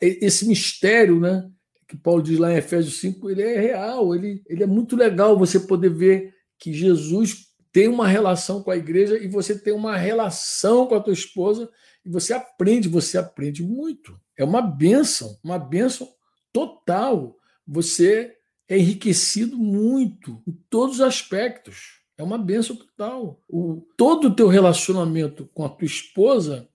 esse 0.00 0.46
mistério, 0.46 1.20
né, 1.20 1.48
que 1.86 1.96
Paulo 1.96 2.22
diz 2.22 2.38
lá 2.38 2.52
em 2.52 2.56
Efésios 2.56 3.00
5, 3.00 3.30
ele 3.30 3.42
é 3.42 3.60
real, 3.60 4.14
ele, 4.14 4.42
ele 4.46 4.62
é 4.62 4.66
muito 4.66 4.96
legal 4.96 5.38
você 5.38 5.60
poder 5.60 5.90
ver 5.90 6.34
que 6.58 6.72
Jesus 6.72 7.46
tem 7.70 7.86
uma 7.86 8.08
relação 8.08 8.62
com 8.62 8.70
a 8.70 8.76
igreja 8.76 9.18
e 9.18 9.28
você 9.28 9.56
tem 9.56 9.74
uma 9.74 9.96
relação 9.96 10.86
com 10.86 10.94
a 10.94 11.00
tua 11.00 11.12
esposa 11.12 11.68
e 12.04 12.08
você 12.08 12.32
aprende, 12.32 12.88
você 12.88 13.18
aprende 13.18 13.62
muito. 13.62 14.18
É 14.38 14.42
uma 14.42 14.62
benção, 14.62 15.38
uma 15.44 15.58
benção 15.58 16.08
total. 16.56 17.36
Você 17.66 18.34
é 18.66 18.78
enriquecido 18.78 19.58
muito 19.58 20.42
em 20.46 20.52
todos 20.70 20.96
os 20.96 21.00
aspectos. 21.02 22.00
É 22.16 22.22
uma 22.22 22.38
benção 22.38 22.74
total. 22.74 23.42
O, 23.46 23.86
todo 23.94 24.28
o 24.28 24.34
teu 24.34 24.48
relacionamento 24.48 25.50
com 25.52 25.66
a 25.66 25.68
tua 25.68 25.84
esposa 25.84 26.66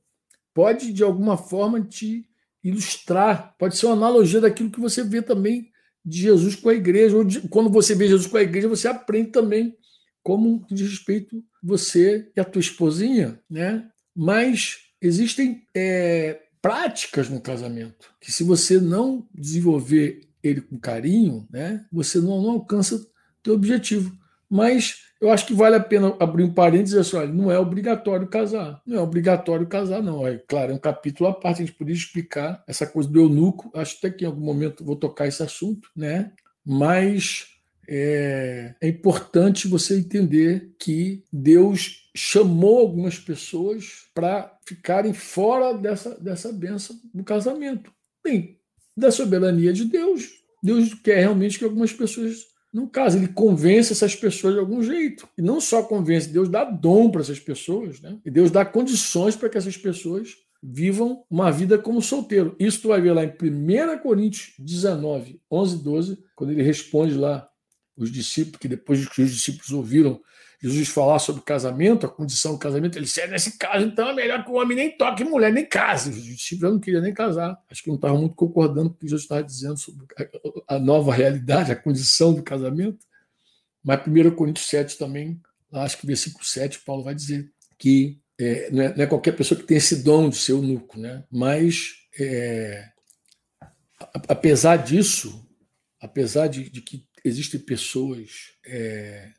pode, 0.53 0.93
de 0.93 1.01
alguma 1.01 1.35
forma, 1.35 1.81
te 1.81 2.29
ilustrar. 2.63 3.55
Pode 3.57 3.75
ser 3.75 3.87
uma 3.87 3.95
analogia 3.95 4.39
daquilo 4.39 4.69
que 4.69 4.79
você 4.79 5.03
vê 5.03 5.19
também 5.19 5.71
de 6.05 6.21
Jesus 6.21 6.55
com 6.55 6.69
a 6.69 6.75
igreja. 6.75 7.17
Ou 7.17 7.23
de, 7.23 7.41
quando 7.47 7.71
você 7.71 7.95
vê 7.95 8.07
Jesus 8.07 8.27
com 8.27 8.37
a 8.37 8.43
igreja, 8.43 8.67
você 8.67 8.87
aprende 8.87 9.31
também 9.31 9.75
como 10.21 10.63
diz 10.69 10.87
respeito 10.87 11.43
você 11.63 12.31
e 12.35 12.39
a 12.39 12.45
tua 12.45 12.59
esposinha, 12.59 13.41
né? 13.49 13.89
Mas 14.15 14.77
existem 15.01 15.67
é, 15.75 16.39
práticas 16.61 17.29
no 17.29 17.41
casamento 17.41 18.13
que, 18.19 18.31
se 18.31 18.43
você 18.43 18.79
não 18.79 19.27
desenvolver 19.33 20.21
ele 20.43 20.61
com 20.61 20.77
carinho, 20.77 21.47
né, 21.49 21.85
você 21.91 22.19
não, 22.19 22.41
não 22.41 22.51
alcança 22.51 23.05
teu 23.43 23.53
objetivo. 23.53 24.15
Mas 24.49 25.03
eu 25.21 25.31
acho 25.31 25.45
que 25.45 25.53
vale 25.53 25.75
a 25.75 25.79
pena 25.79 26.15
abrir 26.19 26.43
um 26.43 26.53
parênteses 26.53 26.93
e 26.93 26.97
dizer 26.97 27.17
assim, 27.17 27.17
olha, 27.17 27.33
não 27.33 27.51
é 27.51 27.57
obrigatório 27.57 28.27
casar. 28.27 28.81
Não 28.85 28.97
é 28.97 29.01
obrigatório 29.01 29.67
casar, 29.67 30.03
não. 30.03 30.27
É 30.27 30.37
claro, 30.37 30.71
é 30.71 30.75
um 30.75 30.79
capítulo 30.79 31.29
à 31.29 31.33
parte, 31.33 31.61
a 31.61 31.65
gente 31.65 31.77
podia 31.77 31.95
explicar 31.95 32.61
essa 32.67 32.85
coisa 32.85 33.07
do 33.07 33.21
eunuco. 33.21 33.71
Acho 33.73 33.97
até 33.97 34.09
que 34.09 34.25
em 34.25 34.27
algum 34.27 34.43
momento 34.43 34.83
vou 34.83 34.95
tocar 34.95 35.27
esse 35.27 35.41
assunto, 35.41 35.87
né? 35.95 36.31
Mas 36.65 37.45
é, 37.87 38.75
é 38.81 38.87
importante 38.87 39.67
você 39.67 39.97
entender 39.97 40.71
que 40.79 41.23
Deus 41.31 42.09
chamou 42.15 42.79
algumas 42.79 43.17
pessoas 43.17 44.09
para 44.13 44.51
ficarem 44.75 45.13
fora 45.13 45.73
dessa, 45.73 46.15
dessa 46.19 46.51
benção 46.51 46.95
do 47.13 47.23
casamento. 47.23 47.91
Bem, 48.23 48.57
da 48.95 49.11
soberania 49.11 49.73
de 49.73 49.85
Deus, 49.85 50.29
Deus 50.63 50.93
quer 50.93 51.19
realmente 51.19 51.59
que 51.59 51.65
algumas 51.65 51.91
pessoas 51.91 52.45
não 52.73 52.87
casem. 52.87 53.23
Ele 53.23 53.33
convence 53.33 53.91
essas 53.91 54.15
pessoas 54.15 54.53
de 54.53 54.59
algum 54.59 54.81
jeito. 54.81 55.27
E 55.37 55.41
não 55.41 55.59
só 55.59 55.83
convence, 55.83 56.29
Deus 56.29 56.47
dá 56.47 56.63
dom 56.63 57.11
para 57.11 57.21
essas 57.21 57.39
pessoas, 57.39 57.99
né? 57.99 58.17
e 58.25 58.31
Deus 58.31 58.49
dá 58.49 58.63
condições 58.63 59.35
para 59.35 59.49
que 59.49 59.57
essas 59.57 59.75
pessoas 59.75 60.35
vivam 60.63 61.25
uma 61.29 61.51
vida 61.51 61.77
como 61.77 62.01
solteiro. 62.01 62.55
Isso 62.59 62.81
tu 62.81 62.87
vai 62.89 63.01
ver 63.01 63.13
lá 63.13 63.25
em 63.25 63.29
1 63.29 63.99
Coríntios 63.99 64.53
19, 64.59 65.41
11 65.51 65.83
12, 65.83 66.23
quando 66.35 66.51
ele 66.51 66.63
responde 66.63 67.15
lá 67.15 67.49
os 67.97 68.11
discípulos, 68.11 68.59
que 68.59 68.67
depois 68.67 69.05
que 69.07 69.21
os 69.21 69.31
discípulos 69.31 69.71
ouviram 69.71 70.21
Jesus 70.61 70.89
falar 70.89 71.17
sobre 71.17 71.41
casamento, 71.41 72.05
a 72.05 72.09
condição 72.09 72.53
do 72.53 72.59
casamento, 72.59 72.95
ele 72.97 73.05
disse: 73.05 73.21
é, 73.21 73.27
nesse 73.27 73.57
caso, 73.57 73.85
então 73.85 74.09
é 74.09 74.13
melhor 74.13 74.45
que 74.45 74.51
o 74.51 74.55
homem 74.55 74.77
nem 74.77 74.95
toque 74.95 75.23
mulher, 75.23 75.51
nem 75.51 75.65
case. 75.65 76.11
Os 76.11 76.59
não 76.61 76.79
queriam 76.79 77.01
nem 77.01 77.13
casar. 77.13 77.57
Acho 77.69 77.81
que 77.81 77.89
não 77.89 77.95
estavam 77.95 78.19
muito 78.19 78.35
concordando 78.35 78.89
com 78.89 78.95
o 78.95 78.99
que 78.99 79.07
Jesus 79.07 79.23
estava 79.23 79.43
dizendo 79.43 79.77
sobre 79.77 80.05
a 80.67 80.77
nova 80.77 81.11
realidade, 81.13 81.71
a 81.71 81.75
condição 81.75 82.33
do 82.33 82.43
casamento. 82.43 82.99
Mas 83.83 84.01
1 84.05 84.35
Coríntios 84.35 84.67
7 84.67 84.97
também, 84.97 85.41
acho 85.73 85.97
que 85.97 86.05
versículo 86.05 86.45
7, 86.45 86.79
Paulo 86.85 87.03
vai 87.03 87.15
dizer 87.15 87.51
que 87.79 88.21
é, 88.39 88.69
não, 88.71 88.83
é, 88.83 88.95
não, 88.95 89.03
é, 89.03 89.07
qualquer 89.07 89.31
pessoa 89.33 89.59
que 89.59 89.65
tem 89.65 89.77
esse 89.77 90.03
dom 90.03 90.29
de 90.29 90.35
ser 90.35 90.51
eunuco, 90.51 90.99
né? 90.99 91.23
mas 91.31 91.93
é, 92.19 92.89
apesar 94.27 94.77
disso, 94.77 95.47
apesar 95.99 96.47
de, 96.47 96.69
de, 96.69 96.81
que 96.81 97.05
existem 97.23 97.59
pessoas 97.59 98.53
é, 98.65 99.31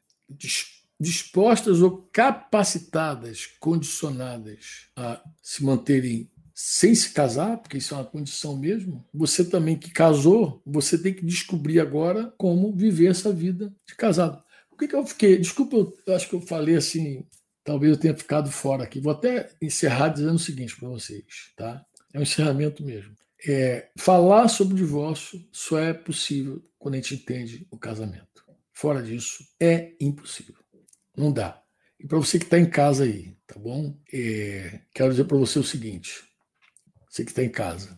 dispostas 1.03 1.83
ou 1.83 2.09
capacitadas, 2.13 3.47
condicionadas 3.59 4.89
a 4.97 5.23
se 5.43 5.65
manterem 5.65 6.31
sem 6.55 6.95
se 6.95 7.11
casar, 7.11 7.57
porque 7.57 7.79
isso 7.79 7.93
é 7.93 7.97
uma 7.97 8.05
condição 8.05 8.57
mesmo, 8.57 9.05
você 9.13 9.45
também 9.45 9.77
que 9.77 9.91
casou, 9.91 10.63
você 10.65 10.97
tem 10.97 11.13
que 11.13 11.25
descobrir 11.25 11.81
agora 11.81 12.33
como 12.39 12.73
viver 12.73 13.09
essa 13.11 13.33
vida 13.33 13.75
de 13.85 13.97
casado. 13.97 14.41
Por 14.71 14.79
que, 14.79 14.87
que 14.87 14.95
eu 14.95 15.05
fiquei? 15.05 15.39
Desculpa, 15.39 15.77
eu 16.07 16.15
acho 16.15 16.29
que 16.29 16.37
eu 16.37 16.41
falei 16.41 16.77
assim, 16.77 17.27
talvez 17.65 17.93
eu 17.93 17.99
tenha 17.99 18.15
ficado 18.15 18.51
fora 18.51 18.85
aqui. 18.85 19.01
Vou 19.01 19.13
até 19.13 19.51
encerrar 19.61 20.09
dizendo 20.09 20.35
o 20.35 20.39
seguinte 20.39 20.77
para 20.77 20.89
vocês, 20.89 21.25
tá? 21.57 21.85
É 22.15 22.19
um 22.19 22.23
encerramento 22.23 22.85
mesmo. 22.85 23.13
É, 23.45 23.89
falar 23.97 24.47
sobre 24.47 24.75
o 24.75 24.77
divórcio 24.77 25.45
só 25.51 25.79
é 25.79 25.93
possível 25.93 26.63
quando 26.79 26.95
a 26.95 26.99
gente 26.99 27.15
entende 27.15 27.67
o 27.71 27.79
casamento. 27.79 28.45
Fora 28.73 29.03
disso, 29.03 29.45
é 29.61 29.93
impossível. 30.01 30.62
Não 31.17 31.33
dá. 31.33 31.61
E 31.99 32.07
para 32.07 32.19
você 32.19 32.39
que 32.39 32.45
está 32.45 32.59
em 32.59 32.69
casa 32.69 33.05
aí, 33.05 33.37
tá 33.47 33.59
bom? 33.59 33.97
É, 34.13 34.81
quero 34.95 35.11
dizer 35.11 35.25
para 35.25 35.37
você 35.37 35.59
o 35.59 35.65
seguinte: 35.65 36.25
você 37.09 37.25
que 37.25 37.31
está 37.31 37.43
em 37.43 37.51
casa, 37.51 37.97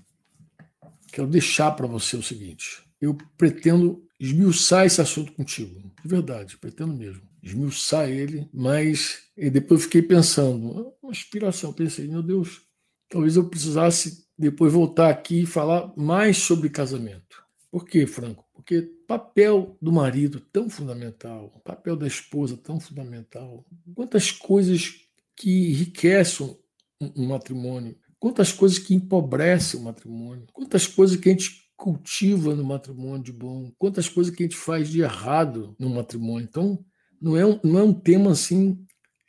quero 1.12 1.26
deixar 1.26 1.72
para 1.72 1.86
você 1.86 2.16
o 2.16 2.22
seguinte: 2.22 2.82
eu 3.00 3.16
pretendo 3.36 4.06
esmiuçar 4.20 4.86
esse 4.86 5.00
assunto 5.00 5.32
contigo, 5.32 5.80
de 6.02 6.08
verdade, 6.08 6.56
pretendo 6.58 6.94
mesmo 6.94 7.22
esmiuçar 7.44 8.08
ele, 8.08 8.48
mas 8.52 9.22
depois 9.36 9.80
eu 9.80 9.84
fiquei 9.84 10.00
pensando, 10.00 10.94
uma 11.02 11.12
inspiração, 11.12 11.74
pensei, 11.74 12.08
meu 12.08 12.22
Deus, 12.22 12.62
talvez 13.08 13.36
eu 13.36 13.48
precisasse 13.48 14.24
depois 14.36 14.72
voltar 14.72 15.10
aqui 15.10 15.42
e 15.42 15.46
falar 15.46 15.92
mais 15.94 16.38
sobre 16.38 16.70
casamento. 16.70 17.44
Por 17.70 17.84
quê, 17.84 18.06
Franco? 18.06 18.44
Porque 18.64 18.80
papel 19.06 19.76
do 19.78 19.92
marido 19.92 20.40
tão 20.40 20.70
fundamental, 20.70 21.60
papel 21.62 21.94
da 21.94 22.06
esposa 22.06 22.56
tão 22.56 22.80
fundamental. 22.80 23.62
Quantas 23.94 24.30
coisas 24.32 24.94
que 25.36 25.68
enriquecem 25.68 26.56
um 26.98 27.26
matrimônio, 27.26 27.94
quantas 28.18 28.54
coisas 28.54 28.78
que 28.78 28.94
empobrecem 28.94 29.78
o 29.78 29.82
matrimônio, 29.82 30.46
quantas 30.50 30.86
coisas 30.86 31.18
que 31.18 31.28
a 31.28 31.32
gente 31.32 31.70
cultiva 31.76 32.54
no 32.54 32.64
matrimônio 32.64 33.22
de 33.22 33.32
bom, 33.32 33.70
quantas 33.78 34.08
coisas 34.08 34.34
que 34.34 34.44
a 34.44 34.46
gente 34.46 34.56
faz 34.56 34.88
de 34.88 35.02
errado 35.02 35.76
no 35.78 35.90
matrimônio. 35.90 36.48
Então, 36.48 36.82
não 37.20 37.36
é 37.36 37.44
um, 37.44 37.60
não 37.62 37.78
é 37.78 37.82
um 37.82 37.92
tema 37.92 38.30
assim 38.30 38.82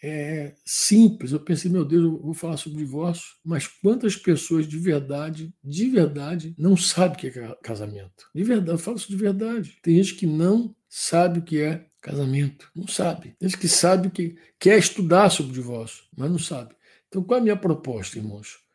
é, 0.07 0.55
simples. 0.65 1.31
Eu 1.31 1.39
pensei, 1.39 1.69
meu 1.71 1.85
Deus, 1.85 2.03
eu 2.03 2.21
vou 2.21 2.33
falar 2.33 2.57
sobre 2.57 2.79
divórcio, 2.79 3.35
mas 3.43 3.67
quantas 3.67 4.15
pessoas 4.15 4.67
de 4.67 4.77
verdade, 4.77 5.53
de 5.63 5.89
verdade, 5.89 6.55
não 6.57 6.75
sabem 6.77 7.15
o 7.15 7.19
que 7.19 7.39
é 7.39 7.55
casamento? 7.63 8.29
De 8.33 8.43
verdade, 8.43 8.77
eu 8.77 8.77
falo 8.77 8.97
isso 8.97 9.09
de 9.09 9.17
verdade. 9.17 9.77
Tem 9.81 9.95
gente 9.95 10.15
que 10.15 10.27
não 10.27 10.75
sabe 10.87 11.39
o 11.39 11.43
que 11.43 11.61
é 11.61 11.87
casamento, 12.01 12.69
não 12.75 12.87
sabe. 12.87 13.35
Tem 13.39 13.49
gente 13.49 13.59
que 13.59 13.67
sabe 13.67 14.09
que 14.09 14.35
quer 14.59 14.77
estudar 14.77 15.29
sobre 15.29 15.53
divórcio, 15.53 16.03
mas 16.15 16.29
não 16.29 16.39
sabe. 16.39 16.75
Então, 17.07 17.23
qual 17.23 17.37
é 17.37 17.41
a 17.41 17.43
minha 17.43 17.57
proposta, 17.57 18.17
irmãos? 18.17 18.65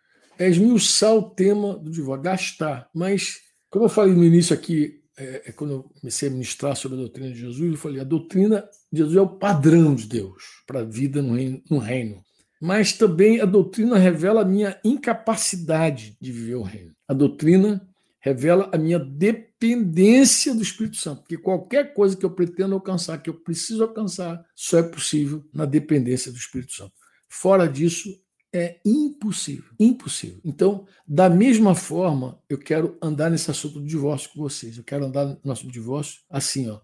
é 0.41 0.49
esmiuçar 0.49 1.15
o 1.15 1.23
tema 1.23 1.77
do 1.77 1.91
divórcio, 1.91 2.23
gastar. 2.23 2.89
Mas, 2.95 3.41
como 3.69 3.85
eu 3.85 3.91
falei 3.91 4.15
no 4.15 4.25
início 4.25 4.55
aqui, 4.55 5.00
é, 5.21 5.43
é 5.47 5.53
quando 5.53 5.73
eu 5.73 5.83
comecei 6.01 6.29
a 6.29 6.33
ministrar 6.33 6.75
sobre 6.75 6.97
a 6.97 7.01
doutrina 7.01 7.31
de 7.31 7.39
Jesus, 7.39 7.73
eu 7.73 7.79
falei: 7.79 8.01
a 8.01 8.05
doutrina 8.05 8.69
de 8.91 8.99
Jesus 8.99 9.17
é 9.17 9.21
o 9.21 9.29
padrão 9.29 9.95
de 9.95 10.07
Deus 10.07 10.63
para 10.67 10.81
a 10.81 10.85
vida 10.85 11.21
no 11.21 11.35
reino, 11.35 11.63
no 11.71 11.79
reino. 11.79 12.25
Mas 12.61 12.93
também 12.93 13.41
a 13.41 13.45
doutrina 13.45 13.97
revela 13.97 14.43
a 14.43 14.45
minha 14.45 14.79
incapacidade 14.85 16.17
de 16.21 16.33
viver 16.33 16.57
o 16.57 16.63
reino. 16.63 16.95
A 17.09 17.15
doutrina 17.15 17.87
revela 18.21 18.69
a 18.73 18.77
minha 18.77 18.99
dependência 18.99 20.55
do 20.55 20.63
Espírito 20.63 20.97
Santo, 20.97 21.21
porque 21.23 21.39
qualquer 21.39 21.95
coisa 21.95 22.17
que 22.17 22.25
eu 22.25 22.31
pretendo 22.31 22.75
alcançar, 22.75 23.19
que 23.23 23.31
eu 23.31 23.35
preciso 23.35 23.83
alcançar, 23.83 24.45
só 24.55 24.79
é 24.79 24.83
possível 24.83 25.43
na 25.55 25.65
dependência 25.65 26.31
do 26.31 26.37
Espírito 26.37 26.73
Santo. 26.75 26.93
Fora 27.29 27.67
disso, 27.67 28.15
é 28.53 28.81
impossível, 28.85 29.71
impossível. 29.79 30.41
Então, 30.45 30.87
da 31.07 31.29
mesma 31.29 31.75
forma, 31.75 32.39
eu 32.49 32.59
quero 32.59 32.99
andar 33.01 33.31
nesse 33.31 33.51
assunto 33.51 33.81
do 33.81 33.87
divórcio 33.87 34.31
com 34.31 34.41
vocês. 34.41 34.77
Eu 34.77 34.85
quero 34.85 35.07
andar 35.07 35.25
no 35.25 35.39
nosso 35.45 35.67
divórcio 35.69 36.21
assim, 36.29 36.69
ó. 36.69 36.81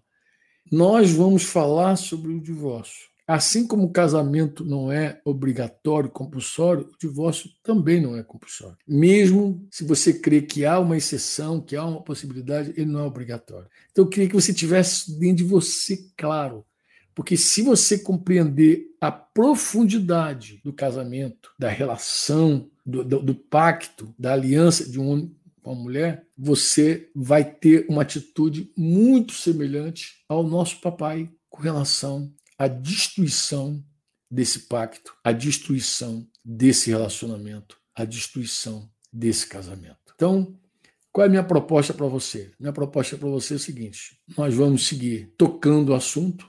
Nós 0.71 1.11
vamos 1.11 1.43
falar 1.43 1.95
sobre 1.95 2.33
o 2.33 2.41
divórcio. 2.41 3.07
Assim 3.27 3.67
como 3.67 3.83
o 3.83 3.91
casamento 3.91 4.63
não 4.63 4.89
é 4.89 5.19
obrigatório, 5.25 6.09
compulsório, 6.09 6.89
o 6.93 6.97
divórcio 6.97 7.49
também 7.61 8.01
não 8.01 8.15
é 8.15 8.23
compulsório. 8.23 8.77
Mesmo 8.87 9.67
se 9.69 9.83
você 9.83 10.13
crê 10.13 10.41
que 10.41 10.65
há 10.65 10.79
uma 10.79 10.95
exceção, 10.95 11.59
que 11.59 11.75
há 11.75 11.83
uma 11.83 12.01
possibilidade, 12.01 12.73
ele 12.77 12.85
não 12.85 13.01
é 13.01 13.03
obrigatório. 13.03 13.67
Então 13.91 14.05
eu 14.05 14.09
queria 14.09 14.29
que 14.29 14.35
você 14.35 14.53
tivesse 14.53 15.19
dentro 15.19 15.43
de 15.43 15.43
você 15.43 16.09
claro. 16.15 16.65
Porque 17.17 17.35
se 17.35 17.63
você 17.63 17.97
compreender 17.97 18.95
a 19.01 19.11
profundidade 19.11 20.61
do 20.63 20.71
casamento, 20.71 21.51
da 21.57 21.67
relação, 21.67 22.69
do, 22.85 23.03
do, 23.03 23.23
do 23.23 23.33
pacto, 23.33 24.13
da 24.19 24.33
aliança 24.33 24.87
de 24.87 24.99
um 24.99 25.09
homem 25.09 25.35
com 25.63 25.71
a 25.71 25.75
mulher, 25.75 26.27
você 26.37 27.09
vai 27.15 27.43
ter 27.43 27.87
uma 27.89 28.03
atitude 28.03 28.71
muito 28.77 29.33
semelhante 29.33 30.23
ao 30.29 30.43
nosso 30.43 30.79
papai 30.79 31.27
com 31.49 31.59
relação 31.59 32.31
a 32.55 32.67
destruição 32.67 33.83
desse 34.29 34.67
pacto, 34.67 35.15
a 35.23 35.31
destruição 35.31 36.23
desse 36.45 36.91
relacionamento, 36.91 37.79
a 37.95 38.05
destruição 38.05 38.87
desse 39.11 39.47
casamento. 39.47 40.13
Então, 40.13 40.55
qual 41.11 41.25
é 41.25 41.27
a 41.27 41.31
minha 41.31 41.43
proposta 41.43 41.95
para 41.95 42.05
você? 42.05 42.51
Minha 42.59 42.71
proposta 42.71 43.17
para 43.17 43.27
você 43.27 43.55
é 43.55 43.57
o 43.57 43.59
seguinte: 43.59 44.19
nós 44.37 44.53
vamos 44.53 44.85
seguir 44.85 45.33
tocando 45.35 45.89
o 45.89 45.95
assunto. 45.95 46.47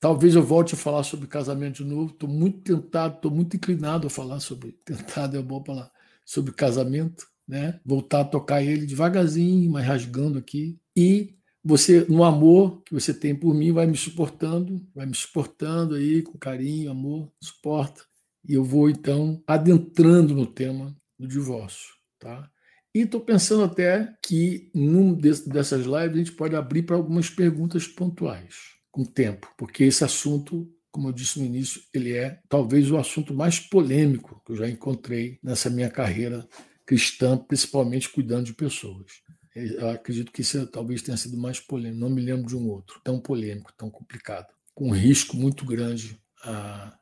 Talvez 0.00 0.34
eu 0.34 0.42
volte 0.42 0.74
a 0.74 0.78
falar 0.78 1.02
sobre 1.02 1.26
casamento 1.26 1.82
de 1.82 1.84
novo. 1.84 2.12
Estou 2.12 2.28
muito 2.28 2.60
tentado, 2.60 3.16
estou 3.16 3.30
muito 3.30 3.56
inclinado 3.56 4.06
a 4.06 4.10
falar 4.10 4.40
sobre. 4.40 4.72
Tentado 4.84 5.36
é 5.36 5.42
bom 5.42 5.62
falar 5.64 5.90
sobre 6.24 6.52
casamento, 6.52 7.26
né? 7.46 7.80
Voltar 7.84 8.20
a 8.20 8.24
tocar 8.24 8.62
ele 8.62 8.86
devagarzinho, 8.86 9.70
mas 9.70 9.86
rasgando 9.86 10.38
aqui. 10.38 10.78
E 10.96 11.36
você, 11.64 12.06
no 12.08 12.22
amor 12.22 12.82
que 12.82 12.94
você 12.94 13.12
tem 13.12 13.34
por 13.34 13.54
mim, 13.54 13.72
vai 13.72 13.86
me 13.86 13.96
suportando, 13.96 14.86
vai 14.94 15.06
me 15.06 15.14
suportando 15.14 15.96
aí 15.96 16.22
com 16.22 16.38
carinho, 16.38 16.90
amor, 16.90 17.32
suporta. 17.42 18.02
E 18.48 18.54
eu 18.54 18.64
vou 18.64 18.88
então 18.88 19.42
adentrando 19.46 20.34
no 20.34 20.46
tema 20.46 20.96
do 21.18 21.26
divórcio, 21.26 21.94
tá? 22.18 22.48
E 22.94 23.00
estou 23.00 23.20
pensando 23.20 23.64
até 23.64 24.16
que 24.24 24.70
num 24.74 25.12
dessas 25.12 25.84
lives 25.84 26.14
a 26.14 26.18
gente 26.18 26.32
pode 26.32 26.56
abrir 26.56 26.84
para 26.84 26.96
algumas 26.96 27.28
perguntas 27.28 27.86
pontuais, 27.86 28.77
com 28.90 29.04
tempo, 29.04 29.52
porque 29.56 29.84
esse 29.84 30.04
assunto, 30.04 30.68
como 30.90 31.08
eu 31.08 31.12
disse 31.12 31.38
no 31.38 31.44
início, 31.44 31.82
ele 31.92 32.14
é 32.14 32.40
talvez 32.48 32.90
o 32.90 32.96
assunto 32.96 33.34
mais 33.34 33.60
polêmico 33.60 34.42
que 34.44 34.52
eu 34.52 34.56
já 34.56 34.68
encontrei 34.68 35.38
nessa 35.42 35.70
minha 35.70 35.90
carreira 35.90 36.46
cristã, 36.86 37.36
principalmente 37.36 38.08
cuidando 38.08 38.46
de 38.46 38.54
pessoas. 38.54 39.22
Eu 39.54 39.90
acredito 39.90 40.32
que 40.32 40.40
isso 40.40 40.66
talvez 40.68 41.02
tenha 41.02 41.16
sido 41.16 41.36
mais 41.36 41.58
polêmico. 41.58 42.00
Não 42.00 42.08
me 42.08 42.22
lembro 42.22 42.46
de 42.46 42.56
um 42.56 42.68
outro 42.68 43.00
tão 43.02 43.20
polêmico, 43.20 43.72
tão 43.76 43.90
complicado, 43.90 44.46
com 44.74 44.88
um 44.88 44.92
risco 44.92 45.36
muito 45.36 45.64
grande, 45.66 46.18
a, 46.42 46.96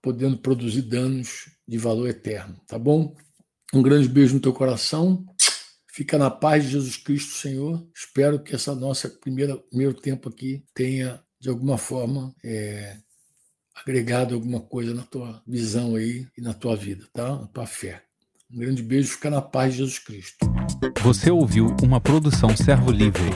podendo 0.00 0.38
produzir 0.38 0.82
danos 0.82 1.50
de 1.68 1.78
valor 1.78 2.08
eterno. 2.08 2.56
Tá 2.66 2.78
bom? 2.78 3.14
Um 3.72 3.82
grande 3.82 4.08
beijo 4.08 4.34
no 4.34 4.40
teu 4.40 4.52
coração. 4.52 5.24
Fica 5.92 6.16
na 6.16 6.30
paz 6.30 6.64
de 6.64 6.70
Jesus 6.70 6.96
Cristo, 6.96 7.34
Senhor. 7.34 7.86
Espero 7.94 8.42
que 8.42 8.54
essa 8.54 8.74
nossa 8.74 9.10
primeira 9.10 9.58
primeiro 9.58 9.92
tempo 9.92 10.30
aqui 10.30 10.64
tenha 10.74 11.22
de 11.38 11.50
alguma 11.50 11.76
forma 11.76 12.34
é, 12.42 12.96
agregado 13.74 14.34
alguma 14.34 14.58
coisa 14.58 14.94
na 14.94 15.02
tua 15.02 15.42
visão 15.46 15.94
aí 15.94 16.26
e 16.34 16.40
na 16.40 16.54
tua 16.54 16.74
vida, 16.74 17.06
tá? 17.12 17.36
Na 17.36 17.46
tua 17.46 17.66
fé. 17.66 18.02
Um 18.50 18.58
grande 18.58 18.82
beijo, 18.82 19.10
fica 19.10 19.28
na 19.28 19.42
paz 19.42 19.72
de 19.72 19.80
Jesus 19.80 19.98
Cristo. 19.98 20.38
Você 21.02 21.30
ouviu 21.30 21.76
uma 21.82 22.00
produção 22.00 22.56
Servo 22.56 22.90
Livre. 22.90 23.30